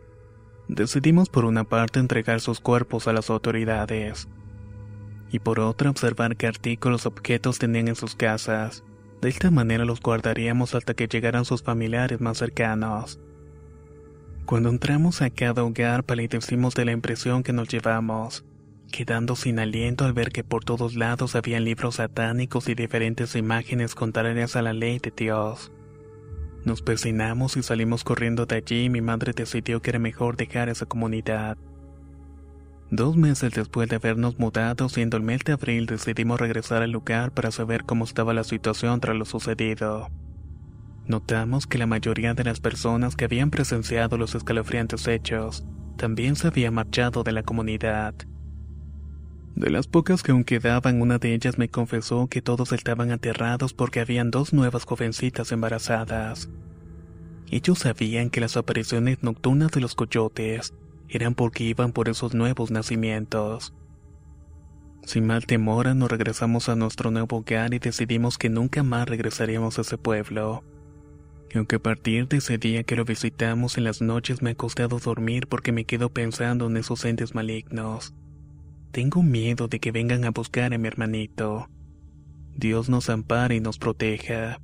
Decidimos 0.68 1.28
por 1.28 1.44
una 1.44 1.64
parte 1.64 1.98
entregar 1.98 2.40
sus 2.40 2.60
cuerpos 2.60 3.08
a 3.08 3.12
las 3.12 3.28
autoridades 3.28 4.28
y 5.32 5.40
por 5.40 5.58
otra 5.58 5.90
observar 5.90 6.36
qué 6.36 6.46
artículos 6.46 7.04
objetos 7.04 7.58
tenían 7.58 7.88
en 7.88 7.96
sus 7.96 8.14
casas. 8.14 8.84
De 9.20 9.28
esta 9.28 9.50
manera 9.50 9.84
los 9.84 10.00
guardaríamos 10.00 10.76
hasta 10.76 10.94
que 10.94 11.08
llegaran 11.08 11.44
sus 11.44 11.64
familiares 11.64 12.20
más 12.20 12.38
cercanos. 12.38 13.18
Cuando 14.46 14.68
entramos 14.68 15.20
a 15.20 15.30
cada 15.30 15.64
hogar 15.64 16.04
palidecimos 16.04 16.76
de 16.76 16.84
la 16.84 16.92
impresión 16.92 17.42
que 17.42 17.52
nos 17.52 17.66
llevamos, 17.66 18.44
quedando 18.88 19.36
sin 19.36 19.58
aliento 19.58 20.04
al 20.04 20.12
ver 20.12 20.30
que 20.30 20.44
por 20.44 20.64
todos 20.64 20.94
lados 20.94 21.36
había 21.36 21.60
libros 21.60 21.96
satánicos 21.96 22.68
y 22.68 22.74
diferentes 22.74 23.36
imágenes 23.36 23.94
contrarias 23.94 24.56
a 24.56 24.62
la 24.62 24.72
ley 24.72 24.98
de 24.98 25.12
Dios. 25.16 25.70
Nos 26.64 26.82
persinamos 26.82 27.56
y 27.56 27.62
salimos 27.62 28.04
corriendo 28.04 28.46
de 28.46 28.56
allí 28.56 28.84
y 28.84 28.90
mi 28.90 29.00
madre 29.00 29.32
decidió 29.32 29.80
que 29.80 29.90
era 29.90 29.98
mejor 29.98 30.36
dejar 30.36 30.68
esa 30.68 30.86
comunidad. 30.86 31.56
Dos 32.90 33.16
meses 33.16 33.52
después 33.52 33.88
de 33.88 33.96
habernos 33.96 34.38
mudado, 34.38 34.88
siendo 34.88 35.18
el 35.18 35.22
mes 35.22 35.42
de 35.44 35.52
abril, 35.52 35.86
decidimos 35.86 36.40
regresar 36.40 36.82
al 36.82 36.90
lugar 36.90 37.32
para 37.32 37.50
saber 37.50 37.84
cómo 37.84 38.04
estaba 38.04 38.32
la 38.32 38.44
situación 38.44 38.98
tras 39.00 39.14
lo 39.14 39.26
sucedido. 39.26 40.08
Notamos 41.06 41.66
que 41.66 41.78
la 41.78 41.86
mayoría 41.86 42.34
de 42.34 42.44
las 42.44 42.60
personas 42.60 43.14
que 43.14 43.26
habían 43.26 43.50
presenciado 43.50 44.16
los 44.16 44.34
escalofriantes 44.34 45.06
hechos 45.06 45.64
también 45.96 46.36
se 46.36 46.48
había 46.48 46.70
marchado 46.70 47.24
de 47.24 47.32
la 47.32 47.42
comunidad. 47.42 48.14
De 49.58 49.70
las 49.70 49.88
pocas 49.88 50.22
que 50.22 50.30
aún 50.30 50.44
quedaban, 50.44 51.02
una 51.02 51.18
de 51.18 51.34
ellas 51.34 51.58
me 51.58 51.68
confesó 51.68 52.28
que 52.28 52.40
todos 52.40 52.70
estaban 52.70 53.10
aterrados 53.10 53.74
porque 53.74 53.98
habían 53.98 54.30
dos 54.30 54.52
nuevas 54.52 54.84
jovencitas 54.84 55.50
embarazadas. 55.50 56.48
Ellos 57.50 57.80
sabían 57.80 58.30
que 58.30 58.40
las 58.40 58.56
apariciones 58.56 59.20
nocturnas 59.24 59.72
de 59.72 59.80
los 59.80 59.96
coyotes 59.96 60.74
eran 61.08 61.34
porque 61.34 61.64
iban 61.64 61.90
por 61.90 62.08
esos 62.08 62.34
nuevos 62.34 62.70
nacimientos. 62.70 63.74
Sin 65.02 65.26
mal 65.26 65.44
temor, 65.44 65.92
nos 65.96 66.08
regresamos 66.08 66.68
a 66.68 66.76
nuestro 66.76 67.10
nuevo 67.10 67.38
hogar 67.38 67.74
y 67.74 67.80
decidimos 67.80 68.38
que 68.38 68.50
nunca 68.50 68.84
más 68.84 69.08
regresaríamos 69.08 69.76
a 69.78 69.80
ese 69.80 69.98
pueblo. 69.98 70.62
aunque 71.52 71.76
a 71.76 71.82
partir 71.82 72.28
de 72.28 72.36
ese 72.36 72.58
día 72.58 72.84
que 72.84 72.94
lo 72.94 73.04
visitamos 73.04 73.76
en 73.76 73.82
las 73.82 74.02
noches 74.02 74.40
me 74.40 74.50
ha 74.50 74.54
costado 74.54 75.00
dormir 75.00 75.48
porque 75.48 75.72
me 75.72 75.84
quedo 75.84 76.10
pensando 76.10 76.68
en 76.68 76.76
esos 76.76 77.04
entes 77.04 77.34
malignos. 77.34 78.14
Tengo 78.90 79.22
miedo 79.22 79.68
de 79.68 79.80
que 79.80 79.92
vengan 79.92 80.24
a 80.24 80.30
buscar 80.30 80.72
a 80.72 80.78
mi 80.78 80.88
hermanito. 80.88 81.68
Dios 82.54 82.88
nos 82.88 83.10
ampare 83.10 83.56
y 83.56 83.60
nos 83.60 83.78
proteja. 83.78 84.58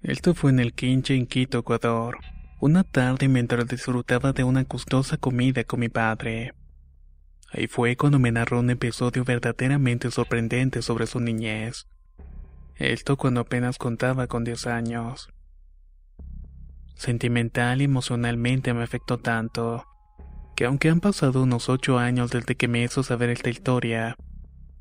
Esto 0.00 0.34
fue 0.34 0.52
en 0.52 0.60
el 0.60 0.72
Quinche 0.72 1.14
en 1.14 1.26
Quito, 1.26 1.58
Ecuador. 1.58 2.18
Una 2.60 2.82
tarde 2.82 3.28
mientras 3.28 3.68
disfrutaba 3.68 4.32
de 4.32 4.42
una 4.42 4.62
gustosa 4.62 5.18
comida 5.18 5.64
con 5.64 5.80
mi 5.80 5.90
padre. 5.90 6.54
Ahí 7.50 7.66
fue 7.66 7.96
cuando 7.96 8.18
me 8.18 8.30
narró 8.30 8.60
un 8.60 8.70
episodio 8.70 9.24
verdaderamente 9.24 10.10
sorprendente 10.10 10.82
sobre 10.82 11.06
su 11.06 11.18
niñez. 11.18 11.86
Esto 12.76 13.16
cuando 13.16 13.40
apenas 13.40 13.78
contaba 13.78 14.26
con 14.26 14.44
10 14.44 14.66
años. 14.66 15.30
Sentimental 16.94 17.80
y 17.80 17.84
emocionalmente 17.84 18.74
me 18.74 18.82
afectó 18.82 19.18
tanto, 19.18 19.86
que 20.56 20.66
aunque 20.66 20.90
han 20.90 21.00
pasado 21.00 21.42
unos 21.42 21.68
8 21.68 21.98
años 21.98 22.30
desde 22.30 22.56
que 22.56 22.68
me 22.68 22.82
hizo 22.82 23.02
saber 23.02 23.30
esta 23.30 23.50
historia, 23.50 24.16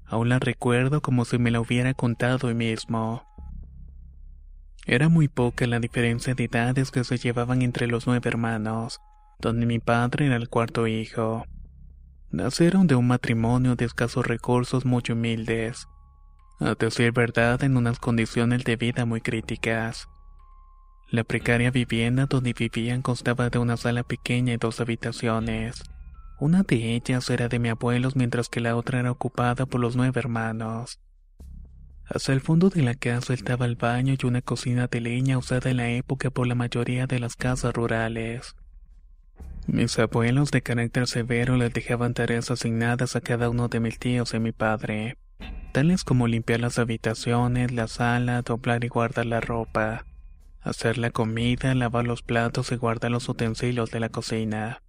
aún 0.06 0.30
la 0.30 0.40
recuerdo 0.40 1.02
como 1.02 1.26
si 1.26 1.38
me 1.38 1.52
la 1.52 1.62
hubiera 1.62 1.94
contado 1.94 2.48
hoy 2.48 2.56
mismo. 2.56 3.24
Era 4.86 5.10
muy 5.10 5.28
poca 5.28 5.68
la 5.68 5.80
diferencia 5.80 6.34
de 6.34 6.46
edades 6.46 6.92
que 6.92 7.04
se 7.04 7.18
llevaban 7.18 7.62
entre 7.62 7.88
los 7.88 8.08
nueve 8.08 8.30
hermanos, 8.30 9.00
donde 9.40 9.66
mi 9.66 9.80
padre 9.80 10.28
era 10.28 10.36
el 10.36 10.50
cuarto 10.50 10.88
hijo. 10.88 11.46
Nacieron 12.32 12.88
de 12.88 12.96
un 12.96 13.08
matrimonio 13.08 13.78
de 13.78 13.86
escasos 13.86 14.28
recursos 14.28 14.84
muy 14.84 15.02
humildes, 15.10 15.88
a 16.60 16.76
decir 16.76 17.14
verdad 17.14 17.64
en 17.64 17.78
unas 17.78 18.00
condiciones 18.00 18.66
de 18.66 18.76
vida 18.76 19.06
muy 19.06 19.22
críticas. 19.22 20.10
La 21.10 21.24
precaria 21.24 21.72
vivienda 21.72 22.26
donde 22.26 22.52
vivían 22.52 23.02
constaba 23.02 23.50
de 23.50 23.60
una 23.60 23.78
sala 23.78 24.04
pequeña 24.04 24.54
y 24.54 24.58
dos 24.58 24.82
habitaciones. 24.82 25.82
Una 26.38 26.64
de 26.64 26.96
ellas 26.96 27.30
era 27.30 27.48
de 27.48 27.60
mi 27.60 27.70
abuelo 27.70 28.10
mientras 28.14 28.50
que 28.50 28.60
la 28.60 28.76
otra 28.76 29.00
era 29.00 29.12
ocupada 29.12 29.66
por 29.66 29.80
los 29.80 29.96
nueve 29.96 30.20
hermanos. 30.20 31.00
Hacia 32.10 32.34
el 32.34 32.42
fondo 32.42 32.70
de 32.70 32.82
la 32.82 32.96
casa 32.96 33.34
estaba 33.34 33.66
el 33.66 33.78
baño 33.78 34.16
y 34.22 34.26
una 34.26 34.42
cocina 34.42 34.88
de 34.88 35.00
leña 35.00 35.38
usada 35.38 35.70
en 35.70 35.78
la 35.78 35.90
época 35.92 36.30
por 36.30 36.46
la 36.46 36.56
mayoría 36.56 37.08
de 37.08 37.20
las 37.22 37.38
casas 37.38 37.74
rurales. 37.74 38.58
Mis 39.68 40.00
abuelos 40.00 40.50
de 40.52 40.62
carácter 40.62 41.08
severo 41.08 41.58
les 41.58 41.74
dejaban 41.74 42.14
tareas 42.14 42.50
asignadas 42.50 43.18
a 43.18 43.22
cada 43.22 43.50
uno 43.50 43.68
de 43.68 43.82
mis 43.82 44.00
tíos 44.00 44.34
y 44.34 44.40
mi 44.40 44.54
padre, 44.54 45.18
tales 45.74 46.06
como 46.06 46.28
limpiar 46.28 46.62
las 46.62 46.80
habitaciones, 46.80 47.74
la 47.74 47.88
sala, 47.88 48.42
doblar 48.44 48.86
y 48.86 48.88
guardar 48.88 49.26
la 49.26 49.42
ropa, 49.42 50.06
hacer 50.62 50.98
la 50.98 51.10
comida, 51.10 51.76
lavar 51.76 52.06
los 52.06 52.22
platos 52.22 52.72
y 52.72 52.78
guardar 52.78 53.12
los 53.12 53.28
utensilios 53.28 53.92
de 53.92 54.00
la 54.00 54.08
cocina. 54.08 54.82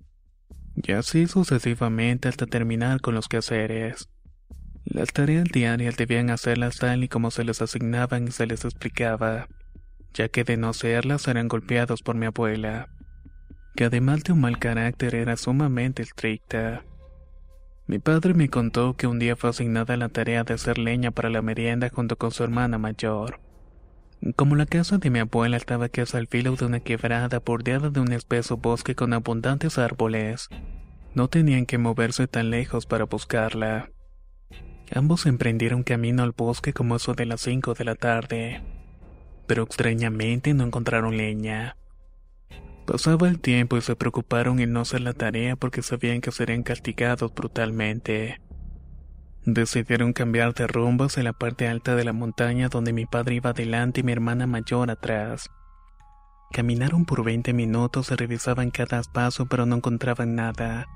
Y 0.77 0.93
así 0.93 1.27
sucesivamente 1.27 2.29
hasta 2.29 2.47
terminar 2.47 3.01
con 3.01 3.17
los 3.17 3.27
quehaceres. 3.27 4.09
Las 4.85 5.13
tareas 5.13 5.47
diarias 5.53 5.97
debían 5.97 6.31
hacerlas 6.31 6.79
tal 6.79 7.03
y 7.03 7.09
como 7.09 7.33
se 7.33 7.43
les 7.43 7.61
asignaban 7.61 8.29
y 8.29 8.31
se 8.31 8.47
les 8.47 8.65
explicaba, 8.65 9.49
ya 10.15 10.29
que 10.29 10.45
de 10.45 10.57
no 10.57 10.69
hacerlas 10.69 11.27
eran 11.27 11.49
golpeados 11.49 12.03
por 12.03 12.15
mi 12.15 12.27
abuela, 12.27 12.89
que 13.75 13.85
además 13.85 14.25
de 14.25 14.33
un 14.33 14.41
mal 14.41 14.59
carácter 14.59 15.15
era 15.15 15.37
sumamente 15.37 16.03
estricta. 16.03 16.85
Mi 17.87 17.99
padre 17.99 18.35
me 18.35 18.51
contó 18.51 18.95
que 18.95 19.07
un 19.07 19.19
día 19.19 19.35
fue 19.35 19.51
asignada 19.51 19.97
la 19.97 20.09
tarea 20.11 20.45
de 20.45 20.55
hacer 20.55 20.79
leña 20.79 21.11
para 21.11 21.31
la 21.31 21.41
merienda 21.41 21.89
junto 21.89 22.17
con 22.17 22.31
su 22.31 22.45
hermana 22.45 22.77
mayor. 22.77 23.41
Como 24.37 24.57
la 24.57 24.67
casa 24.67 24.99
de 24.99 25.11
mi 25.11 25.21
abuela 25.21 25.57
estaba 25.57 25.89
casi 25.89 26.17
al 26.17 26.27
filo 26.27 26.55
de 26.57 26.67
una 26.67 26.81
quebrada 26.81 27.39
bordeada 27.39 27.89
de 27.89 28.01
un 28.01 28.13
espeso 28.13 28.57
bosque 28.57 28.95
con 28.95 29.13
abundantes 29.13 29.79
árboles, 29.79 30.51
no 31.15 31.29
tenían 31.29 31.67
que 31.67 31.79
moverse 31.79 32.27
tan 32.27 32.51
lejos 32.51 32.85
para 32.85 33.05
buscarla. 33.05 33.91
Ambos 34.95 35.27
emprendieron 35.27 35.83
camino 35.83 36.23
al 36.23 36.33
bosque 36.33 36.73
como 36.73 36.97
eso 36.97 37.15
de 37.15 37.27
las 37.27 37.43
cinco 37.43 37.75
de 37.75 37.85
la 37.85 37.95
tarde, 37.95 38.63
pero 39.47 39.63
extrañamente 39.63 40.53
no 40.53 40.65
encontraron 40.65 41.17
leña. 41.17 41.77
Pasaba 42.89 43.29
el 43.29 43.39
tiempo 43.39 43.77
y 43.77 43.83
se 43.83 43.97
preocuparon 43.97 44.61
en 44.61 44.73
no 44.73 44.81
hacer 44.81 45.03
la 45.03 45.13
tarea 45.13 45.57
porque 45.57 45.83
sabían 45.83 46.23
que 46.23 46.33
serían 46.33 46.63
castigados 46.63 47.35
brutalmente. 47.35 48.41
Decidieron 49.45 50.15
cambiar 50.15 50.55
de 50.55 50.67
rumbo 50.67 51.05
hacia 51.05 51.23
la 51.23 51.35
parte 51.35 51.69
alta 51.69 51.97
de 51.97 52.05
la 52.05 52.15
montaña 52.15 52.71
donde 52.71 52.95
mi 52.95 53.05
padre 53.05 53.35
iba 53.35 53.51
adelante 53.51 54.01
y 54.01 54.05
mi 54.05 54.13
hermana 54.13 54.47
mayor 54.47 54.91
atrás. 54.91 55.51
Caminaron 56.51 57.05
por 57.05 57.23
20 57.23 57.53
minutos 57.53 58.11
y 58.11 58.15
revisaban 58.15 58.71
cada 58.71 59.03
paso 59.03 59.45
pero 59.45 59.67
no 59.67 59.77
encontraban 59.77 60.35
nada 60.35 60.87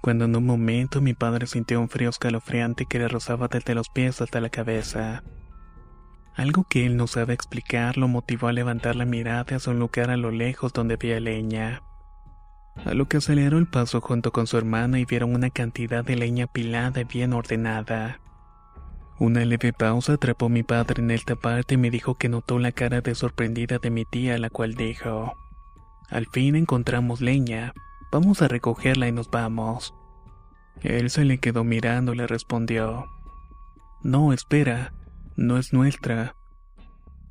cuando 0.00 0.24
en 0.24 0.34
un 0.34 0.44
momento 0.44 1.00
mi 1.00 1.14
padre 1.14 1.46
sintió 1.46 1.80
un 1.80 1.88
frío 1.88 2.10
escalofriante 2.10 2.86
que 2.86 2.98
le 2.98 3.06
rozaba 3.06 3.46
desde 3.48 3.76
los 3.76 3.88
pies 3.88 4.20
hasta 4.20 4.38
la 4.38 4.50
cabeza. 4.50 5.22
Algo 6.36 6.64
que 6.64 6.84
él 6.86 6.96
no 6.96 7.06
sabe 7.06 7.32
explicar 7.34 7.96
lo 7.96 8.08
motivó 8.08 8.48
a 8.48 8.52
levantar 8.52 8.96
la 8.96 9.04
mirada 9.04 9.56
hacia 9.56 9.72
un 9.72 9.78
lugar 9.78 10.10
a 10.10 10.16
lo 10.16 10.30
lejos 10.30 10.72
donde 10.72 10.94
había 10.94 11.20
leña. 11.20 11.82
A 12.84 12.94
lo 12.94 13.06
que 13.06 13.18
aceleró 13.18 13.58
el 13.58 13.68
paso 13.68 14.00
junto 14.00 14.32
con 14.32 14.46
su 14.46 14.58
hermana 14.58 14.98
y 14.98 15.04
vieron 15.04 15.34
una 15.34 15.50
cantidad 15.50 16.04
de 16.04 16.16
leña 16.16 16.46
apilada 16.46 17.00
y 17.00 17.04
bien 17.04 17.32
ordenada. 17.32 18.20
Una 19.20 19.44
leve 19.44 19.72
pausa 19.72 20.14
atrapó 20.14 20.48
mi 20.48 20.64
padre 20.64 21.00
en 21.00 21.12
esta 21.12 21.36
parte 21.36 21.74
y 21.74 21.78
me 21.78 21.90
dijo 21.90 22.16
que 22.16 22.28
notó 22.28 22.58
la 22.58 22.72
cara 22.72 23.00
de 23.00 23.14
sorprendida 23.14 23.78
de 23.78 23.90
mi 23.90 24.04
tía, 24.04 24.36
la 24.38 24.50
cual 24.50 24.74
dijo: 24.74 25.34
Al 26.10 26.26
fin 26.26 26.56
encontramos 26.56 27.20
leña, 27.20 27.72
Vamos 28.14 28.42
a 28.42 28.46
recogerla 28.46 29.08
y 29.08 29.12
nos 29.12 29.28
vamos. 29.28 29.92
Él 30.82 31.10
se 31.10 31.24
le 31.24 31.38
quedó 31.38 31.64
mirando 31.64 32.14
y 32.14 32.18
le 32.18 32.28
respondió. 32.28 33.06
No, 34.04 34.32
espera, 34.32 34.92
no 35.36 35.58
es 35.58 35.72
nuestra. 35.72 36.34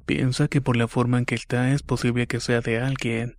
Piensa 0.06 0.48
que 0.48 0.62
por 0.62 0.76
la 0.76 0.88
forma 0.88 1.18
en 1.18 1.26
que 1.26 1.36
está 1.36 1.72
es 1.72 1.84
posible 1.84 2.28
que 2.28 2.40
sea 2.40 2.62
de 2.62 2.80
alguien, 2.80 3.38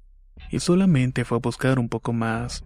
y 0.51 0.61
solamente 0.61 1.25
fue 1.25 1.39
a 1.39 1.41
buscar 1.41 1.79
un 1.79 1.89
poco 1.89 2.13
más. 2.13 2.65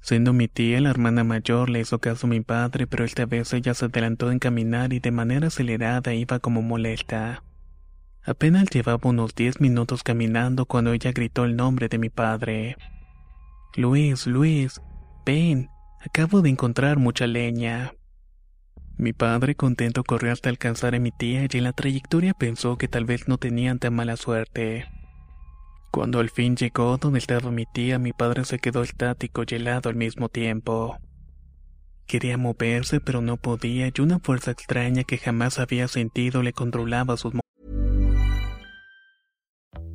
Siendo 0.00 0.34
mi 0.34 0.48
tía 0.48 0.80
la 0.80 0.90
hermana 0.90 1.24
mayor, 1.24 1.70
le 1.70 1.80
hizo 1.80 1.98
caso 1.98 2.26
a 2.26 2.30
mi 2.30 2.40
padre, 2.40 2.86
pero 2.86 3.04
esta 3.04 3.24
vez 3.24 3.52
ella 3.54 3.72
se 3.72 3.86
adelantó 3.86 4.30
en 4.30 4.38
caminar 4.38 4.92
y 4.92 5.00
de 5.00 5.10
manera 5.10 5.46
acelerada 5.46 6.12
iba 6.12 6.40
como 6.40 6.60
molesta. 6.60 7.42
Apenas 8.22 8.68
llevaba 8.70 9.08
unos 9.08 9.34
diez 9.34 9.60
minutos 9.60 10.02
caminando 10.02 10.66
cuando 10.66 10.92
ella 10.92 11.12
gritó 11.12 11.44
el 11.44 11.56
nombre 11.56 11.88
de 11.88 11.98
mi 11.98 12.10
padre. 12.10 12.76
Luis, 13.76 14.26
Luis, 14.26 14.80
ven, 15.26 15.68
acabo 16.00 16.40
de 16.42 16.50
encontrar 16.50 16.98
mucha 16.98 17.26
leña. 17.26 17.94
Mi 18.96 19.12
padre 19.12 19.56
contento 19.56 20.04
corrió 20.04 20.32
hasta 20.32 20.50
alcanzar 20.50 20.94
a 20.94 21.00
mi 21.00 21.10
tía 21.10 21.46
y 21.50 21.58
en 21.58 21.64
la 21.64 21.72
trayectoria 21.72 22.32
pensó 22.32 22.78
que 22.78 22.88
tal 22.88 23.04
vez 23.04 23.26
no 23.26 23.38
tenían 23.38 23.78
tan 23.78 23.94
mala 23.94 24.16
suerte. 24.16 24.86
Cuando 25.90 26.20
al 26.20 26.30
fin 26.30 26.56
llegó 26.56 26.96
donde 26.96 27.18
estaba 27.18 27.50
mi 27.50 27.66
tía, 27.66 27.98
mi 27.98 28.12
padre 28.12 28.44
se 28.44 28.58
quedó 28.58 28.82
estático 28.82 29.42
y 29.46 29.54
helado 29.54 29.90
al 29.90 29.96
mismo 29.96 30.28
tiempo. 30.28 30.96
Quería 32.06 32.36
moverse 32.36 33.00
pero 33.00 33.20
no 33.20 33.36
podía 33.36 33.88
y 33.88 34.00
una 34.00 34.18
fuerza 34.20 34.52
extraña 34.52 35.04
que 35.04 35.18
jamás 35.18 35.58
había 35.58 35.88
sentido 35.88 36.42
le 36.42 36.52
controlaba 36.52 37.16
sus 37.16 37.34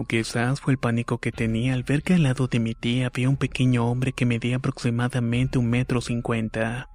O 0.00 0.04
quizás 0.04 0.62
fue 0.62 0.72
el 0.72 0.78
pánico 0.78 1.18
que 1.18 1.30
tenía 1.30 1.74
al 1.74 1.82
ver 1.82 2.02
que 2.02 2.14
al 2.14 2.22
lado 2.22 2.48
de 2.48 2.58
mi 2.58 2.74
tía 2.74 3.08
había 3.08 3.28
un 3.28 3.36
pequeño 3.36 3.86
hombre 3.86 4.14
que 4.14 4.24
medía 4.24 4.56
aproximadamente 4.56 5.58
un 5.58 5.68
metro 5.68 6.00
cincuenta. 6.00 6.88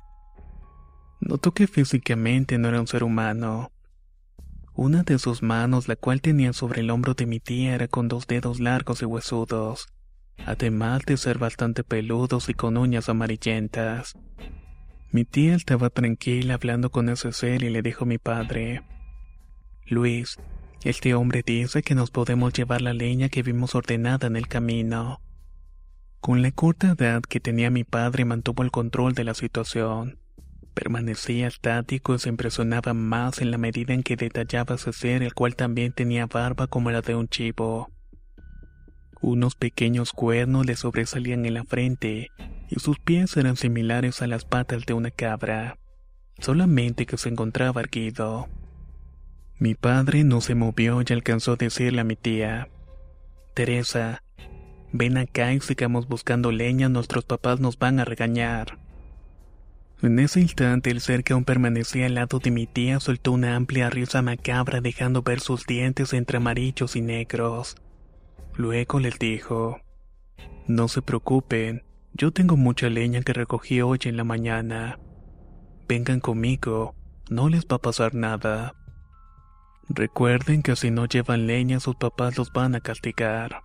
Notó 1.21 1.53
que 1.53 1.67
físicamente 1.67 2.57
no 2.57 2.67
era 2.67 2.81
un 2.81 2.87
ser 2.87 3.03
humano. 3.03 3.71
Una 4.73 5.03
de 5.03 5.19
sus 5.19 5.43
manos, 5.43 5.87
la 5.87 5.95
cual 5.95 6.19
tenía 6.19 6.51
sobre 6.51 6.81
el 6.81 6.89
hombro 6.89 7.13
de 7.13 7.27
mi 7.27 7.39
tía, 7.39 7.75
era 7.75 7.87
con 7.87 8.07
dos 8.07 8.25
dedos 8.25 8.59
largos 8.59 9.03
y 9.03 9.05
huesudos, 9.05 9.85
además 10.43 11.03
de 11.05 11.17
ser 11.17 11.37
bastante 11.37 11.83
peludos 11.83 12.49
y 12.49 12.55
con 12.55 12.75
uñas 12.75 13.07
amarillentas. 13.07 14.17
Mi 15.11 15.25
tía 15.25 15.53
estaba 15.53 15.91
tranquila 15.91 16.55
hablando 16.55 16.89
con 16.89 17.09
ese 17.09 17.31
ser 17.33 17.61
y 17.61 17.69
le 17.69 17.83
dijo 17.83 18.05
a 18.05 18.07
mi 18.07 18.17
padre, 18.17 18.81
Luis, 19.85 20.39
este 20.85 21.15
hombre 21.15 21.41
dice 21.43 21.81
que 21.81 21.95
nos 21.95 22.11
podemos 22.11 22.53
llevar 22.53 22.79
la 22.83 22.93
leña 22.93 23.27
que 23.29 23.41
vimos 23.41 23.73
ordenada 23.73 24.27
en 24.27 24.35
el 24.35 24.47
camino. 24.47 25.19
Con 26.19 26.43
la 26.43 26.51
corta 26.51 26.91
edad 26.91 27.23
que 27.23 27.39
tenía 27.39 27.71
mi 27.71 27.83
padre 27.83 28.23
mantuvo 28.23 28.61
el 28.61 28.69
control 28.69 29.15
de 29.15 29.23
la 29.23 29.33
situación. 29.33 30.19
Permanecía 30.75 31.47
estático 31.47 32.13
y 32.13 32.19
se 32.19 32.29
impresionaba 32.29 32.93
más 32.93 33.41
en 33.41 33.49
la 33.49 33.57
medida 33.57 33.95
en 33.95 34.03
que 34.03 34.15
detallaba 34.15 34.75
ese 34.75 34.93
ser 34.93 35.23
el 35.23 35.33
cual 35.33 35.55
también 35.55 35.91
tenía 35.91 36.27
barba 36.27 36.67
como 36.67 36.91
la 36.91 37.01
de 37.01 37.15
un 37.15 37.29
chivo. 37.29 37.89
Unos 39.21 39.55
pequeños 39.55 40.11
cuernos 40.11 40.67
le 40.67 40.75
sobresalían 40.75 41.47
en 41.47 41.55
la 41.55 41.63
frente 41.63 42.29
y 42.69 42.79
sus 42.79 42.99
pies 42.99 43.35
eran 43.37 43.55
similares 43.55 44.21
a 44.21 44.27
las 44.27 44.45
patas 44.45 44.85
de 44.85 44.93
una 44.93 45.09
cabra, 45.09 45.79
solamente 46.37 47.07
que 47.07 47.17
se 47.17 47.29
encontraba 47.29 47.81
erguido. 47.81 48.47
Mi 49.57 49.73
padre 49.73 50.23
no 50.23 50.41
se 50.41 50.53
movió 50.53 51.01
y 51.01 51.13
alcanzó 51.13 51.53
a 51.53 51.55
decirle 51.55 52.01
a 52.01 52.03
mi 52.03 52.15
tía, 52.17 52.67
Teresa, 53.53 54.21
ven 54.91 55.17
acá 55.17 55.53
y 55.53 55.61
sigamos 55.61 56.07
buscando 56.07 56.51
leña, 56.51 56.89
nuestros 56.89 57.23
papás 57.23 57.61
nos 57.61 57.79
van 57.79 58.01
a 58.01 58.05
regañar. 58.05 58.79
En 60.01 60.19
ese 60.19 60.41
instante 60.41 60.91
el 60.91 60.99
ser 60.99 61.23
que 61.23 61.31
aún 61.31 61.45
permanecía 61.45 62.07
al 62.07 62.15
lado 62.15 62.39
de 62.39 62.51
mi 62.51 62.67
tía 62.67 62.99
soltó 62.99 63.31
una 63.31 63.55
amplia 63.55 63.89
risa 63.89 64.21
macabra 64.21 64.81
dejando 64.81 65.21
ver 65.21 65.39
sus 65.39 65.65
dientes 65.65 66.11
entre 66.11 66.37
amarillos 66.37 66.97
y 66.97 67.01
negros. 67.01 67.77
Luego 68.55 68.99
les 68.99 69.17
dijo, 69.19 69.79
No 70.67 70.89
se 70.89 71.01
preocupen, 71.01 71.83
yo 72.13 72.31
tengo 72.31 72.57
mucha 72.57 72.89
leña 72.89 73.21
que 73.21 73.31
recogí 73.31 73.81
hoy 73.81 73.99
en 74.03 74.17
la 74.17 74.25
mañana. 74.25 74.99
Vengan 75.87 76.19
conmigo, 76.19 76.93
no 77.29 77.47
les 77.47 77.65
va 77.65 77.77
a 77.77 77.81
pasar 77.81 78.15
nada. 78.15 78.75
Recuerden 79.89 80.63
que 80.63 80.75
si 80.75 80.89
no 80.89 81.05
llevan 81.05 81.45
leña 81.45 81.79
sus 81.79 81.95
papás 81.95 82.37
los 82.37 82.51
van 82.51 82.75
a 82.75 82.81
castigar. 82.81 83.61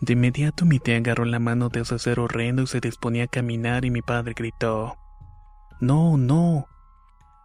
De 0.00 0.12
inmediato 0.12 0.64
mi 0.64 0.78
tía 0.78 0.96
agarró 0.96 1.24
la 1.24 1.40
mano 1.40 1.70
de 1.70 1.80
ese 1.80 1.98
ser 1.98 2.20
horrendo 2.20 2.62
y 2.62 2.66
se 2.68 2.80
disponía 2.80 3.24
a 3.24 3.28
caminar 3.28 3.84
y 3.84 3.90
mi 3.90 4.00
padre 4.00 4.34
gritó, 4.36 4.96
No, 5.80 6.16
no, 6.16 6.66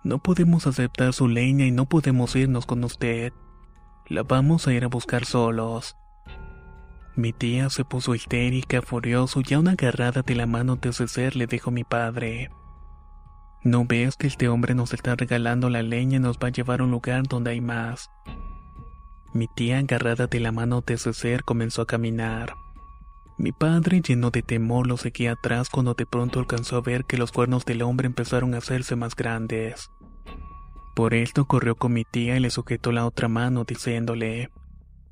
no 0.03 0.19
podemos 0.19 0.67
aceptar 0.67 1.13
su 1.13 1.27
leña 1.27 1.65
y 1.65 1.71
no 1.71 1.85
podemos 1.85 2.35
irnos 2.35 2.67
con 2.67 2.83
usted. 2.83 3.33
La 4.07 4.21
vamos 4.21 4.67
a 4.67 4.73
ir 4.73 4.83
a 4.83 4.87
buscar 4.87 5.25
solos. 5.25 5.97
Mi 7.15 7.33
tía 7.33 7.69
se 7.69 7.85
puso 7.85 8.13
histérica, 8.13 8.81
furioso 8.81 9.41
y 9.47 9.53
a 9.53 9.59
una 9.59 9.71
agarrada 9.71 10.21
de 10.21 10.35
la 10.35 10.45
mano 10.45 10.75
de 10.75 10.89
ese 10.89 11.07
ser 11.07 11.35
le 11.35 11.47
dijo 11.47 11.71
mi 11.71 11.83
padre, 11.83 12.49
¿No 13.63 13.85
ves 13.85 14.17
que 14.17 14.27
este 14.27 14.49
hombre 14.49 14.75
nos 14.75 14.93
está 14.93 15.15
regalando 15.15 15.69
la 15.69 15.83
leña 15.83 16.17
y 16.17 16.19
nos 16.19 16.37
va 16.37 16.49
a 16.49 16.51
llevar 16.51 16.81
a 16.81 16.83
un 16.83 16.91
lugar 16.91 17.23
donde 17.23 17.51
hay 17.51 17.61
más? 17.61 18.11
Mi 19.33 19.47
tía, 19.47 19.79
agarrada 19.79 20.27
de 20.27 20.41
la 20.41 20.51
mano 20.51 20.81
de 20.81 20.95
ese 20.95 21.13
ser, 21.13 21.45
comenzó 21.45 21.83
a 21.83 21.87
caminar. 21.87 22.55
Mi 23.37 23.53
padre, 23.53 24.01
lleno 24.01 24.31
de 24.31 24.41
temor, 24.41 24.85
lo 24.85 24.97
seguía 24.97 25.31
atrás 25.31 25.69
cuando 25.69 25.93
de 25.93 26.05
pronto 26.05 26.39
alcanzó 26.39 26.75
a 26.75 26.81
ver 26.81 27.05
que 27.05 27.17
los 27.17 27.31
cuernos 27.31 27.63
del 27.63 27.83
hombre 27.83 28.05
empezaron 28.05 28.53
a 28.53 28.57
hacerse 28.57 28.97
más 28.97 29.15
grandes. 29.15 29.89
Por 30.93 31.13
esto 31.13 31.45
corrió 31.45 31.75
con 31.75 31.93
mi 31.93 32.03
tía 32.03 32.35
y 32.35 32.41
le 32.41 32.49
sujetó 32.49 32.91
la 32.91 33.05
otra 33.05 33.29
mano 33.29 33.63
diciéndole, 33.63 34.49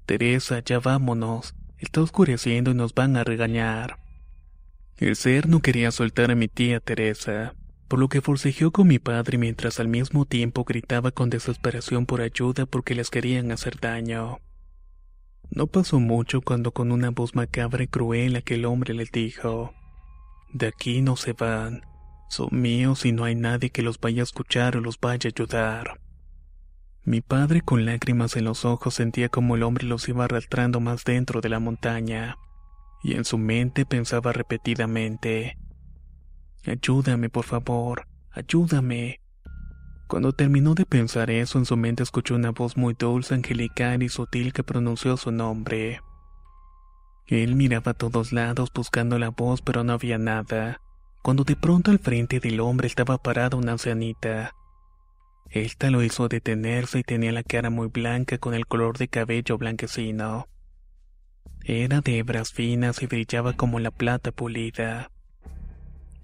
Teresa, 0.06 0.60
ya 0.60 0.80
vámonos, 0.80 1.56
está 1.78 2.02
oscureciendo 2.02 2.72
y 2.72 2.74
nos 2.74 2.94
van 2.94 3.16
a 3.16 3.24
regañar. 3.24 3.98
El 4.98 5.16
ser 5.16 5.48
no 5.48 5.62
quería 5.62 5.90
soltar 5.92 6.32
a 6.32 6.36
mi 6.36 6.50
tía 6.50 6.82
Teresa 6.82 7.56
por 7.92 8.00
lo 8.00 8.08
que 8.08 8.22
forcejeó 8.22 8.72
con 8.72 8.88
mi 8.88 9.00
padre 9.00 9.38
mientras 9.38 9.82
al 9.82 9.90
mismo 9.90 10.26
tiempo 10.26 10.64
gritaba 10.64 11.12
con 11.12 11.30
desesperación 11.30 12.06
por 12.06 12.22
ayuda 12.22 12.66
porque 12.66 12.96
les 12.96 13.10
querían 13.10 13.52
hacer 13.52 13.82
daño. 13.82 14.40
No 15.50 15.68
pasó 15.68 16.00
mucho 16.00 16.40
cuando 16.40 16.72
con 16.72 16.94
una 16.94 17.10
voz 17.10 17.36
macabra 17.36 17.84
y 17.84 17.88
cruel 17.88 18.38
aquel 18.38 18.64
hombre 18.64 18.94
les 18.94 19.12
dijo, 19.12 19.74
De 20.54 20.68
aquí 20.68 21.02
no 21.02 21.18
se 21.18 21.34
van, 21.34 21.82
son 22.30 22.48
míos 22.52 23.06
y 23.06 23.12
no 23.12 23.26
hay 23.26 23.36
nadie 23.36 23.72
que 23.72 23.82
los 23.82 24.00
vaya 24.00 24.22
a 24.22 24.24
escuchar 24.24 24.78
o 24.78 24.80
los 24.80 24.98
vaya 24.98 25.28
a 25.28 25.34
ayudar. 25.36 26.00
Mi 27.04 27.20
padre 27.20 27.60
con 27.60 27.84
lágrimas 27.84 28.38
en 28.38 28.46
los 28.46 28.64
ojos 28.64 28.94
sentía 28.94 29.28
como 29.28 29.58
el 29.58 29.64
hombre 29.64 29.86
los 29.86 30.08
iba 30.08 30.24
arrastrando 30.24 30.80
más 30.80 31.04
dentro 31.04 31.42
de 31.42 31.50
la 31.50 31.60
montaña, 31.60 32.38
y 33.04 33.16
en 33.16 33.26
su 33.26 33.38
mente 33.38 33.86
pensaba 33.86 34.32
repetidamente, 34.32 35.58
Ayúdame, 36.66 37.30
por 37.30 37.46
favor, 37.46 38.08
ayúdame. 38.32 39.20
Cuando 40.08 40.34
terminó 40.34 40.76
de 40.76 40.86
pensar 40.86 41.32
eso, 41.32 41.58
en 41.58 41.66
su 41.66 41.78
mente 41.78 42.04
escuchó 42.04 42.36
una 42.36 42.52
voz 42.52 42.78
muy 42.78 42.94
dulce, 42.94 43.34
angelical 43.34 44.04
y 44.04 44.10
sutil 44.10 44.54
que 44.54 44.64
pronunció 44.64 45.18
su 45.18 45.32
nombre. 45.32 46.02
Él 47.28 47.56
miraba 47.56 47.92
a 47.92 47.94
todos 47.94 48.34
lados 48.34 48.72
buscando 48.74 49.18
la 49.18 49.30
voz, 49.30 49.62
pero 49.62 49.84
no 49.84 49.94
había 49.94 50.18
nada, 50.18 50.82
cuando 51.22 51.44
de 51.44 51.56
pronto 51.56 51.92
al 51.92 52.00
frente 52.00 52.40
del 52.40 52.60
hombre 52.60 52.88
estaba 52.88 53.18
parada 53.18 53.58
una 53.58 53.74
ancianita. 53.74 54.54
Esta 55.50 55.92
lo 55.92 56.04
hizo 56.04 56.28
detenerse 56.28 57.00
y 57.00 57.04
tenía 57.04 57.32
la 57.32 57.44
cara 57.44 57.70
muy 57.70 57.88
blanca 57.88 58.38
con 58.38 58.54
el 58.54 58.68
color 58.68 58.98
de 58.98 59.08
cabello 59.08 59.58
blanquecino. 59.58 60.48
Era 61.64 62.02
de 62.02 62.20
hebras 62.20 62.52
finas 62.52 63.02
y 63.02 63.08
brillaba 63.08 63.54
como 63.54 63.80
la 63.80 63.92
plata 63.92 64.32
pulida. 64.32 65.11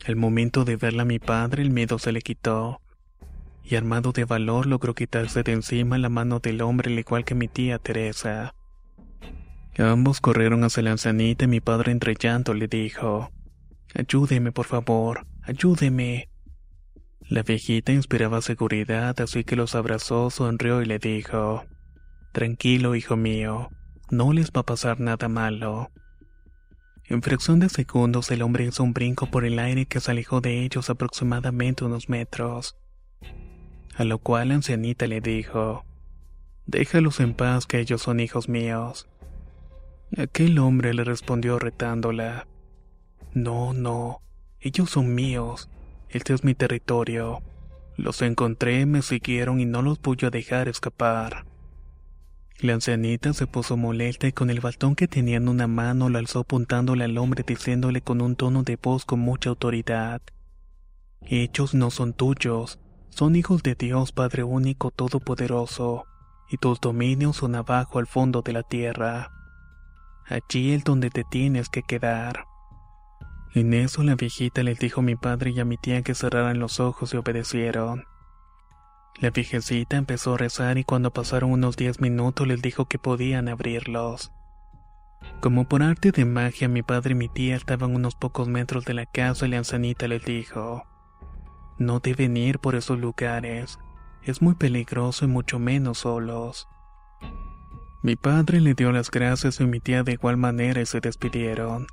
Al 0.05 0.15
momento 0.15 0.63
de 0.63 0.75
verla 0.75 1.03
a 1.03 1.05
mi 1.05 1.19
padre 1.19 1.63
el 1.63 1.71
miedo 1.71 1.99
se 1.99 2.11
le 2.11 2.21
quitó, 2.21 2.81
y 3.63 3.75
armado 3.75 4.11
de 4.11 4.25
valor 4.25 4.65
logró 4.65 4.93
quitarse 4.93 5.43
de 5.43 5.51
encima 5.51 5.97
la 5.97 6.09
mano 6.09 6.39
del 6.39 6.61
hombre 6.61 6.91
al 6.91 6.99
igual 6.99 7.25
que 7.25 7.35
mi 7.35 7.47
tía 7.47 7.79
Teresa. 7.79 8.53
Ambos 9.77 10.21
corrieron 10.21 10.63
hacia 10.63 10.83
la 10.83 10.91
ancianita 10.91 11.45
y 11.45 11.47
mi 11.47 11.59
padre 11.59 11.91
entre 11.91 12.15
llanto 12.15 12.53
le 12.53 12.67
dijo, 12.67 13.29
Ayúdeme, 13.93 14.51
por 14.51 14.65
favor, 14.65 15.27
ayúdeme. 15.43 16.29
La 17.29 17.43
viejita 17.43 17.91
inspiraba 17.91 18.41
seguridad, 18.41 19.19
así 19.19 19.43
que 19.43 19.55
los 19.55 19.75
abrazó, 19.75 20.29
sonrió 20.29 20.81
y 20.81 20.85
le 20.85 20.97
dijo, 20.97 21.65
Tranquilo, 22.31 22.95
hijo 22.95 23.17
mío, 23.17 23.69
no 24.09 24.31
les 24.33 24.51
va 24.51 24.61
a 24.61 24.65
pasar 24.65 24.99
nada 24.99 25.27
malo. 25.27 25.91
En 27.09 27.21
fracción 27.21 27.59
de 27.59 27.69
segundos 27.69 28.29
el 28.31 28.41
hombre 28.41 28.65
hizo 28.65 28.83
un 28.83 28.91
brinco 28.91 29.27
por 29.27 29.45
el 29.45 29.59
aire 29.59 29.85
que 29.85 30.01
se 30.01 30.11
alejó 30.11 30.41
de 30.41 30.63
ellos 30.63 30.89
aproximadamente 30.89 31.85
unos 31.85 32.09
metros. 32.09 32.75
A 33.95 34.03
lo 34.03 34.19
cual 34.19 34.49
la 34.49 34.55
ancianita 34.55 35.07
le 35.07 35.21
dijo, 35.21 35.85
Déjalos 36.65 37.21
en 37.21 37.33
paz 37.33 37.65
que 37.65 37.79
ellos 37.79 38.01
son 38.01 38.19
hijos 38.19 38.49
míos. 38.49 39.07
Aquel 40.17 40.59
hombre 40.59 40.93
le 40.93 41.05
respondió 41.05 41.59
retándola, 41.59 42.45
No, 43.33 43.71
no, 43.71 44.21
ellos 44.59 44.89
son 44.89 45.15
míos, 45.15 45.69
este 46.09 46.33
es 46.33 46.43
mi 46.43 46.55
territorio. 46.55 47.41
Los 47.95 48.21
encontré, 48.21 48.85
me 48.85 49.01
siguieron 49.01 49.61
y 49.61 49.65
no 49.65 49.81
los 49.81 50.01
voy 50.01 50.17
a 50.23 50.29
dejar 50.29 50.67
escapar. 50.67 51.45
La 52.59 52.73
ancianita 52.73 53.33
se 53.33 53.45
puso 53.45 53.77
molesta 53.77 54.27
y 54.27 54.31
con 54.31 54.49
el 54.49 54.61
bastón 54.61 54.95
que 54.95 55.07
tenía 55.07 55.37
en 55.37 55.47
una 55.47 55.67
mano 55.67 56.09
lo 56.09 56.17
alzó 56.17 56.39
apuntándole 56.39 57.03
al 57.03 57.17
hombre 57.19 57.43
diciéndole 57.45 58.01
con 58.01 58.19
un 58.19 58.35
tono 58.35 58.63
de 58.63 58.79
voz 58.81 59.05
con 59.05 59.19
mucha 59.19 59.51
autoridad. 59.51 60.23
Ellos 61.21 61.75
no 61.75 61.91
son 61.91 62.13
tuyos, 62.13 62.79
son 63.09 63.35
hijos 63.35 63.61
de 63.61 63.75
Dios 63.75 64.11
Padre 64.11 64.43
único 64.43 64.89
todopoderoso, 64.89 66.05
y 66.49 66.57
tus 66.57 66.81
dominios 66.81 67.37
son 67.37 67.53
abajo 67.53 67.99
al 67.99 68.07
fondo 68.07 68.41
de 68.41 68.53
la 68.53 68.63
tierra. 68.63 69.29
Allí 70.25 70.73
es 70.73 70.83
donde 70.83 71.11
te 71.11 71.23
tienes 71.23 71.69
que 71.69 71.83
quedar. 71.83 72.45
En 73.53 73.75
eso 73.75 74.01
la 74.01 74.15
viejita 74.15 74.63
les 74.63 74.79
dijo 74.79 75.01
a 75.01 75.03
mi 75.03 75.15
padre 75.15 75.51
y 75.51 75.59
a 75.59 75.65
mi 75.65 75.77
tía 75.77 76.01
que 76.01 76.15
cerraran 76.15 76.59
los 76.59 76.79
ojos 76.79 77.13
y 77.13 77.17
obedecieron. 77.17 78.05
La 79.19 79.31
viejecita 79.31 79.97
empezó 79.97 80.35
a 80.35 80.37
rezar 80.37 80.77
y 80.77 80.83
cuando 80.83 81.11
pasaron 81.11 81.51
unos 81.51 81.75
diez 81.75 81.99
minutos 81.99 82.47
les 82.47 82.61
dijo 82.61 82.85
que 82.85 82.99
podían 82.99 83.47
abrirlos. 83.47 84.31
Como 85.41 85.67
por 85.67 85.81
arte 85.81 86.11
de 86.11 86.23
magia 86.25 86.67
mi 86.67 86.83
padre 86.83 87.13
y 87.13 87.15
mi 87.15 87.27
tía 87.27 87.55
estaban 87.55 87.95
unos 87.95 88.15
pocos 88.15 88.47
metros 88.47 88.85
de 88.85 88.93
la 88.93 89.07
casa 89.07 89.47
y 89.47 89.49
la 89.49 89.57
ancianita 89.57 90.07
les 90.07 90.23
dijo, 90.23 90.83
no 91.79 91.99
deben 91.99 92.37
ir 92.37 92.59
por 92.59 92.75
esos 92.75 92.99
lugares, 92.99 93.79
es 94.23 94.41
muy 94.41 94.53
peligroso 94.53 95.25
y 95.25 95.27
mucho 95.27 95.57
menos 95.57 95.99
solos. 95.99 96.67
Mi 98.03 98.15
padre 98.15 98.61
le 98.61 98.75
dio 98.75 98.91
las 98.91 99.09
gracias 99.09 99.59
y 99.59 99.65
mi 99.65 99.79
tía 99.79 100.03
de 100.03 100.13
igual 100.13 100.37
manera 100.37 100.81
y 100.81 100.85
se 100.85 101.01
despidieron. 101.01 101.87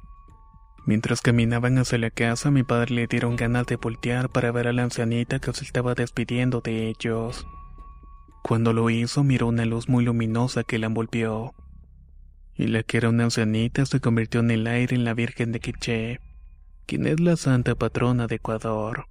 Mientras 0.87 1.23
caminaban 1.23 1.79
hacia 1.79 1.97
la 1.97 2.11
casa, 2.11 2.51
mi 2.51 2.63
padre 2.63 2.95
le 2.95 3.07
dieron 3.07 3.37
ganas 3.37 3.67
de 3.67 3.77
voltear 3.77 4.29
para 4.29 4.53
ver 4.53 4.69
a 4.69 4.73
la 4.75 4.83
ancianita 4.83 5.39
que 5.39 5.53
se 5.55 5.65
estaba 5.65 5.95
despidiendo 5.95 6.61
de 6.61 6.89
ellos. 6.89 7.47
Cuando 8.43 8.75
lo 8.75 8.91
hizo, 8.91 9.25
miró 9.25 9.47
una 9.47 9.65
luz 9.65 9.89
muy 9.89 10.05
luminosa 10.05 10.63
que 10.63 10.79
la 10.79 10.87
envolvió. 10.87 11.55
Y 12.55 12.67
la 12.67 12.83
que 12.83 12.99
era 12.99 13.09
una 13.09 13.25
ancianita 13.25 13.87
se 13.87 14.01
convirtió 14.01 14.41
en 14.41 14.51
el 14.51 14.67
aire 14.67 14.95
en 14.95 15.05
la 15.05 15.15
Virgen 15.15 15.53
de 15.53 15.61
Quiché, 15.61 16.21
quien 16.85 17.07
es 17.07 17.19
la 17.19 17.37
santa 17.37 17.75
patrona 17.75 18.27
de 18.27 18.35
Ecuador. 18.35 19.07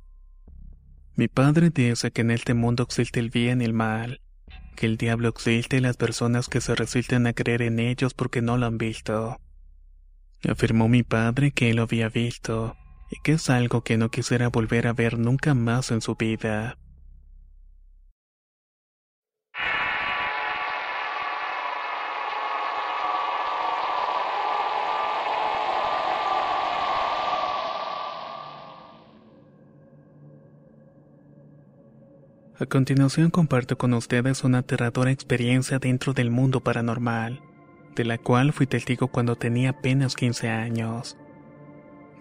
Mi 1.15 1.27
padre 1.27 1.71
dice 1.71 2.11
que 2.11 2.21
en 2.21 2.29
este 2.29 2.53
mundo 2.53 2.83
existe 2.83 3.19
el 3.19 3.31
bien 3.31 3.61
y 3.61 3.65
el 3.65 3.73
mal, 3.73 4.21
que 4.75 4.85
el 4.85 4.97
diablo 4.97 5.29
existe 5.29 5.81
las 5.81 5.97
personas 5.97 6.47
que 6.47 6.61
se 6.61 6.75
resisten 6.75 7.25
a 7.25 7.33
creer 7.33 7.63
en 7.63 7.79
ellos 7.79 8.13
porque 8.13 8.43
no 8.43 8.57
lo 8.57 8.67
han 8.67 8.77
visto. 8.77 9.39
Afirmó 10.49 10.89
mi 10.89 11.03
padre 11.03 11.51
que 11.51 11.73
lo 11.73 11.83
había 11.83 12.09
visto 12.09 12.75
y 13.09 13.21
que 13.21 13.33
es 13.33 13.49
algo 13.49 13.81
que 13.81 13.97
no 13.97 14.09
quisiera 14.09 14.49
volver 14.49 14.87
a 14.87 14.93
ver 14.93 15.17
nunca 15.17 15.53
más 15.53 15.91
en 15.91 16.01
su 16.01 16.15
vida. 16.15 16.77
A 32.59 32.65
continuación 32.65 33.29
comparto 33.29 33.77
con 33.77 33.93
ustedes 33.93 34.43
una 34.43 34.59
aterradora 34.59 35.11
experiencia 35.11 35.79
dentro 35.79 36.13
del 36.13 36.31
mundo 36.31 36.59
paranormal 36.59 37.41
de 37.95 38.05
la 38.05 38.17
cual 38.17 38.53
fui 38.53 38.67
testigo 38.67 39.07
cuando 39.07 39.35
tenía 39.35 39.71
apenas 39.71 40.15
15 40.15 40.49
años. 40.49 41.17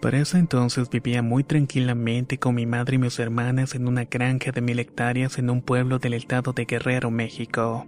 Para 0.01 0.19
ese 0.19 0.37
entonces 0.37 0.89
vivía 0.89 1.21
muy 1.21 1.43
tranquilamente 1.43 2.37
con 2.37 2.55
mi 2.55 2.65
madre 2.65 2.95
y 2.95 2.99
mis 2.99 3.19
hermanas 3.19 3.73
en 3.73 3.87
una 3.87 4.03
granja 4.03 4.51
de 4.51 4.61
mil 4.61 4.79
hectáreas 4.79 5.37
en 5.37 5.49
un 5.49 5.61
pueblo 5.61 5.97
del 5.99 6.13
estado 6.13 6.51
de 6.51 6.65
Guerrero, 6.65 7.09
México. 7.09 7.85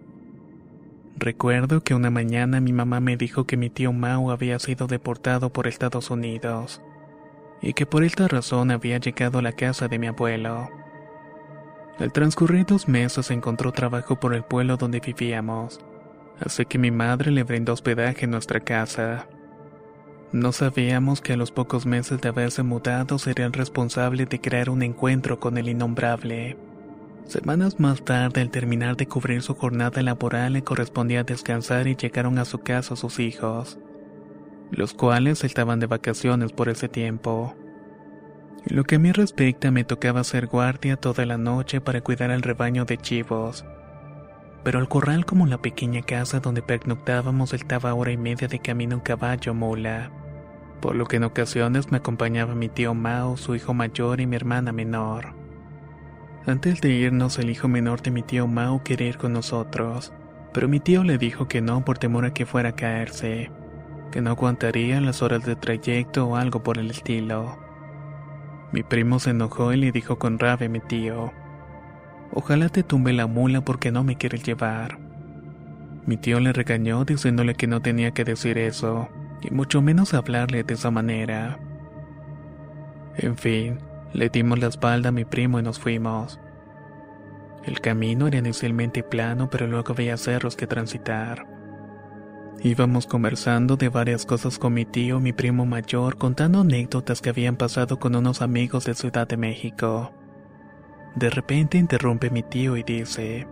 Recuerdo 1.17 1.81
que 1.81 1.93
una 1.93 2.09
mañana 2.09 2.61
mi 2.61 2.73
mamá 2.73 2.99
me 2.99 3.17
dijo 3.17 3.45
que 3.45 3.57
mi 3.57 3.69
tío 3.69 3.91
Mao 3.91 4.31
había 4.31 4.59
sido 4.59 4.87
deportado 4.87 5.51
por 5.51 5.67
Estados 5.67 6.09
Unidos 6.09 6.81
y 7.61 7.73
que 7.73 7.85
por 7.85 8.03
esta 8.03 8.27
razón 8.27 8.71
había 8.71 8.97
llegado 8.97 9.39
a 9.39 9.41
la 9.41 9.53
casa 9.53 9.87
de 9.87 9.99
mi 9.99 10.07
abuelo. 10.07 10.69
Al 11.99 12.11
transcurrir 12.11 12.65
dos 12.65 12.87
meses 12.87 13.31
encontró 13.31 13.71
trabajo 13.71 14.19
por 14.19 14.33
el 14.33 14.43
pueblo 14.43 14.77
donde 14.77 14.99
vivíamos 14.99 15.79
así 16.39 16.65
que 16.65 16.77
mi 16.77 16.91
madre 16.91 17.31
le 17.31 17.43
brindó 17.43 17.73
hospedaje 17.73 18.25
en 18.25 18.31
nuestra 18.31 18.59
casa. 18.59 19.27
No 20.31 20.51
sabíamos 20.51 21.21
que 21.21 21.33
a 21.33 21.37
los 21.37 21.51
pocos 21.51 21.85
meses 21.85 22.19
de 22.19 22.29
haberse 22.29 22.63
mudado 22.63 23.17
sería 23.19 23.45
el 23.45 23.53
responsable 23.53 24.25
de 24.25 24.41
crear 24.41 24.69
un 24.69 24.81
encuentro 24.81 25.39
con 25.39 25.57
el 25.57 25.69
innombrable. 25.69 26.57
Semanas 27.25 27.79
más 27.79 28.03
tarde, 28.03 28.41
al 28.41 28.51
terminar 28.51 28.97
de 28.97 29.07
cubrir 29.07 29.41
su 29.41 29.55
jornada 29.55 30.01
laboral, 30.01 30.53
le 30.53 30.63
correspondía 30.63 31.23
descansar 31.23 31.87
y 31.87 31.95
llegaron 31.95 32.37
a 32.37 32.45
su 32.45 32.59
casa 32.59 32.95
sus 32.95 33.19
hijos, 33.19 33.79
los 34.71 34.93
cuales 34.93 35.43
estaban 35.43 35.79
de 35.79 35.87
vacaciones 35.87 36.51
por 36.51 36.69
ese 36.69 36.89
tiempo. 36.89 37.55
lo 38.65 38.83
que 38.83 38.95
a 38.95 38.99
mí 38.99 39.11
respecta, 39.11 39.69
me 39.69 39.83
tocaba 39.83 40.23
ser 40.23 40.47
guardia 40.47 40.97
toda 40.97 41.25
la 41.25 41.37
noche 41.37 41.81
para 41.81 42.01
cuidar 42.01 42.31
al 42.31 42.41
rebaño 42.41 42.83
de 42.83 42.97
chivos 42.97 43.63
pero 44.65 44.79
el 44.79 44.87
corral 44.87 45.27
como 45.27 45.45
la 45.45 45.59
pequeña 45.59 46.01
casa 46.01 46.39
donde 46.39 46.63
pernoctábamos 46.63 47.53
estaba 47.53 47.93
hora 47.93 48.11
y 48.11 48.17
media 48.17 48.47
de 48.47 48.57
camino 48.57 48.95
en 48.95 48.99
caballo 48.99 49.53
mula, 49.53 50.09
por 50.81 50.95
lo 50.95 51.05
que 51.05 51.17
en 51.17 51.23
ocasiones 51.23 51.91
me 51.91 51.97
acompañaba 51.97 52.55
mi 52.55 52.67
tío 52.67 52.95
Mao, 52.95 53.37
su 53.37 53.53
hijo 53.53 53.75
mayor 53.75 54.21
y 54.21 54.25
mi 54.25 54.35
hermana 54.35 54.71
menor. 54.71 55.35
Antes 56.47 56.81
de 56.81 56.89
irnos, 56.89 57.37
el 57.37 57.51
hijo 57.51 57.67
menor 57.67 58.01
de 58.01 58.09
mi 58.09 58.23
tío 58.23 58.47
Mao 58.47 58.83
quería 58.83 59.09
ir 59.09 59.19
con 59.19 59.33
nosotros, 59.33 60.11
pero 60.51 60.67
mi 60.67 60.79
tío 60.79 61.03
le 61.03 61.19
dijo 61.19 61.47
que 61.47 61.61
no 61.61 61.85
por 61.85 61.99
temor 61.99 62.25
a 62.25 62.33
que 62.33 62.47
fuera 62.47 62.69
a 62.69 62.75
caerse, 62.75 63.51
que 64.11 64.21
no 64.21 64.31
aguantaría 64.31 64.99
las 64.99 65.21
horas 65.21 65.45
de 65.45 65.55
trayecto 65.55 66.25
o 66.25 66.37
algo 66.37 66.63
por 66.63 66.79
el 66.79 66.89
estilo. 66.89 67.59
Mi 68.71 68.81
primo 68.81 69.19
se 69.19 69.29
enojó 69.29 69.73
y 69.73 69.77
le 69.77 69.91
dijo 69.91 70.17
con 70.17 70.39
rabia 70.39 70.65
a 70.65 70.71
mi 70.71 70.79
tío, 70.79 71.31
Ojalá 72.37 72.67
te 72.67 72.83
tumbe 72.83 73.13
la 73.13 73.27
mula 73.27 73.61
porque 73.61 73.93
no 73.93 74.03
me 74.03 74.17
quieres 74.17 74.43
llevar. 74.43 74.99
Mi 76.05 76.17
tío 76.17 76.41
le 76.41 76.51
regañó 76.51 77.05
diciéndole 77.05 77.55
que 77.55 77.65
no 77.65 77.81
tenía 77.81 78.11
que 78.11 78.25
decir 78.25 78.57
eso, 78.57 79.07
y 79.41 79.51
mucho 79.51 79.81
menos 79.81 80.13
hablarle 80.13 80.63
de 80.63 80.73
esa 80.73 80.91
manera. 80.91 81.57
En 83.15 83.37
fin, 83.37 83.79
le 84.11 84.27
dimos 84.27 84.59
la 84.59 84.67
espalda 84.67 85.09
a 85.09 85.11
mi 85.13 85.23
primo 85.23 85.59
y 85.59 85.63
nos 85.63 85.79
fuimos. 85.79 86.41
El 87.63 87.79
camino 87.79 88.27
era 88.27 88.37
inicialmente 88.37 89.01
plano, 89.01 89.49
pero 89.49 89.65
luego 89.65 89.93
había 89.93 90.17
cerros 90.17 90.57
que 90.57 90.67
transitar. 90.67 91.47
Íbamos 92.61 93.07
conversando 93.07 93.77
de 93.77 93.87
varias 93.87 94.25
cosas 94.25 94.59
con 94.59 94.73
mi 94.73 94.83
tío, 94.83 95.21
mi 95.21 95.31
primo 95.31 95.65
mayor, 95.65 96.17
contando 96.17 96.59
anécdotas 96.59 97.21
que 97.21 97.29
habían 97.29 97.55
pasado 97.55 97.97
con 97.97 98.13
unos 98.13 98.41
amigos 98.41 98.83
de 98.83 98.93
Ciudad 98.93 99.25
de 99.25 99.37
México. 99.37 100.11
De 101.15 101.29
repente 101.29 101.77
interrumpe 101.77 102.29
mi 102.29 102.43
tío 102.43 102.75
y 102.75 102.83
dice, 102.83 103.47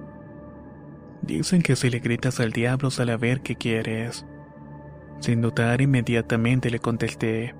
Dicen 1.22 1.61
que 1.61 1.78
si 1.78 1.89
le 1.89 1.99
gritas 1.99 2.41
al 2.41 2.51
diablo 2.51 2.91
sale 2.91 3.14
a 3.14 3.18
ver 3.18 3.41
qué 3.41 3.55
quieres. 3.55 4.26
Sin 5.20 5.41
dudar 5.41 5.80
inmediatamente 5.80 6.70
le 6.70 6.80
contesté, 6.80 7.55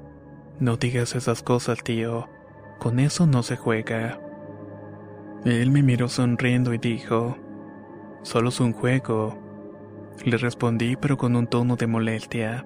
No 0.60 0.76
digas 0.76 1.16
esas 1.16 1.42
cosas, 1.42 1.82
tío, 1.82 2.30
con 2.80 3.00
eso 3.00 3.26
no 3.26 3.42
se 3.44 3.56
juega. 3.56 4.20
Él 5.46 5.72
me 5.72 5.82
miró 5.82 6.10
sonriendo 6.10 6.74
y 6.74 6.78
dijo, 6.78 7.38
Solo 8.24 8.50
es 8.50 8.60
un 8.60 8.74
juego. 8.74 9.40
Le 10.26 10.36
respondí 10.36 10.98
pero 10.98 11.18
con 11.18 11.38
un 11.38 11.48
tono 11.48 11.78
de 11.78 11.88
molestia. 11.88 12.66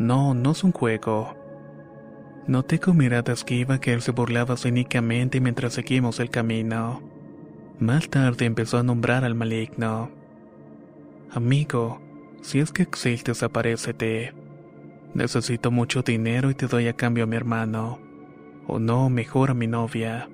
No, 0.00 0.34
no 0.34 0.50
es 0.50 0.64
un 0.64 0.72
juego. 0.72 1.37
Noté 2.48 2.80
con 2.80 2.96
mirada 2.96 3.34
esquiva 3.34 3.78
que 3.78 3.92
él 3.92 4.00
se 4.00 4.10
burlaba 4.10 4.56
cínicamente 4.56 5.38
mientras 5.38 5.74
seguimos 5.74 6.18
el 6.18 6.30
camino. 6.30 7.02
Más 7.78 8.08
tarde 8.08 8.46
empezó 8.46 8.78
a 8.78 8.82
nombrar 8.82 9.22
al 9.22 9.34
maligno. 9.34 10.10
Amigo, 11.30 12.00
si 12.40 12.60
es 12.60 12.72
que 12.72 12.82
existes, 12.82 13.42
aparécete. 13.42 14.32
Necesito 15.12 15.70
mucho 15.70 16.00
dinero 16.00 16.50
y 16.50 16.54
te 16.54 16.68
doy 16.68 16.88
a 16.88 16.94
cambio 16.94 17.24
a 17.24 17.26
mi 17.26 17.36
hermano. 17.36 18.00
O 18.66 18.78
no, 18.78 19.10
mejor 19.10 19.50
a 19.50 19.54
mi 19.54 19.66
novia. 19.66 20.30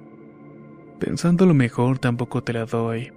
Pensándolo 1.01 1.53
mejor, 1.53 1.99
tampoco 1.99 2.45
te 2.45 2.53
la 2.53 2.65
doy. 2.65 3.13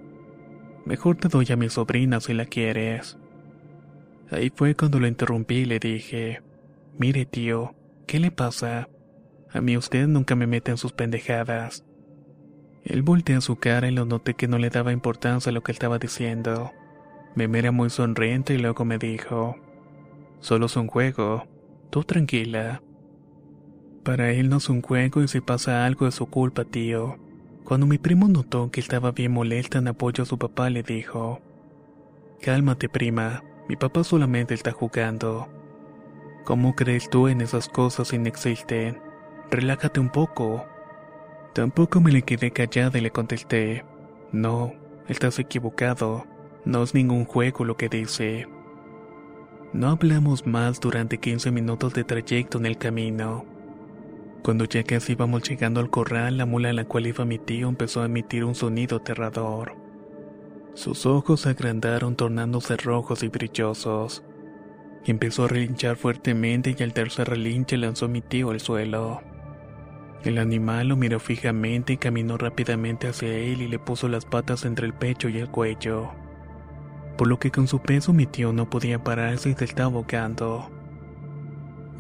Mejor 0.86 1.18
te 1.18 1.28
doy 1.28 1.46
a 1.52 1.56
mi 1.56 1.70
sobrina 1.70 2.20
si 2.20 2.34
la 2.34 2.46
quieres. 2.46 3.20
Ahí 4.32 4.52
fue 4.54 4.74
cuando 4.74 5.00
lo 5.00 5.06
interrumpí 5.06 5.58
y 5.58 5.66
le 5.66 5.78
dije, 5.78 6.42
mire 6.98 7.28
tío, 7.28 7.77
¿qué 8.08 8.20
le 8.20 8.32
pasa? 8.32 8.90
A 9.52 9.62
mí 9.62 9.78
usted 9.78 10.08
nunca 10.08 10.36
me 10.36 10.48
mete 10.48 10.72
en 10.72 10.78
sus 10.78 10.94
pendejadas. 10.94 11.84
Él 12.84 13.04
volteó 13.04 13.42
su 13.42 13.58
cara 13.58 13.90
y 13.90 13.92
lo 13.92 14.06
noté 14.06 14.34
que 14.34 14.48
no 14.48 14.58
le 14.58 14.70
daba 14.70 14.94
importancia 14.94 15.50
a 15.50 15.54
lo 15.54 15.62
que 15.62 15.74
estaba 15.74 16.00
diciendo. 16.00 16.72
Me 17.36 17.48
mira 17.48 17.72
muy 17.72 17.90
sonriente 17.90 18.54
y 18.54 18.58
luego 18.58 18.86
me 18.86 18.98
dijo, 18.98 19.58
solo 20.40 20.68
es 20.68 20.76
un 20.78 20.88
juego, 20.88 21.46
tú 21.90 22.04
tranquila. 22.04 22.82
Para 24.04 24.32
él 24.32 24.48
no 24.50 24.58
es 24.58 24.70
un 24.70 24.82
juego 24.82 25.22
y 25.22 25.28
si 25.28 25.42
pasa 25.42 25.86
algo 25.86 26.08
es 26.08 26.16
su 26.16 26.28
culpa, 26.28 26.64
tío. 26.64 27.18
Cuando 27.66 27.86
mi 27.86 27.98
primo 27.98 28.30
notó 28.30 28.72
que 28.72 28.80
estaba 28.80 29.12
bien 29.12 29.34
molesta 29.34 29.80
en 29.80 29.90
apoyo 29.90 30.24
a 30.24 30.26
su 30.26 30.38
papá, 30.38 30.70
le 30.70 30.82
dijo, 30.82 31.42
Cálmate, 32.42 32.88
prima, 32.88 33.44
mi 33.68 33.76
papá 33.76 34.06
solamente 34.06 34.54
está 34.54 34.72
jugando. 34.72 35.50
¿Cómo 36.48 36.76
crees 36.76 37.10
tú 37.10 37.28
en 37.28 37.42
esas 37.42 37.68
cosas 37.68 38.08
si 38.08 38.18
no 38.18 38.28
existen? 38.28 39.02
Relájate 39.52 40.00
un 40.00 40.08
poco. 40.08 40.66
Tampoco 41.52 42.00
me 42.00 42.10
le 42.10 42.22
quedé 42.22 42.52
callada 42.52 42.98
y 42.98 43.02
le 43.02 43.12
contesté, 43.12 43.84
no, 44.32 44.72
estás 45.10 45.40
equivocado, 45.40 46.26
no 46.64 46.84
es 46.84 46.94
ningún 46.94 47.26
juego 47.26 47.66
lo 47.66 47.76
que 47.76 47.90
dice. 47.90 48.48
No 49.74 49.90
hablamos 49.90 50.48
más 50.48 50.80
durante 50.80 51.18
15 51.18 51.52
minutos 51.52 51.94
de 51.94 52.06
trayecto 52.06 52.60
en 52.60 52.66
el 52.66 52.78
camino. 52.78 53.44
Cuando 54.42 54.64
ya 54.64 54.84
casi 54.84 55.12
íbamos 55.12 55.44
llegando 55.50 55.82
al 55.82 55.90
corral, 55.90 56.38
la 56.38 56.46
mula 56.46 56.70
en 56.70 56.78
la 56.78 56.86
cual 56.86 57.08
iba 57.08 57.26
mi 57.26 57.40
tío 57.40 57.68
empezó 57.68 58.04
a 58.04 58.06
emitir 58.06 58.46
un 58.46 58.56
sonido 58.56 59.00
aterrador. 59.00 59.76
Sus 60.76 61.06
ojos 61.06 61.42
se 61.42 61.50
agrandaron 61.50 62.16
tornándose 62.16 62.78
rojos 62.78 63.22
y 63.24 63.28
brillosos. 63.28 64.24
Empezó 65.08 65.46
a 65.46 65.48
relinchar 65.48 65.96
fuertemente 65.96 66.76
y 66.78 66.84
al 66.84 66.92
tercer 66.92 67.30
relinche 67.30 67.78
lanzó 67.78 68.10
mi 68.10 68.20
tío 68.20 68.52
al 68.52 68.60
suelo. 68.60 69.22
El 70.26 70.38
animal 70.38 70.90
lo 70.90 70.98
miró 70.98 71.22
fijamente 71.22 71.94
y 71.94 71.98
caminó 71.98 72.38
rápidamente 72.38 73.08
hacia 73.08 73.30
él 73.30 73.62
y 73.62 73.70
le 73.70 73.80
puso 73.80 74.10
las 74.10 74.26
patas 74.26 74.66
entre 74.66 74.86
el 74.86 74.94
pecho 74.94 75.30
y 75.30 75.38
el 75.38 75.50
cuello. 75.50 76.12
Por 77.18 77.30
lo 77.30 77.40
que 77.40 77.52
con 77.52 77.70
su 77.70 77.80
peso 77.80 78.12
mi 78.12 78.26
tío 78.26 78.52
no 78.52 78.70
podía 78.70 79.02
pararse 79.02 79.52
y 79.52 79.54
se 79.54 79.64
estaba 79.64 79.96
ahogando. 79.96 80.70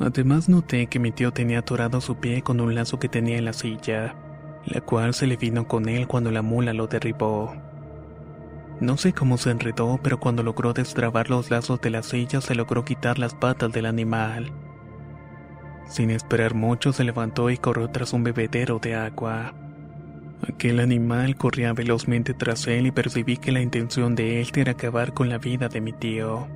Además 0.01 0.49
noté 0.49 0.87
que 0.87 0.99
mi 0.99 1.13
tío 1.13 1.31
tenía 1.31 1.59
atorado 1.59 2.01
su 2.01 2.17
pie 2.17 2.41
con 2.41 2.59
un 2.59 2.75
lazo 2.75 2.99
que 2.99 3.07
tenía 3.07 3.37
en 3.37 3.45
la 3.45 3.53
silla, 3.53 4.15
la 4.65 4.81
cual 4.81 5.13
se 5.13 5.27
le 5.27 5.37
vino 5.37 5.65
con 5.65 5.87
él 5.87 6.07
cuando 6.07 6.29
la 6.29 6.41
mula 6.41 6.73
lo 6.73 6.87
derribó. 6.87 7.55
No 8.79 8.95
sé 8.95 9.11
cómo 9.11 9.37
se 9.37 9.49
enredó, 9.49 9.99
pero 10.03 10.19
cuando 10.19 10.43
logró 10.43 10.73
destrabar 10.73 11.29
los 11.29 11.49
lazos 11.49 11.81
de 11.81 11.89
la 11.89 12.03
silla 12.03 12.41
se 12.41 12.53
logró 12.53 12.85
quitar 12.85 13.17
las 13.17 13.33
patas 13.33 13.71
del 13.71 13.87
animal. 13.87 14.51
Sin 15.87 16.11
esperar 16.11 16.53
mucho 16.53 16.93
se 16.93 17.03
levantó 17.03 17.49
y 17.49 17.57
corrió 17.57 17.89
tras 17.89 18.13
un 18.13 18.23
bebedero 18.23 18.77
de 18.77 18.95
agua. 18.95 19.55
Aquel 20.47 20.79
animal 20.79 21.35
corría 21.35 21.73
velozmente 21.73 22.35
tras 22.35 22.67
él 22.67 22.85
y 22.87 22.91
percibí 22.91 23.37
que 23.37 23.51
la 23.51 23.61
intención 23.61 24.13
de 24.13 24.41
él 24.41 24.49
era 24.55 24.73
acabar 24.73 25.13
con 25.13 25.29
la 25.29 25.39
vida 25.39 25.69
de 25.69 25.81
mi 25.81 25.93
tío. 25.93 26.47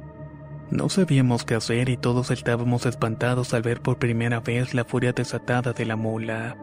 No 0.69 0.89
sabíamos 0.89 1.43
qué 1.43 1.55
hacer 1.55 1.89
y 1.89 1.97
todos 1.97 2.30
estábamos 2.30 2.86
espantados 2.86 3.53
al 3.53 3.63
ver 3.63 3.82
por 3.82 3.97
primera 3.97 4.41
vez 4.41 4.74
la 4.74 4.86
furia 4.86 5.11
desatada 5.11 5.74
de 5.74 5.86
la 5.86 5.95
mula. 5.95 6.55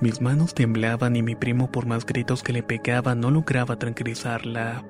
Mis 0.00 0.22
manos 0.22 0.54
temblaban 0.54 1.14
y 1.14 1.22
mi 1.22 1.34
primo 1.34 1.70
por 1.70 1.84
más 1.84 2.06
gritos 2.06 2.42
que 2.42 2.54
le 2.54 2.62
pegaba 2.62 3.14
no 3.14 3.30
lograba 3.30 3.76
tranquilizarla. 3.76 4.82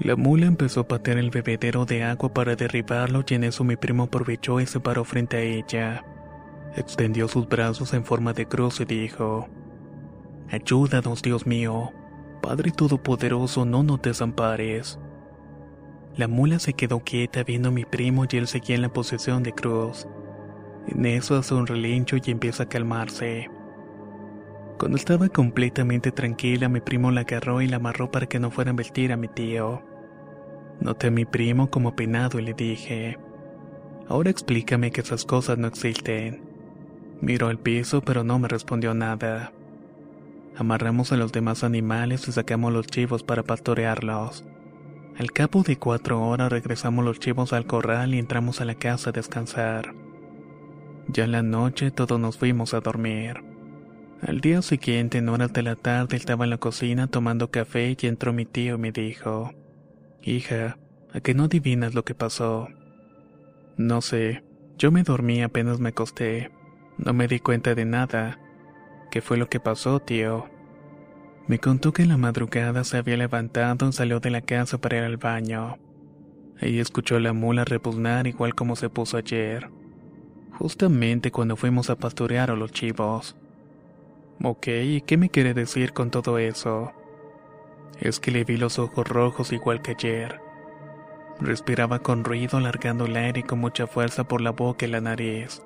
La 0.00 0.16
mula 0.16 0.46
empezó 0.46 0.80
a 0.80 0.88
patear 0.88 1.18
el 1.18 1.30
bebedero 1.30 1.84
de 1.84 2.02
agua 2.02 2.34
para 2.34 2.56
derribarlo 2.56 3.22
y 3.28 3.34
en 3.34 3.44
eso 3.44 3.62
mi 3.62 3.76
primo 3.76 4.04
aprovechó 4.04 4.58
y 4.58 4.66
se 4.66 4.80
paró 4.80 5.04
frente 5.04 5.36
a 5.36 5.40
ella. 5.42 6.04
Extendió 6.74 7.28
sus 7.28 7.48
brazos 7.48 7.94
en 7.94 8.04
forma 8.04 8.32
de 8.32 8.46
cruz 8.46 8.80
y 8.80 8.86
dijo, 8.86 9.48
Ayúdanos, 10.50 11.22
Dios 11.22 11.46
mío. 11.46 11.92
Padre 12.42 12.72
Todopoderoso, 12.72 13.64
no 13.64 13.84
nos 13.84 14.02
desampares. 14.02 14.98
La 16.16 16.26
mula 16.26 16.58
se 16.58 16.72
quedó 16.72 17.00
quieta 17.00 17.44
viendo 17.44 17.68
a 17.68 17.72
mi 17.72 17.84
primo 17.84 18.24
y 18.28 18.36
él 18.36 18.48
seguía 18.48 18.74
en 18.74 18.82
la 18.82 18.92
posición 18.92 19.44
de 19.44 19.52
cruz. 19.52 20.08
En 20.88 21.06
eso 21.06 21.36
hace 21.36 21.54
un 21.54 21.68
relincho 21.68 22.16
y 22.16 22.30
empieza 22.32 22.64
a 22.64 22.68
calmarse. 22.68 23.48
Cuando 24.78 24.96
estaba 24.96 25.28
completamente 25.28 26.10
tranquila, 26.10 26.68
mi 26.68 26.80
primo 26.80 27.10
la 27.10 27.22
agarró 27.22 27.62
y 27.62 27.68
la 27.68 27.76
amarró 27.76 28.10
para 28.10 28.26
que 28.26 28.40
no 28.40 28.50
fuera 28.50 28.72
a 28.72 28.74
vestir 28.74 29.12
a 29.12 29.16
mi 29.16 29.28
tío. 29.28 29.82
Noté 30.80 31.08
a 31.08 31.10
mi 31.10 31.24
primo 31.24 31.70
como 31.70 31.94
penado 31.94 32.40
y 32.40 32.42
le 32.42 32.54
dije, 32.54 33.18
ahora 34.08 34.30
explícame 34.30 34.90
que 34.90 35.02
esas 35.02 35.24
cosas 35.24 35.58
no 35.58 35.68
existen. 35.68 36.42
Miró 37.20 37.46
al 37.48 37.58
piso 37.58 38.00
pero 38.02 38.24
no 38.24 38.38
me 38.40 38.48
respondió 38.48 38.92
nada. 38.94 39.52
Amarramos 40.56 41.12
a 41.12 41.16
los 41.16 41.30
demás 41.30 41.62
animales 41.62 42.26
y 42.26 42.32
sacamos 42.32 42.72
los 42.72 42.88
chivos 42.88 43.22
para 43.22 43.44
pastorearlos. 43.44 44.44
Al 45.18 45.30
cabo 45.30 45.62
de 45.62 45.78
cuatro 45.78 46.20
horas 46.22 46.50
regresamos 46.50 47.04
los 47.04 47.20
chivos 47.20 47.52
al 47.52 47.66
corral 47.66 48.14
y 48.14 48.18
entramos 48.18 48.60
a 48.60 48.64
la 48.64 48.74
casa 48.74 49.10
a 49.10 49.12
descansar. 49.12 49.94
Ya 51.08 51.24
en 51.24 51.32
la 51.32 51.42
noche 51.42 51.90
todos 51.90 52.18
nos 52.18 52.38
fuimos 52.38 52.74
a 52.74 52.80
dormir. 52.80 53.51
Al 54.24 54.40
día 54.40 54.62
siguiente, 54.62 55.18
en 55.18 55.28
horas 55.28 55.52
de 55.52 55.62
la 55.62 55.74
tarde, 55.74 56.16
estaba 56.16 56.44
en 56.44 56.50
la 56.50 56.58
cocina 56.58 57.08
tomando 57.08 57.50
café 57.50 57.96
y 58.00 58.06
entró 58.06 58.32
mi 58.32 58.44
tío 58.44 58.76
y 58.76 58.78
me 58.78 58.92
dijo, 58.92 59.52
Hija, 60.22 60.78
¿a 61.12 61.20
qué 61.20 61.34
no 61.34 61.44
adivinas 61.44 61.94
lo 61.94 62.04
que 62.04 62.14
pasó? 62.14 62.68
No 63.76 64.00
sé, 64.00 64.44
yo 64.78 64.92
me 64.92 65.02
dormí 65.02 65.42
apenas 65.42 65.80
me 65.80 65.88
acosté. 65.88 66.52
No 66.98 67.12
me 67.12 67.26
di 67.26 67.40
cuenta 67.40 67.74
de 67.74 67.84
nada. 67.84 68.38
¿Qué 69.10 69.22
fue 69.22 69.38
lo 69.38 69.48
que 69.48 69.58
pasó, 69.58 69.98
tío? 69.98 70.48
Me 71.48 71.58
contó 71.58 71.92
que 71.92 72.02
en 72.02 72.10
la 72.10 72.16
madrugada 72.16 72.84
se 72.84 72.98
había 72.98 73.16
levantado 73.16 73.88
y 73.88 73.92
salió 73.92 74.20
de 74.20 74.30
la 74.30 74.42
casa 74.42 74.78
para 74.78 74.98
ir 74.98 75.02
al 75.02 75.16
baño. 75.16 75.78
Ahí 76.60 76.78
escuchó 76.78 77.16
a 77.16 77.20
la 77.20 77.32
mula 77.32 77.64
repugnar 77.64 78.28
igual 78.28 78.54
como 78.54 78.76
se 78.76 78.88
puso 78.88 79.16
ayer. 79.16 79.68
Justamente 80.52 81.32
cuando 81.32 81.56
fuimos 81.56 81.90
a 81.90 81.96
pastorear 81.96 82.52
a 82.52 82.56
los 82.56 82.70
chivos. 82.70 83.36
Ok, 84.44 84.66
¿y 84.66 85.02
qué 85.02 85.16
me 85.16 85.30
quiere 85.30 85.54
decir 85.54 85.92
con 85.92 86.10
todo 86.10 86.36
eso? 86.36 86.90
Es 88.00 88.18
que 88.18 88.32
le 88.32 88.42
vi 88.42 88.56
los 88.56 88.80
ojos 88.80 89.06
rojos 89.06 89.52
igual 89.52 89.82
que 89.82 89.92
ayer. 89.92 90.40
Respiraba 91.38 92.00
con 92.00 92.24
ruido, 92.24 92.58
alargando 92.58 93.04
el 93.04 93.14
aire 93.14 93.44
con 93.44 93.60
mucha 93.60 93.86
fuerza 93.86 94.24
por 94.24 94.40
la 94.40 94.50
boca 94.50 94.84
y 94.84 94.88
la 94.88 95.00
nariz. 95.00 95.62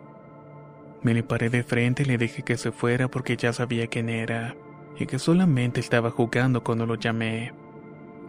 Me 1.01 1.15
le 1.15 1.23
paré 1.23 1.49
de 1.49 1.63
frente 1.63 2.03
y 2.03 2.05
le 2.07 2.19
dije 2.19 2.43
que 2.43 2.59
se 2.59 2.71
fuera 2.71 3.09
porque 3.09 3.39
ya 3.39 3.55
sabía 3.55 3.87
quién 3.87 4.11
era, 4.11 4.55
y 4.99 5.07
que 5.07 5.19
solamente 5.19 5.81
estaba 5.81 6.11
jugando 6.11 6.63
cuando 6.63 6.85
lo 6.85 6.97
llamé. 6.97 7.55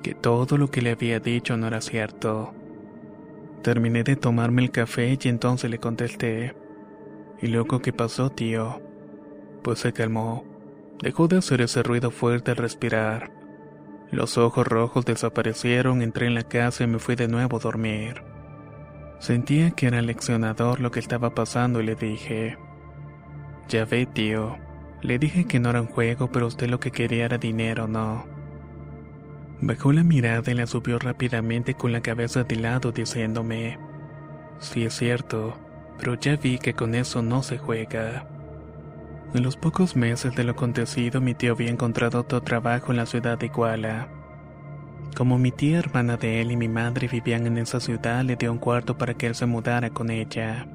Que 0.02 0.14
todo 0.14 0.58
lo 0.58 0.72
que 0.72 0.82
le 0.82 0.92
había 0.92 1.20
dicho 1.20 1.58
no 1.58 1.68
era 1.68 1.82
cierto. 1.82 2.54
Terminé 3.64 4.04
de 4.04 4.16
tomarme 4.16 4.62
el 4.62 4.72
café 4.72 5.18
y 5.22 5.28
entonces 5.28 5.70
le 5.70 5.80
contesté. 5.80 6.56
¿Y 7.42 7.48
luego 7.48 7.82
qué 7.82 7.92
pasó, 7.92 8.30
tío? 8.30 8.87
Pues 9.68 9.80
se 9.80 9.92
calmó. 9.92 10.46
Dejó 11.04 11.28
de 11.28 11.40
hacer 11.40 11.60
ese 11.60 11.84
ruido 11.84 12.10
fuerte 12.10 12.52
al 12.52 12.58
respirar. 12.58 13.34
Los 14.12 14.38
ojos 14.38 14.66
rojos 14.66 15.04
desaparecieron, 15.04 16.02
entré 16.02 16.26
en 16.28 16.36
la 16.36 16.44
casa 16.44 16.86
y 16.86 16.88
me 16.88 17.00
fui 17.00 17.18
de 17.18 17.28
nuevo 17.28 17.58
a 17.58 17.60
dormir. 17.60 18.24
Sentía 19.20 19.72
que 19.72 19.88
era 19.88 20.02
leccionador 20.02 20.80
lo 20.80 20.90
que 20.90 21.02
estaba 21.02 21.36
pasando 21.36 21.82
y 21.82 21.86
le 21.86 21.96
dije, 21.96 22.58
ya 23.68 23.84
ve 23.84 24.06
tío, 24.06 24.58
le 25.02 25.20
dije 25.20 25.44
que 25.44 25.60
no 25.60 25.72
era 25.72 25.82
un 25.82 25.88
juego, 25.88 26.32
pero 26.32 26.48
usted 26.48 26.70
lo 26.70 26.80
que 26.80 26.92
quería 26.92 27.26
era 27.26 27.38
dinero, 27.38 27.90
¿no? 27.90 28.26
Bajó 29.60 29.92
la 29.92 30.06
mirada 30.06 30.50
y 30.50 30.56
la 30.56 30.66
subió 30.66 30.98
rápidamente 30.98 31.74
con 31.74 31.92
la 31.92 32.00
cabeza 32.00 32.46
de 32.46 32.56
lado 32.56 32.94
diciéndome, 32.94 33.78
sí 34.60 34.86
es 34.86 34.94
cierto, 34.94 35.58
pero 35.98 36.14
ya 36.14 36.38
vi 36.38 36.58
que 36.58 36.74
con 36.74 36.96
eso 36.96 37.22
no 37.22 37.44
se 37.44 37.58
juega. 37.58 38.30
En 39.34 39.44
los 39.44 39.58
pocos 39.58 39.96
meses 39.96 40.34
de 40.36 40.44
lo 40.46 40.54
acontecido, 40.54 41.20
mi 41.20 41.34
tío 41.34 41.52
había 41.52 41.70
encontrado 41.70 42.20
otro 42.20 42.42
trabajo 42.42 42.92
en 42.92 42.98
la 42.98 43.06
ciudad 43.06 43.38
de 43.38 43.48
Iguala. 43.48 44.08
Como 45.18 45.38
mi 45.38 45.52
tía 45.52 45.80
hermana 45.80 46.16
de 46.16 46.42
él 46.42 46.52
y 46.52 46.58
mi 46.58 46.70
madre 46.70 47.08
vivían 47.08 47.46
en 47.46 47.58
esa 47.58 47.80
ciudad, 47.80 48.24
le 48.24 48.38
dio 48.38 48.52
un 48.52 48.58
cuarto 48.58 48.98
para 48.98 49.16
que 49.16 49.28
él 49.28 49.36
se 49.36 49.46
mudara 49.46 49.90
con 49.90 50.10
ella. 50.12 50.68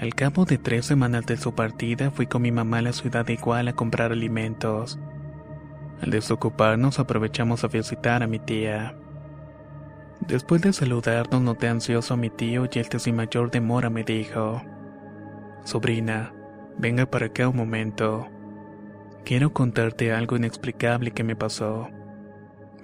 Al 0.00 0.14
cabo 0.14 0.44
de 0.44 0.56
tres 0.56 0.86
semanas 0.86 1.26
de 1.26 1.36
su 1.36 1.54
partida, 1.54 2.10
fui 2.10 2.26
con 2.26 2.42
mi 2.42 2.50
mamá 2.50 2.78
a 2.78 2.82
la 2.82 2.92
ciudad 2.92 3.26
de 3.26 3.34
Iguala 3.34 3.72
a 3.72 3.76
comprar 3.76 4.10
alimentos. 4.10 4.98
Al 6.00 6.10
desocuparnos, 6.10 6.98
aprovechamos 6.98 7.62
a 7.62 7.68
visitar 7.68 8.22
a 8.22 8.26
mi 8.26 8.38
tía. 8.38 8.96
Después 10.26 10.62
de 10.62 10.72
saludarnos 10.72 11.42
noté 11.42 11.68
ansioso 11.68 12.14
a 12.14 12.16
mi 12.16 12.30
tío 12.30 12.66
y 12.72 12.78
este 12.78 12.98
sin 12.98 13.16
mayor 13.16 13.50
demora 13.50 13.90
me 13.90 14.02
dijo, 14.02 14.62
Sobrina, 15.64 16.32
venga 16.78 17.06
para 17.06 17.26
acá 17.26 17.48
un 17.48 17.56
momento. 17.56 18.28
Quiero 19.24 19.52
contarte 19.52 20.12
algo 20.12 20.36
inexplicable 20.36 21.12
que 21.12 21.24
me 21.24 21.36
pasó. 21.36 21.88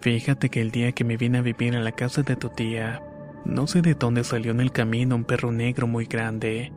Fíjate 0.00 0.48
que 0.48 0.60
el 0.60 0.70
día 0.70 0.92
que 0.92 1.04
me 1.04 1.16
vine 1.16 1.38
a 1.38 1.42
vivir 1.42 1.76
a 1.76 1.80
la 1.80 1.92
casa 1.92 2.22
de 2.22 2.36
tu 2.36 2.48
tía, 2.48 3.02
no 3.44 3.66
sé 3.66 3.82
de 3.82 3.94
dónde 3.94 4.24
salió 4.24 4.52
en 4.52 4.60
el 4.60 4.72
camino 4.72 5.14
un 5.14 5.24
perro 5.24 5.52
negro 5.52 5.86
muy 5.86 6.06
grande. 6.06 6.72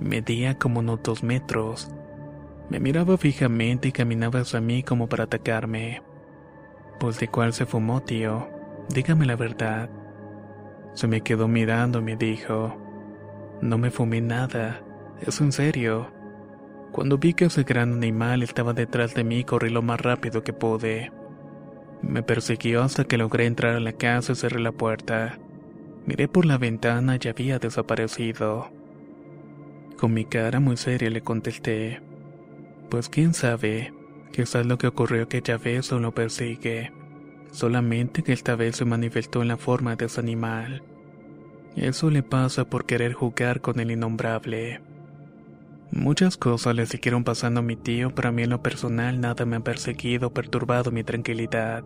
Medía 0.00 0.58
como 0.58 0.80
unos 0.80 1.02
dos 1.02 1.22
metros. 1.22 1.90
Me 2.70 2.80
miraba 2.80 3.18
fijamente 3.18 3.88
y 3.88 3.92
caminaba 3.92 4.40
hacia 4.40 4.60
mí 4.60 4.82
como 4.82 5.08
para 5.08 5.24
atacarme. 5.24 6.02
Pues 6.98 7.18
de 7.20 7.28
cuál 7.28 7.52
se 7.52 7.66
fumó, 7.66 8.02
tío. 8.02 8.48
Dígame 8.88 9.26
la 9.26 9.36
verdad. 9.36 9.90
Se 10.94 11.06
me 11.06 11.20
quedó 11.20 11.48
mirando 11.48 11.98
y 11.98 12.02
me 12.02 12.16
dijo, 12.16 12.76
no 13.60 13.78
me 13.78 13.90
fumé 13.90 14.20
nada, 14.20 14.80
es 15.20 15.40
en 15.40 15.52
serio. 15.52 16.17
Cuando 16.92 17.18
vi 17.18 17.34
que 17.34 17.46
ese 17.46 17.62
gran 17.62 17.92
animal 17.92 18.42
estaba 18.42 18.72
detrás 18.72 19.14
de 19.14 19.24
mí, 19.24 19.44
corrí 19.44 19.70
lo 19.70 19.82
más 19.82 20.00
rápido 20.00 20.42
que 20.42 20.52
pude. 20.52 21.12
Me 22.02 22.22
persiguió 22.22 22.82
hasta 22.82 23.04
que 23.04 23.18
logré 23.18 23.46
entrar 23.46 23.74
a 23.74 23.80
la 23.80 23.92
casa 23.92 24.32
y 24.32 24.36
cerré 24.36 24.60
la 24.60 24.72
puerta. 24.72 25.38
Miré 26.06 26.28
por 26.28 26.46
la 26.46 26.58
ventana 26.58 27.18
y 27.20 27.28
había 27.28 27.58
desaparecido. 27.58 28.70
Con 29.98 30.14
mi 30.14 30.24
cara 30.24 30.60
muy 30.60 30.76
seria 30.76 31.10
le 31.10 31.22
contesté, 31.22 32.00
pues 32.88 33.08
quién 33.08 33.34
sabe, 33.34 33.92
quizás 34.32 34.64
lo 34.64 34.78
que 34.78 34.86
ocurrió 34.86 35.24
aquella 35.24 35.58
vez 35.58 35.92
o 35.92 35.98
lo 35.98 36.14
persigue, 36.14 36.92
solamente 37.50 38.22
que 38.22 38.32
esta 38.32 38.54
vez 38.54 38.76
se 38.76 38.84
manifestó 38.84 39.42
en 39.42 39.48
la 39.48 39.56
forma 39.56 39.96
de 39.96 40.06
ese 40.06 40.20
animal. 40.20 40.82
Eso 41.74 42.10
le 42.10 42.22
pasa 42.22 42.64
por 42.70 42.86
querer 42.86 43.12
jugar 43.12 43.60
con 43.60 43.80
el 43.80 43.90
innombrable. 43.90 44.80
Muchas 45.90 46.36
cosas 46.36 46.74
le 46.74 46.86
siguieron 46.86 47.24
pasando 47.24 47.60
a 47.60 47.62
mi 47.62 47.76
tío, 47.76 48.14
pero 48.14 48.28
a 48.28 48.32
mí 48.32 48.42
en 48.42 48.50
lo 48.50 48.62
personal 48.62 49.20
nada 49.20 49.46
me 49.46 49.56
ha 49.56 49.60
perseguido 49.60 50.28
o 50.28 50.34
perturbado 50.34 50.90
mi 50.90 51.02
tranquilidad. 51.02 51.82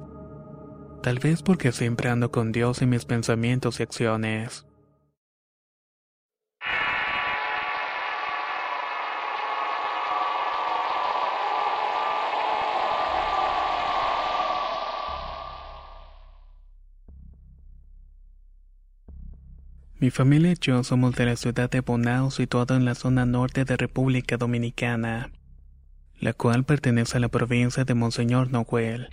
Tal 1.03 1.19
vez 1.19 1.43
porque 1.43 1.73
siempre 1.73 2.09
ando 2.09 2.31
con 2.31 2.53
Dios 2.53 2.83
en 2.83 2.91
mis 2.91 3.05
pensamientos 3.05 3.81
y 3.81 3.83
acciones. 3.85 4.67
Mi 20.03 20.11
familia 20.11 20.51
y 20.51 20.57
yo 20.61 20.83
somos 20.83 21.15
de 21.15 21.27
la 21.27 21.37
ciudad 21.37 21.71
de 21.71 21.81
Bonao, 21.81 22.33
situado 22.33 22.75
en 22.75 22.85
la 22.85 22.97
zona 22.97 23.25
norte 23.25 23.65
de 23.65 23.77
República 23.77 24.37
Dominicana, 24.37 25.31
la 26.19 26.33
cual 26.33 26.65
pertenece 26.65 27.19
a 27.19 27.21
la 27.21 27.29
provincia 27.29 27.85
de 27.85 27.95
Monseñor 27.95 28.51
Noel. 28.51 29.11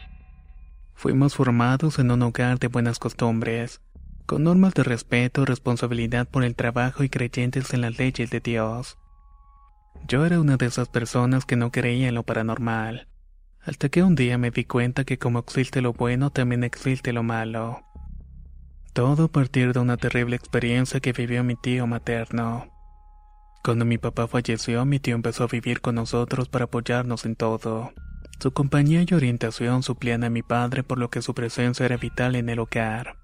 Fuimos 0.96 1.36
formados 1.36 2.00
en 2.00 2.10
un 2.10 2.24
hogar 2.24 2.58
de 2.58 2.70
buenas 2.70 2.98
costumbres, 2.98 3.82
con 4.26 4.46
normas 4.46 4.74
de 4.74 4.82
respeto, 4.82 5.46
responsabilidad 5.46 6.28
por 6.28 6.44
el 6.44 6.56
trabajo 6.56 7.04
y 7.04 7.10
creyentes 7.10 7.72
en 7.76 7.82
las 7.82 8.00
leyes 8.00 8.32
de 8.32 8.40
Dios. 8.40 8.98
Yo 10.08 10.26
era 10.26 10.40
una 10.40 10.58
de 10.58 10.66
esas 10.66 10.90
personas 10.90 11.46
que 11.46 11.56
no 11.56 11.72
creía 11.72 12.08
en 12.08 12.16
lo 12.16 12.24
paranormal, 12.24 13.08
hasta 13.62 13.90
que 13.90 14.02
un 14.02 14.16
día 14.16 14.40
me 14.40 14.50
di 14.50 14.66
cuenta 14.66 15.04
que 15.04 15.20
como 15.20 15.38
existe 15.38 15.82
lo 15.82 15.94
bueno, 15.94 16.32
también 16.32 16.64
existe 16.64 17.14
lo 17.14 17.22
malo. 17.22 17.84
Todo 18.94 19.26
a 19.26 19.28
partir 19.28 19.74
de 19.74 19.80
una 19.80 19.98
terrible 19.98 20.36
experiencia 20.36 21.00
que 21.00 21.14
vivió 21.14 21.44
mi 21.44 21.56
tío 21.56 21.86
materno. 21.86 22.68
Cuando 23.64 23.86
mi 23.86 23.98
papá 23.98 24.28
falleció, 24.28 24.84
mi 24.86 25.00
tío 25.00 25.16
empezó 25.16 25.44
a 25.44 25.48
vivir 25.48 25.80
con 25.82 25.96
nosotros 25.96 26.50
para 26.50 26.66
apoyarnos 26.66 27.26
en 27.26 27.36
todo. 27.36 27.92
Su 28.40 28.52
compañía 28.52 29.04
y 29.08 29.14
orientación 29.14 29.84
suplían 29.84 30.24
a 30.24 30.30
mi 30.30 30.42
padre 30.42 30.84
por 30.84 30.98
lo 30.98 31.10
que 31.10 31.22
su 31.22 31.34
presencia 31.34 31.86
era 31.86 31.98
vital 31.98 32.36
en 32.36 32.50
el 32.50 32.60
hogar. 32.60 33.18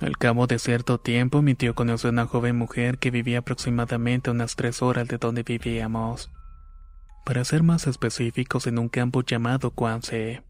Al 0.00 0.18
cabo 0.18 0.46
de 0.46 0.58
cierto 0.58 0.98
tiempo 0.98 1.40
mi 1.40 1.54
tío 1.54 1.74
conoció 1.74 2.10
a 2.10 2.12
una 2.12 2.26
joven 2.26 2.56
mujer 2.56 2.98
que 2.98 3.10
vivía 3.10 3.38
aproximadamente 3.38 4.30
unas 4.30 4.56
tres 4.56 4.82
horas 4.82 5.08
de 5.08 5.18
donde 5.18 5.44
vivíamos. 5.44 6.30
Para 7.24 7.44
ser 7.44 7.62
más 7.62 7.86
específicos 7.86 8.66
en 8.66 8.78
un 8.78 8.88
campo 8.88 9.22
llamado 9.22 9.70
Cuance. 9.70 10.42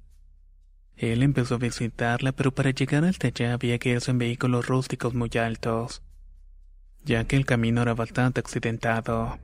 Él 0.97 1.23
empezó 1.23 1.57
a 1.57 1.59
visitarla, 1.59 2.33
pero 2.33 2.53
para 2.53 2.71
llegar 2.71 3.05
hasta 3.05 3.29
allá 3.29 3.55
había 3.55 3.79
que 3.79 3.91
irse 3.91 4.11
en 4.11 4.19
vehículos 4.19 4.67
rústicos 4.67 5.15
muy 5.15 5.31
altos, 5.39 6.03
ya 7.05 7.25
que 7.25 7.37
el 7.37 7.47
camino 7.47 7.83
era 7.83 7.95
bastante 7.95 8.41
accidentado. 8.41 9.39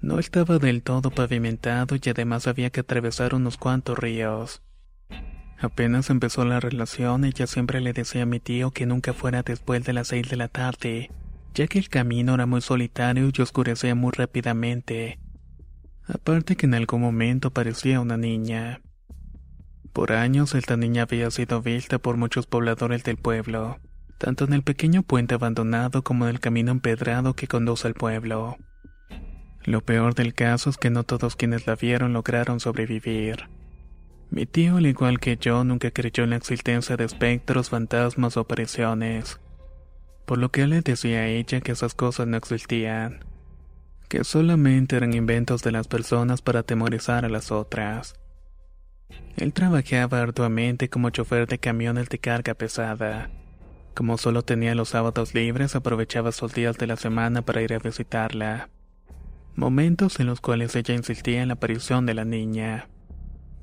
No 0.00 0.18
estaba 0.18 0.58
del 0.58 0.82
todo 0.82 1.10
pavimentado 1.10 1.96
y 1.96 2.08
además 2.08 2.46
había 2.46 2.70
que 2.70 2.80
atravesar 2.80 3.34
unos 3.34 3.56
cuantos 3.56 3.98
ríos. 3.98 4.62
Apenas 5.58 6.10
empezó 6.10 6.44
la 6.44 6.58
relación, 6.58 7.24
ella 7.24 7.46
siempre 7.46 7.80
le 7.80 7.92
decía 7.92 8.24
a 8.24 8.26
mi 8.26 8.40
tío 8.40 8.72
que 8.72 8.84
nunca 8.84 9.12
fuera 9.12 9.44
después 9.44 9.84
de 9.84 9.92
las 9.92 10.08
seis 10.08 10.28
de 10.28 10.36
la 10.36 10.48
tarde, 10.48 11.10
ya 11.54 11.68
que 11.68 11.78
el 11.78 11.88
camino 11.88 12.34
era 12.34 12.46
muy 12.46 12.60
solitario 12.60 13.30
y 13.32 13.42
oscurecía 13.42 13.94
muy 13.94 14.10
rápidamente. 14.10 15.20
Aparte 16.04 16.56
que 16.56 16.66
en 16.66 16.74
algún 16.74 17.00
momento 17.00 17.52
parecía 17.52 18.00
una 18.00 18.16
niña. 18.16 18.80
Por 19.92 20.12
años 20.12 20.54
esta 20.54 20.76
niña 20.76 21.02
había 21.02 21.30
sido 21.30 21.60
vista 21.60 21.98
por 21.98 22.16
muchos 22.16 22.46
pobladores 22.46 23.04
del 23.04 23.18
pueblo, 23.18 23.78
tanto 24.16 24.44
en 24.44 24.54
el 24.54 24.62
pequeño 24.62 25.02
puente 25.02 25.34
abandonado 25.34 26.02
como 26.02 26.24
en 26.24 26.30
el 26.30 26.40
camino 26.40 26.72
empedrado 26.72 27.34
que 27.34 27.46
conduce 27.46 27.88
al 27.88 27.94
pueblo. 27.94 28.56
Lo 29.64 29.82
peor 29.82 30.14
del 30.14 30.34
caso 30.34 30.70
es 30.70 30.76
que 30.78 30.90
no 30.90 31.04
todos 31.04 31.36
quienes 31.36 31.66
la 31.66 31.76
vieron 31.76 32.12
lograron 32.14 32.58
sobrevivir. 32.58 33.48
Mi 34.30 34.46
tío, 34.46 34.78
al 34.78 34.86
igual 34.86 35.20
que 35.20 35.36
yo, 35.36 35.62
nunca 35.62 35.90
creyó 35.90 36.24
en 36.24 36.30
la 36.30 36.36
existencia 36.36 36.96
de 36.96 37.04
espectros, 37.04 37.68
fantasmas 37.68 38.38
o 38.38 38.40
apariciones. 38.40 39.40
Por 40.24 40.38
lo 40.38 40.50
que 40.50 40.62
él 40.62 40.70
le 40.70 40.80
decía 40.80 41.18
a 41.20 41.26
ella 41.26 41.60
que 41.60 41.72
esas 41.72 41.94
cosas 41.94 42.26
no 42.26 42.38
existían. 42.38 43.24
Que 44.08 44.24
solamente 44.24 44.96
eran 44.96 45.12
inventos 45.12 45.62
de 45.62 45.72
las 45.72 45.86
personas 45.86 46.40
para 46.40 46.60
atemorizar 46.60 47.26
a 47.26 47.28
las 47.28 47.52
otras. 47.52 48.21
Él 49.36 49.52
trabajaba 49.52 50.20
arduamente 50.20 50.88
como 50.88 51.10
chofer 51.10 51.46
de 51.46 51.58
camiones 51.58 52.08
de 52.08 52.18
carga 52.18 52.54
pesada. 52.54 53.30
Como 53.94 54.18
solo 54.18 54.42
tenía 54.42 54.74
los 54.74 54.90
sábados 54.90 55.34
libres, 55.34 55.74
aprovechaba 55.74 56.30
esos 56.30 56.54
días 56.54 56.78
de 56.78 56.86
la 56.86 56.96
semana 56.96 57.42
para 57.42 57.62
ir 57.62 57.74
a 57.74 57.78
visitarla 57.78 58.68
momentos 59.56 60.18
en 60.20 60.26
los 60.26 60.40
cuales 60.40 60.74
ella 60.76 60.94
insistía 60.94 61.42
en 61.42 61.48
la 61.48 61.54
aparición 61.54 62.06
de 62.06 62.14
la 62.14 62.24
niña. 62.24 62.88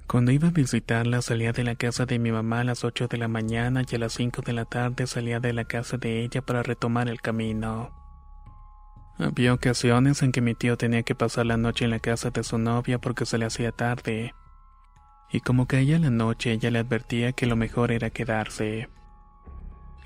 Cuando 0.08 0.32
iba 0.32 0.48
a 0.48 0.52
visitarla 0.52 1.22
salía 1.22 1.52
de 1.52 1.64
la 1.64 1.76
casa 1.76 2.06
de 2.06 2.20
mi 2.20 2.32
mamá 2.32 2.62
a 2.62 2.64
las 2.64 2.84
8 2.84 3.08
de 3.08 3.18
la 3.18 3.28
mañana 3.28 3.84
y 3.90 3.96
a 3.96 4.00
las 4.00 4.14
5 4.14 4.42
de 4.42 4.54
la 4.54 4.66
tarde 4.66 5.08
salía 5.08 5.40
de 5.40 5.54
la 5.54 5.66
casa 5.66 5.98
de 5.98 6.24
ella 6.24 6.42
para 6.42 6.64
retomar 6.64 7.10
el 7.10 7.22
camino. 7.22 7.92
Había 9.18 9.54
ocasiones 9.54 10.24
en 10.24 10.32
que 10.32 10.42
mi 10.42 10.56
tío 10.56 10.78
tenía 10.78 11.04
que 11.04 11.14
pasar 11.14 11.46
la 11.46 11.58
noche 11.58 11.86
en 11.86 11.92
la 11.92 12.00
casa 12.00 12.32
de 12.32 12.44
su 12.44 12.58
novia 12.58 13.00
porque 13.00 13.26
se 13.26 13.38
le 13.38 13.46
hacía 13.46 13.72
tarde. 13.72 14.34
Y 15.32 15.42
como 15.42 15.68
caía 15.68 16.00
la 16.00 16.10
noche 16.10 16.52
ella 16.52 16.72
le 16.72 16.80
advertía 16.80 17.34
que 17.34 17.46
lo 17.46 17.56
mejor 17.56 17.92
era 17.92 18.10
quedarse. 18.10 18.90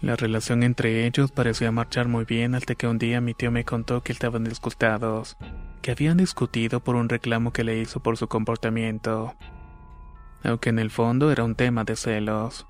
La 0.02 0.16
relación 0.16 0.64
entre 0.64 1.06
ellos 1.06 1.32
parecía 1.32 1.72
marchar 1.72 2.08
muy 2.08 2.26
bien 2.26 2.56
hasta 2.56 2.76
que 2.76 2.88
un 2.88 2.98
día 2.98 3.22
mi 3.22 3.34
tío 3.34 3.52
me 3.52 3.64
contó 3.64 4.02
que 4.04 4.12
estaban 4.12 4.44
disgustados 4.44 5.38
que 5.84 5.92
habían 5.92 6.18
discutido 6.18 6.80
por 6.80 6.96
un 6.96 7.10
reclamo 7.10 7.52
que 7.52 7.66
le 7.66 7.78
hizo 7.78 8.00
por 8.00 8.18
su 8.18 8.30
comportamiento, 8.30 9.36
aunque 10.42 10.70
en 10.70 10.80
el 10.80 10.90
fondo 10.90 11.30
era 11.30 11.44
un 11.44 11.56
tema 11.56 11.84
de 11.84 11.98
celos. 11.98 12.66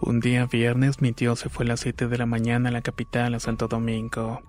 Un 0.00 0.18
día 0.18 0.46
viernes 0.46 1.00
mi 1.00 1.12
tío 1.12 1.36
se 1.36 1.48
fue 1.48 1.64
a 1.64 1.68
las 1.68 1.80
7 1.80 2.08
de 2.08 2.18
la 2.18 2.26
mañana 2.26 2.68
a 2.68 2.72
la 2.72 2.82
capital, 2.82 3.34
a 3.34 3.40
Santo 3.40 3.68
Domingo. 3.68 4.42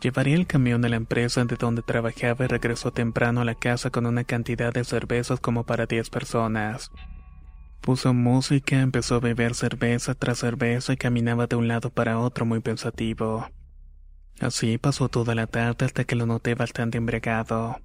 Llevaría 0.00 0.36
el 0.36 0.46
camión 0.46 0.82
de 0.82 0.90
la 0.90 0.96
empresa 0.96 1.44
de 1.44 1.56
donde 1.56 1.82
trabajaba 1.82 2.44
y 2.44 2.48
regresó 2.48 2.92
temprano 2.92 3.40
a 3.40 3.44
la 3.44 3.54
casa 3.54 3.90
con 3.90 4.06
una 4.06 4.24
cantidad 4.24 4.72
de 4.72 4.84
cervezas 4.84 5.40
como 5.40 5.64
para 5.64 5.86
10 5.86 6.10
personas. 6.10 6.90
Puso 7.80 8.14
música, 8.14 8.80
empezó 8.80 9.16
a 9.16 9.20
beber 9.20 9.54
cerveza 9.54 10.14
tras 10.14 10.38
cerveza 10.38 10.94
y 10.94 10.96
caminaba 10.96 11.46
de 11.46 11.56
un 11.56 11.68
lado 11.68 11.90
para 11.90 12.18
otro 12.18 12.46
muy 12.46 12.60
pensativo. 12.60 13.48
Así 14.40 14.78
pasó 14.78 15.08
toda 15.08 15.34
la 15.34 15.46
tarde 15.46 15.84
hasta 15.86 16.04
que 16.04 16.16
lo 16.16 16.26
noté 16.26 16.54
bastante 16.54 16.98
embriagado. 16.98 17.76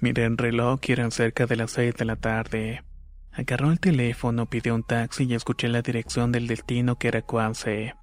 Miré 0.00 0.24
el 0.24 0.36
reloj 0.36 0.80
y 0.86 0.92
eran 0.92 1.10
cerca 1.10 1.46
de 1.46 1.56
las 1.56 1.70
seis 1.70 1.94
de 1.94 2.04
la 2.04 2.16
tarde. 2.16 2.84
Agarró 3.32 3.70
el 3.70 3.80
teléfono, 3.80 4.46
pidió 4.46 4.74
un 4.74 4.82
taxi 4.82 5.24
y 5.24 5.34
escuché 5.34 5.68
la 5.68 5.82
dirección 5.82 6.32
del 6.32 6.46
destino 6.46 6.96
que 6.96 7.08
era 7.08 7.22
Cuance. 7.22 7.94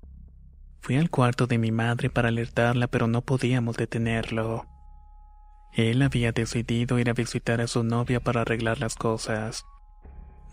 Fui 0.83 0.97
al 0.97 1.09
cuarto 1.09 1.47
de 1.47 1.57
mi 1.57 1.71
madre 1.71 2.09
para 2.09 2.27
alertarla, 2.27 2.87
pero 2.87 3.07
no 3.07 3.21
podíamos 3.21 3.77
detenerlo. 3.77 4.65
Él 5.71 6.01
había 6.01 6.33
decidido 6.33 6.99
ir 6.99 7.09
a 7.09 7.13
visitar 7.13 7.61
a 7.61 7.67
su 7.67 7.85
novia 7.85 8.19
para 8.19 8.41
arreglar 8.41 8.81
las 8.81 8.95
cosas. 8.95 9.63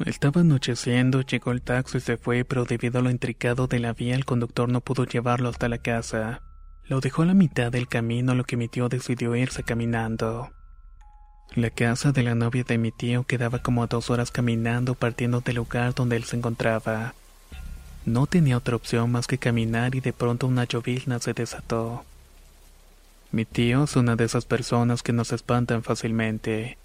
Estaba 0.07 0.43
anocheciendo, 0.43 1.23
llegó 1.23 1.51
el 1.51 1.63
taxi 1.63 1.99
y 1.99 2.01
se 2.01 2.17
fue, 2.17 2.45
pero 2.45 2.65
debido 2.65 3.01
a 3.01 3.03
lo 3.03 3.11
intricado 3.11 3.67
de 3.67 3.81
la 3.81 3.93
vía, 3.93 4.15
el 4.15 4.25
conductor 4.25 4.69
no 4.69 4.81
pudo 4.81 5.05
llevarlo 5.05 5.49
hasta 5.49 5.69
la 5.69 5.79
casa. 5.79 6.43
Lo 6.85 7.01
dejó 7.01 7.23
a 7.23 7.27
la 7.27 7.35
mitad 7.35 7.73
del 7.73 7.89
camino, 7.89 8.37
lo 8.37 8.45
que 8.45 8.57
mi 8.57 8.69
tío 8.69 8.89
decidió 8.89 9.35
irse 9.35 9.65
caminando. 9.65 10.53
La 11.57 11.71
casa 11.71 12.13
de 12.13 12.23
la 12.23 12.37
novia 12.37 12.63
de 12.63 12.79
mi 12.79 12.93
tío 12.93 13.25
quedaba 13.25 13.59
como 13.59 13.83
a 13.83 13.89
dos 13.89 14.11
horas 14.11 14.31
caminando 14.31 14.95
partiendo 14.95 15.41
del 15.41 15.57
lugar 15.57 15.93
donde 15.93 16.15
él 16.15 16.23
se 16.23 16.37
encontraba. 16.37 17.15
No 18.07 18.27
tenía 18.27 18.57
otra 18.57 18.77
opción 18.77 19.13
más 19.13 19.27
que 19.27 19.39
caminar 19.39 19.95
y 19.95 20.01
de 20.01 20.13
pronto 20.13 20.47
una 20.47 20.65
llovizna 20.65 21.19
se 21.19 21.35
desató. 21.35 22.05
Mi 23.31 23.45
tío 23.45 23.85
es 23.85 23.95
una 23.95 24.17
de 24.17 24.25
esas 24.25 24.45
personas 24.45 25.03
que 25.03 25.13
no 25.13 25.25
se 25.25 25.35
espantan 25.35 25.83
fácilmente. 25.83 26.79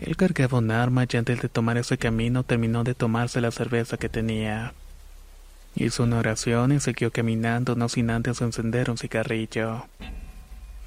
Él 0.00 0.16
cargaba 0.16 0.58
un 0.58 0.70
arma 0.70 1.04
y 1.10 1.16
antes 1.16 1.42
de 1.42 1.48
tomar 1.48 1.76
ese 1.76 1.98
camino 1.98 2.44
terminó 2.44 2.82
de 2.82 2.94
tomarse 2.94 3.40
la 3.40 3.50
cerveza 3.50 3.96
que 3.96 4.08
tenía. 4.08 4.72
Hizo 5.76 6.04
una 6.04 6.18
oración 6.18 6.72
y 6.72 6.80
siguió 6.80 7.12
caminando 7.12 7.76
no 7.76 7.88
sin 7.88 8.10
antes 8.10 8.40
encender 8.40 8.90
un 8.90 8.98
cigarrillo. 8.98 9.86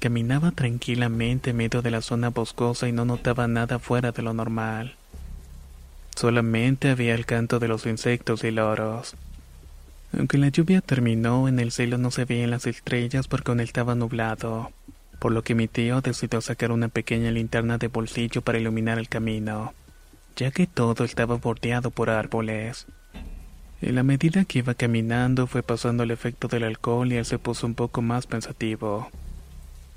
Caminaba 0.00 0.50
tranquilamente 0.50 1.50
en 1.50 1.56
medio 1.56 1.80
de 1.80 1.90
la 1.90 2.02
zona 2.02 2.30
boscosa 2.30 2.88
y 2.88 2.92
no 2.92 3.04
notaba 3.04 3.46
nada 3.46 3.78
fuera 3.78 4.12
de 4.12 4.22
lo 4.22 4.34
normal. 4.34 4.96
Solamente 6.16 6.90
había 6.90 7.14
el 7.14 7.24
canto 7.24 7.58
de 7.60 7.68
los 7.68 7.86
insectos 7.86 8.44
y 8.44 8.50
loros. 8.50 9.14
Aunque 10.16 10.38
la 10.38 10.48
lluvia 10.48 10.80
terminó, 10.80 11.48
en 11.48 11.58
el 11.58 11.72
cielo 11.72 11.96
no 11.96 12.10
se 12.10 12.24
veían 12.24 12.50
las 12.50 12.66
estrellas 12.66 13.28
porque 13.28 13.50
aún 13.50 13.60
estaba 13.60 13.94
nublado, 13.94 14.70
por 15.18 15.32
lo 15.32 15.42
que 15.42 15.54
mi 15.54 15.68
tío 15.68 16.00
decidió 16.02 16.40
sacar 16.40 16.70
una 16.70 16.88
pequeña 16.88 17.30
linterna 17.30 17.78
de 17.78 17.88
bolsillo 17.88 18.42
para 18.42 18.58
iluminar 18.58 18.98
el 18.98 19.08
camino, 19.08 19.72
ya 20.36 20.50
que 20.50 20.66
todo 20.66 21.04
estaba 21.04 21.36
bordeado 21.36 21.90
por 21.90 22.10
árboles. 22.10 22.86
En 23.80 23.94
la 23.94 24.02
medida 24.02 24.44
que 24.44 24.60
iba 24.60 24.74
caminando 24.74 25.46
fue 25.46 25.62
pasando 25.62 26.02
el 26.02 26.10
efecto 26.10 26.46
del 26.46 26.64
alcohol 26.64 27.10
y 27.12 27.16
él 27.16 27.24
se 27.24 27.38
puso 27.38 27.66
un 27.66 27.74
poco 27.74 28.02
más 28.02 28.26
pensativo. 28.26 29.10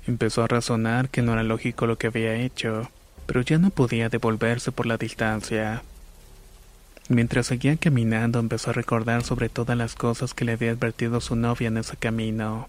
Empezó 0.06 0.42
a 0.42 0.48
razonar 0.48 1.08
que 1.08 1.22
no 1.22 1.34
era 1.34 1.42
lógico 1.42 1.86
lo 1.86 1.98
que 1.98 2.06
había 2.06 2.34
hecho, 2.34 2.90
pero 3.26 3.42
ya 3.42 3.58
no 3.58 3.70
podía 3.70 4.08
devolverse 4.08 4.72
por 4.72 4.86
la 4.86 4.96
distancia. 4.96 5.82
Mientras 7.08 7.46
seguía 7.46 7.76
caminando 7.76 8.40
empezó 8.40 8.70
a 8.70 8.72
recordar 8.72 9.22
sobre 9.22 9.48
todas 9.48 9.78
las 9.78 9.94
cosas 9.94 10.34
que 10.34 10.44
le 10.44 10.52
había 10.52 10.72
advertido 10.72 11.20
su 11.20 11.36
novia 11.36 11.68
en 11.68 11.76
ese 11.76 11.96
camino, 11.96 12.68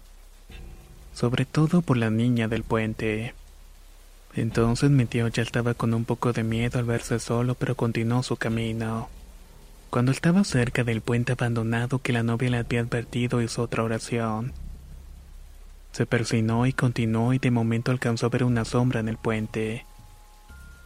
sobre 1.12 1.44
todo 1.44 1.82
por 1.82 1.96
la 1.96 2.10
niña 2.10 2.46
del 2.46 2.62
puente. 2.62 3.34
Entonces 4.34 4.90
mi 4.90 5.06
tío 5.06 5.26
ya 5.26 5.42
estaba 5.42 5.74
con 5.74 5.92
un 5.92 6.04
poco 6.04 6.32
de 6.32 6.44
miedo 6.44 6.78
al 6.78 6.84
verse 6.84 7.18
solo, 7.18 7.56
pero 7.56 7.74
continuó 7.74 8.22
su 8.22 8.36
camino. 8.36 9.08
Cuando 9.90 10.12
estaba 10.12 10.44
cerca 10.44 10.84
del 10.84 11.00
puente 11.00 11.32
abandonado 11.32 11.98
que 12.00 12.12
la 12.12 12.22
novia 12.22 12.50
le 12.50 12.58
había 12.58 12.80
advertido 12.80 13.42
hizo 13.42 13.62
otra 13.62 13.82
oración. 13.82 14.52
Se 15.90 16.06
persinó 16.06 16.66
y 16.66 16.72
continuó 16.72 17.32
y 17.32 17.38
de 17.38 17.50
momento 17.50 17.90
alcanzó 17.90 18.26
a 18.26 18.28
ver 18.28 18.44
una 18.44 18.64
sombra 18.64 19.00
en 19.00 19.08
el 19.08 19.16
puente. 19.16 19.84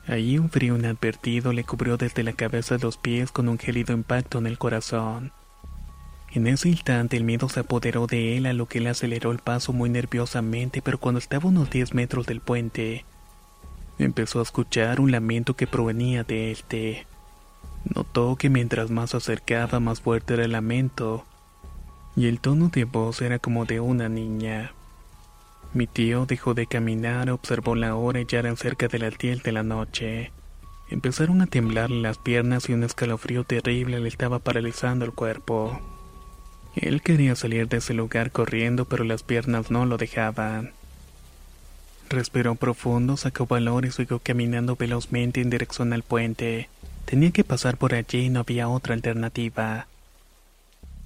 Allí 0.06 0.38
un 0.38 0.50
frío 0.50 0.76
inadvertido 0.76 1.52
le 1.52 1.64
cubrió 1.64 1.96
desde 1.96 2.24
la 2.24 2.32
cabeza 2.32 2.74
a 2.74 2.78
los 2.78 2.96
pies 2.96 3.30
con 3.30 3.48
un 3.48 3.58
gélido 3.58 3.92
impacto 3.92 4.38
en 4.38 4.46
el 4.46 4.58
corazón. 4.58 5.32
En 6.32 6.46
ese 6.46 6.70
instante 6.70 7.16
el 7.16 7.24
miedo 7.24 7.48
se 7.48 7.60
apoderó 7.60 8.06
de 8.06 8.36
él 8.36 8.46
a 8.46 8.52
lo 8.52 8.66
que 8.66 8.80
le 8.80 8.88
aceleró 8.88 9.32
el 9.32 9.38
paso 9.38 9.72
muy 9.72 9.90
nerviosamente, 9.90 10.82
pero 10.82 10.98
cuando 10.98 11.18
estaba 11.18 11.48
unos 11.48 11.70
10 11.70 11.94
metros 11.94 12.26
del 12.26 12.40
puente, 12.40 13.04
empezó 13.98 14.40
a 14.40 14.42
escuchar 14.42 14.98
un 14.98 15.12
lamento 15.12 15.54
que 15.54 15.66
provenía 15.66 16.24
de 16.24 16.50
este. 16.50 17.06
Notó 17.84 18.36
que 18.36 18.48
mientras 18.48 18.90
más 18.90 19.10
se 19.10 19.18
acercaba 19.18 19.78
más 19.78 20.00
fuerte 20.00 20.34
era 20.34 20.44
el 20.44 20.52
lamento, 20.52 21.26
y 22.16 22.26
el 22.26 22.40
tono 22.40 22.70
de 22.70 22.84
voz 22.84 23.20
era 23.20 23.38
como 23.38 23.66
de 23.66 23.80
una 23.80 24.08
niña. 24.08 24.72
Mi 25.74 25.86
tío 25.86 26.26
dejó 26.26 26.52
de 26.52 26.66
caminar, 26.66 27.30
observó 27.30 27.74
la 27.74 27.94
hora 27.96 28.20
y 28.20 28.26
ya 28.26 28.40
eran 28.40 28.56
cerca 28.56 28.88
de 28.88 28.98
las 28.98 29.16
10 29.16 29.42
de 29.42 29.52
la 29.52 29.62
noche. 29.62 30.30
Empezaron 30.90 31.40
a 31.40 31.46
temblarle 31.46 32.02
las 32.02 32.18
piernas 32.18 32.68
y 32.68 32.74
un 32.74 32.84
escalofrío 32.84 33.44
terrible 33.44 33.98
le 33.98 34.08
estaba 34.08 34.38
paralizando 34.38 35.06
el 35.06 35.12
cuerpo. 35.12 35.80
Él 36.76 37.00
quería 37.00 37.34
salir 37.36 37.68
de 37.68 37.78
ese 37.78 37.94
lugar 37.94 38.30
corriendo, 38.30 38.84
pero 38.84 39.04
las 39.04 39.22
piernas 39.22 39.70
no 39.70 39.86
lo 39.86 39.96
dejaban. 39.96 40.72
Respiró 42.10 42.54
profundo, 42.54 43.16
sacó 43.16 43.46
valor 43.46 43.86
y 43.86 43.90
siguió 43.90 44.18
caminando 44.18 44.76
velozmente 44.76 45.40
en 45.40 45.48
dirección 45.48 45.94
al 45.94 46.02
puente. 46.02 46.68
Tenía 47.06 47.30
que 47.30 47.44
pasar 47.44 47.78
por 47.78 47.94
allí 47.94 48.26
y 48.26 48.28
no 48.28 48.40
había 48.40 48.68
otra 48.68 48.92
alternativa. 48.92 49.86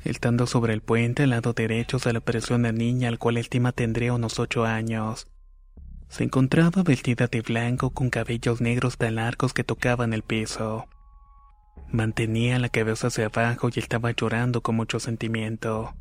Estando 0.07 0.47
sobre 0.47 0.73
el 0.73 0.83
puente 0.83 1.25
al 1.25 1.31
lado 1.31 1.53
derecho 1.53 1.99
se 1.99 2.13
le 2.13 2.19
apareció 2.19 2.55
una 2.55 2.71
niña 2.71 3.09
al 3.09 3.19
cual 3.19 3.39
estima 3.39 3.73
tendría 3.73 4.13
unos 4.13 4.39
ocho 4.39 4.65
años. 4.65 5.27
Se 6.09 6.23
encontraba 6.23 6.85
vestida 6.85 7.27
de 7.27 7.41
blanco 7.41 7.91
con 7.91 8.09
cabellos 8.09 8.61
negros 8.61 8.99
tan 8.99 9.17
largos 9.17 9.53
que 9.53 9.65
tocaban 9.65 10.13
el 10.13 10.23
piso. 10.23 10.87
Mantenía 11.91 12.61
la 12.61 12.69
cabeza 12.69 13.09
hacia 13.09 13.27
abajo 13.27 13.69
y 13.75 13.81
estaba 13.81 14.13
llorando 14.13 14.61
con 14.61 14.77
mucho 14.77 15.01
sentimiento. 15.01 15.97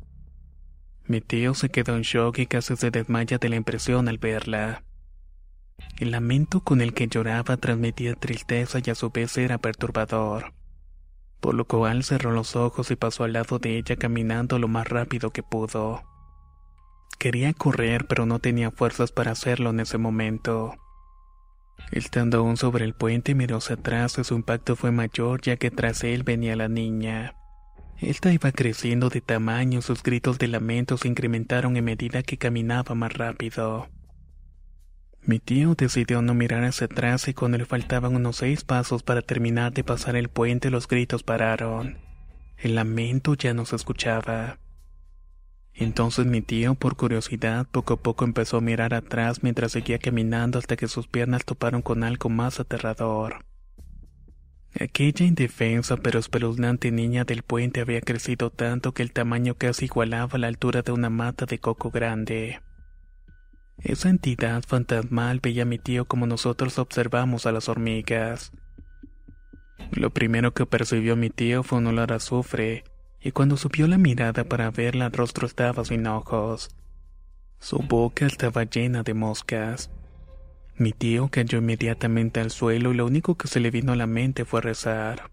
Mi 1.06 1.20
tío 1.20 1.54
se 1.54 1.70
quedó 1.70 1.96
en 1.96 2.02
shock 2.02 2.38
y 2.38 2.46
casi 2.46 2.76
se 2.76 2.92
desmaya 2.92 3.38
de 3.38 3.48
la 3.48 3.56
impresión 3.56 4.06
al 4.06 4.18
verla. 4.18 4.84
El 5.98 6.12
lamento 6.12 6.60
con 6.60 6.80
el 6.80 6.94
que 6.94 7.08
lloraba 7.08 7.56
transmitía 7.56 8.14
tristeza 8.14 8.78
y 8.84 8.88
a 8.88 8.94
su 8.94 9.10
vez 9.10 9.36
era 9.36 9.58
perturbador 9.58 10.52
por 11.40 11.54
lo 11.54 11.64
cual 11.64 12.04
cerró 12.04 12.32
los 12.32 12.56
ojos 12.56 12.90
y 12.90 12.96
pasó 12.96 13.24
al 13.24 13.34
lado 13.34 13.58
de 13.58 13.78
ella 13.78 13.96
caminando 13.96 14.58
lo 14.58 14.68
más 14.68 14.88
rápido 14.88 15.30
que 15.30 15.42
pudo. 15.42 16.02
Quería 17.18 17.52
correr, 17.54 18.06
pero 18.06 18.26
no 18.26 18.38
tenía 18.38 18.70
fuerzas 18.70 19.12
para 19.12 19.32
hacerlo 19.32 19.70
en 19.70 19.80
ese 19.80 19.98
momento. 19.98 20.74
Estando 21.92 22.38
aún 22.38 22.56
sobre 22.56 22.84
el 22.84 22.94
puente 22.94 23.34
miró 23.34 23.58
hacia 23.58 23.76
atrás 23.76 24.18
y 24.18 24.24
su 24.24 24.34
impacto 24.34 24.76
fue 24.76 24.90
mayor 24.90 25.40
ya 25.40 25.56
que 25.56 25.70
tras 25.70 26.04
él 26.04 26.22
venía 26.22 26.56
la 26.56 26.68
niña. 26.68 27.34
Esta 27.98 28.32
iba 28.32 28.52
creciendo 28.52 29.08
de 29.08 29.22
tamaño, 29.22 29.80
sus 29.80 30.02
gritos 30.02 30.38
de 30.38 30.48
lamento 30.48 30.98
se 30.98 31.08
incrementaron 31.08 31.76
en 31.76 31.84
medida 31.84 32.22
que 32.22 32.36
caminaba 32.36 32.94
más 32.94 33.14
rápido. 33.14 33.88
Mi 35.26 35.40
tío 35.40 35.74
decidió 35.74 36.22
no 36.22 36.34
mirar 36.34 36.62
hacia 36.62 36.84
atrás 36.84 37.26
y 37.26 37.34
cuando 37.34 37.58
le 37.58 37.66
faltaban 37.66 38.14
unos 38.14 38.36
seis 38.36 38.62
pasos 38.62 39.02
para 39.02 39.22
terminar 39.22 39.72
de 39.72 39.82
pasar 39.82 40.14
el 40.14 40.28
puente 40.28 40.70
los 40.70 40.86
gritos 40.86 41.24
pararon. 41.24 41.98
El 42.56 42.76
lamento 42.76 43.34
ya 43.34 43.52
no 43.52 43.66
se 43.66 43.74
escuchaba. 43.74 44.60
Entonces 45.74 46.26
mi 46.26 46.42
tío, 46.42 46.76
por 46.76 46.94
curiosidad, 46.94 47.66
poco 47.66 47.94
a 47.94 47.96
poco 47.96 48.24
empezó 48.24 48.58
a 48.58 48.60
mirar 48.60 48.94
atrás 48.94 49.42
mientras 49.42 49.72
seguía 49.72 49.98
caminando 49.98 50.60
hasta 50.60 50.76
que 50.76 50.86
sus 50.86 51.08
piernas 51.08 51.44
toparon 51.44 51.82
con 51.82 52.04
algo 52.04 52.28
más 52.28 52.60
aterrador. 52.60 53.44
Aquella 54.78 55.26
indefensa 55.26 55.96
pero 55.96 56.20
espeluznante 56.20 56.92
niña 56.92 57.24
del 57.24 57.42
puente 57.42 57.80
había 57.80 58.00
crecido 58.00 58.50
tanto 58.50 58.92
que 58.92 59.02
el 59.02 59.12
tamaño 59.12 59.56
casi 59.56 59.86
igualaba 59.86 60.38
la 60.38 60.46
altura 60.46 60.82
de 60.82 60.92
una 60.92 61.10
mata 61.10 61.46
de 61.46 61.58
coco 61.58 61.90
grande. 61.90 62.60
Esa 63.82 64.08
entidad 64.08 64.62
fantasmal 64.66 65.40
veía 65.40 65.62
a 65.62 65.66
mi 65.66 65.78
tío 65.78 66.06
como 66.06 66.26
nosotros 66.26 66.78
observamos 66.78 67.46
a 67.46 67.52
las 67.52 67.68
hormigas. 67.68 68.52
Lo 69.92 70.10
primero 70.10 70.52
que 70.54 70.66
percibió 70.66 71.16
mi 71.16 71.30
tío 71.30 71.62
fue 71.62 71.78
un 71.78 71.86
olor 71.86 72.12
a 72.12 72.16
azufre, 72.16 72.84
y 73.20 73.32
cuando 73.32 73.56
subió 73.56 73.86
la 73.86 73.98
mirada 73.98 74.44
para 74.44 74.70
verla 74.70 75.06
el 75.06 75.12
rostro 75.12 75.46
estaba 75.46 75.84
sin 75.84 76.06
ojos. 76.06 76.70
Su 77.58 77.78
boca 77.78 78.26
estaba 78.26 78.64
llena 78.64 79.02
de 79.02 79.14
moscas. 79.14 79.90
Mi 80.76 80.92
tío 80.92 81.28
cayó 81.30 81.58
inmediatamente 81.58 82.40
al 82.40 82.50
suelo 82.50 82.92
y 82.92 82.96
lo 82.96 83.06
único 83.06 83.36
que 83.36 83.48
se 83.48 83.60
le 83.60 83.70
vino 83.70 83.92
a 83.92 83.96
la 83.96 84.06
mente 84.06 84.44
fue 84.44 84.60
rezar. 84.60 85.30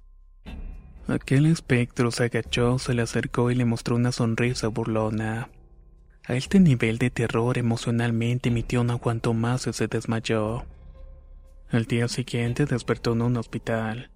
Aquel 1.08 1.46
espectro 1.48 2.12
se 2.12 2.26
agachó, 2.26 2.80
se 2.80 2.94
le 2.94 3.02
acercó 3.02 3.52
y 3.52 3.56
le 3.56 3.66
mostró 3.66 3.96
una 3.96 4.14
sonrisa 4.14 4.70
burlona. 4.70 5.50
A 6.26 6.36
este 6.36 6.62
nivel 6.62 7.00
de 7.00 7.10
terror 7.10 7.58
emocionalmente 7.58 8.50
mi 8.50 8.64
tío 8.64 8.86
no 8.86 8.94
aguantó 8.94 9.34
más 9.34 9.68
y 9.68 9.74
se 9.74 9.88
desmayó. 9.88 10.64
Al 11.70 11.84
día 11.84 12.08
siguiente 12.08 12.66
despertó 12.66 13.12
en 13.12 13.24
un 13.24 13.36
hospital. 13.36 14.10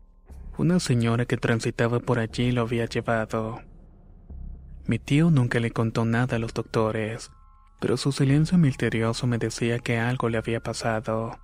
Una 0.58 0.80
señora 0.80 1.26
que 1.26 1.36
transitaba 1.36 2.00
por 2.00 2.20
allí 2.20 2.54
lo 2.54 2.62
había 2.62 2.86
llevado. 2.86 3.62
Mi 4.86 5.00
tío 5.00 5.30
nunca 5.30 5.60
le 5.60 5.72
contó 5.72 6.06
nada 6.06 6.38
a 6.38 6.40
los 6.40 6.54
doctores, 6.54 7.30
pero 7.82 7.98
su 7.98 8.14
silencio 8.14 8.58
misterioso 8.58 9.28
me 9.28 9.38
decía 9.38 9.80
que 9.80 10.00
algo 10.00 10.30
le 10.30 10.38
había 10.38 10.62
pasado. 10.62 11.38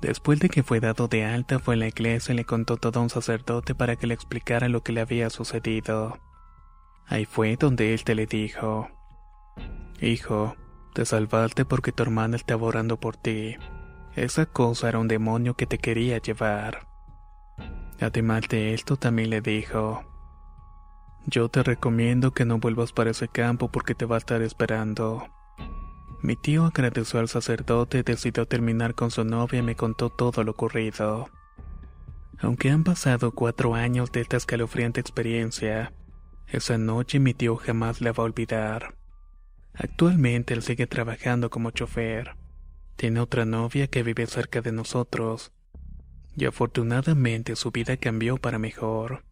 Después 0.00 0.40
de 0.40 0.48
que 0.48 0.62
fue 0.62 0.80
dado 0.80 1.08
de 1.08 1.26
alta 1.26 1.58
fue 1.58 1.74
a 1.74 1.78
la 1.78 1.88
iglesia 1.88 2.32
y 2.32 2.36
le 2.36 2.46
contó 2.46 2.78
todo 2.78 3.00
a 3.00 3.02
un 3.02 3.10
sacerdote 3.10 3.74
para 3.74 3.96
que 3.96 4.06
le 4.06 4.14
explicara 4.14 4.70
lo 4.70 4.82
que 4.82 4.92
le 4.92 5.02
había 5.02 5.28
sucedido. 5.28 6.18
Ahí 7.06 7.26
fue 7.26 7.56
donde 7.56 7.92
él 7.92 8.02
te 8.02 8.14
le 8.14 8.24
dijo. 8.24 8.95
Hijo, 10.00 10.56
te 10.92 11.04
salvaste 11.04 11.64
porque 11.64 11.92
tu 11.92 12.02
hermana 12.02 12.36
estaba 12.36 12.66
orando 12.66 12.98
por 12.98 13.16
ti. 13.16 13.56
Esa 14.14 14.46
cosa 14.46 14.88
era 14.88 14.98
un 14.98 15.08
demonio 15.08 15.54
que 15.54 15.66
te 15.66 15.78
quería 15.78 16.18
llevar. 16.18 16.86
Además 18.00 18.42
de 18.48 18.74
esto, 18.74 18.96
también 18.96 19.30
le 19.30 19.40
dijo, 19.40 20.04
yo 21.26 21.48
te 21.48 21.62
recomiendo 21.62 22.32
que 22.32 22.44
no 22.44 22.58
vuelvas 22.58 22.92
para 22.92 23.10
ese 23.10 23.26
campo 23.26 23.68
porque 23.68 23.94
te 23.94 24.04
va 24.04 24.16
a 24.16 24.18
estar 24.18 24.42
esperando. 24.42 25.26
Mi 26.22 26.36
tío 26.36 26.64
agradeció 26.64 27.20
al 27.20 27.28
sacerdote 27.28 28.02
decidió 28.02 28.46
terminar 28.46 28.94
con 28.94 29.10
su 29.10 29.24
novia 29.24 29.60
y 29.60 29.62
me 29.62 29.76
contó 29.76 30.10
todo 30.10 30.44
lo 30.44 30.52
ocurrido. 30.52 31.28
Aunque 32.38 32.70
han 32.70 32.84
pasado 32.84 33.32
cuatro 33.32 33.74
años 33.74 34.12
de 34.12 34.20
esta 34.20 34.36
escalofriante 34.36 35.00
experiencia, 35.00 35.92
esa 36.48 36.78
noche 36.78 37.18
mi 37.18 37.32
tío 37.32 37.56
jamás 37.56 38.00
la 38.00 38.12
va 38.12 38.22
a 38.22 38.26
olvidar. 38.26 38.95
Actualmente 39.78 40.54
él 40.54 40.62
sigue 40.62 40.86
trabajando 40.86 41.50
como 41.50 41.70
chofer. 41.70 42.36
Tiene 42.96 43.20
otra 43.20 43.44
novia 43.44 43.88
que 43.88 44.02
vive 44.02 44.26
cerca 44.26 44.62
de 44.62 44.72
nosotros. 44.72 45.52
Y 46.34 46.46
afortunadamente 46.46 47.56
su 47.56 47.70
vida 47.70 47.96
cambió 47.96 48.38
para 48.38 48.58
mejor. 48.58 49.22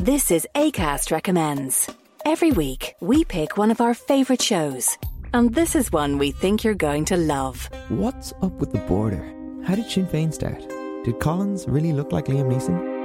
This 0.00 0.30
is 0.30 0.46
ACAST 0.54 1.10
Recommends. 1.10 1.90
Every 2.24 2.52
week, 2.52 2.94
we 3.00 3.24
pick 3.24 3.56
one 3.56 3.72
of 3.72 3.80
our 3.80 3.94
favourite 3.94 4.40
shows. 4.40 4.96
And 5.34 5.52
this 5.52 5.74
is 5.74 5.90
one 5.90 6.18
we 6.18 6.30
think 6.30 6.62
you're 6.62 6.74
going 6.74 7.04
to 7.06 7.16
love. 7.16 7.68
What's 7.88 8.32
up 8.40 8.52
with 8.60 8.70
the 8.70 8.78
border? 8.86 9.24
How 9.64 9.74
did 9.74 9.90
Sinn 9.90 10.06
Féin 10.06 10.32
start? 10.32 10.60
Did 11.04 11.18
Collins 11.18 11.66
really 11.66 11.92
look 11.92 12.12
like 12.12 12.26
Liam 12.26 12.46
Neeson? 12.46 12.97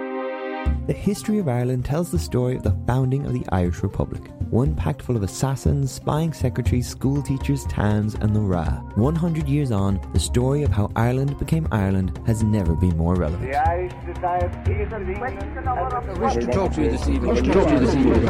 The 0.86 0.94
history 0.94 1.40
of 1.40 1.48
Ireland 1.48 1.86
tells 1.86 2.12
the 2.12 2.20
story 2.20 2.58
of 2.58 2.64
the 2.64 2.76
founding 2.86 3.26
of 3.26 3.32
the 3.32 3.46
Irish 3.54 3.84
Republic. 3.84 4.22
One 4.50 4.76
packed 4.76 5.02
full 5.02 5.16
of 5.16 5.24
assassins, 5.24 5.92
spying 5.92 6.34
secretaries, 6.34 6.90
school 6.90 7.22
teachers, 7.22 7.64
towns, 7.68 8.16
and 8.16 8.36
the 8.36 8.42
Ra. 8.42 8.66
100 8.96 9.48
years 9.48 9.72
on, 9.72 10.00
the 10.12 10.20
story 10.20 10.64
of 10.64 10.72
how 10.72 10.92
Ireland 10.96 11.40
became 11.40 11.70
Ireland 11.72 12.20
has 12.26 12.44
never 12.44 12.76
been 12.76 12.98
more 12.98 13.16
relevant. 13.16 13.50
The 13.50 13.58
Irish 13.66 13.94
Society 14.14 14.82
of 14.84 14.94
England 14.94 15.68
I 15.70 16.14
wish 16.20 16.34
to 16.34 16.48
talk 16.52 16.74
to 16.74 16.82
you 16.84 16.92
this 16.92 17.08
evening. 17.08 17.30
Wish 17.30 17.42
to 17.44 17.54
talk 17.54 17.68
to 17.68 17.74
you 17.74 17.80
this 17.80 17.96
evening. 17.96 18.22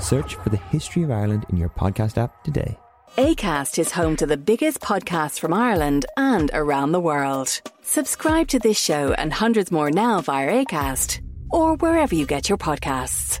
Search 0.00 0.36
for 0.36 0.48
the 0.48 0.58
history 0.70 1.02
of 1.02 1.10
Ireland 1.10 1.44
in 1.50 1.56
your 1.56 1.70
podcast 1.70 2.18
app 2.18 2.44
today. 2.44 2.78
ACAST 3.18 3.78
is 3.78 3.92
home 3.92 4.16
to 4.16 4.24
the 4.24 4.38
biggest 4.38 4.80
podcasts 4.80 5.38
from 5.38 5.52
Ireland 5.52 6.06
and 6.16 6.50
around 6.54 6.92
the 6.92 7.00
world. 7.00 7.60
Subscribe 7.82 8.48
to 8.48 8.58
this 8.58 8.80
show 8.80 9.12
and 9.12 9.30
hundreds 9.30 9.70
more 9.70 9.90
now 9.90 10.22
via 10.22 10.64
ACAST 10.64 11.20
or 11.50 11.76
wherever 11.76 12.14
you 12.14 12.24
get 12.24 12.48
your 12.48 12.56
podcasts. 12.56 13.40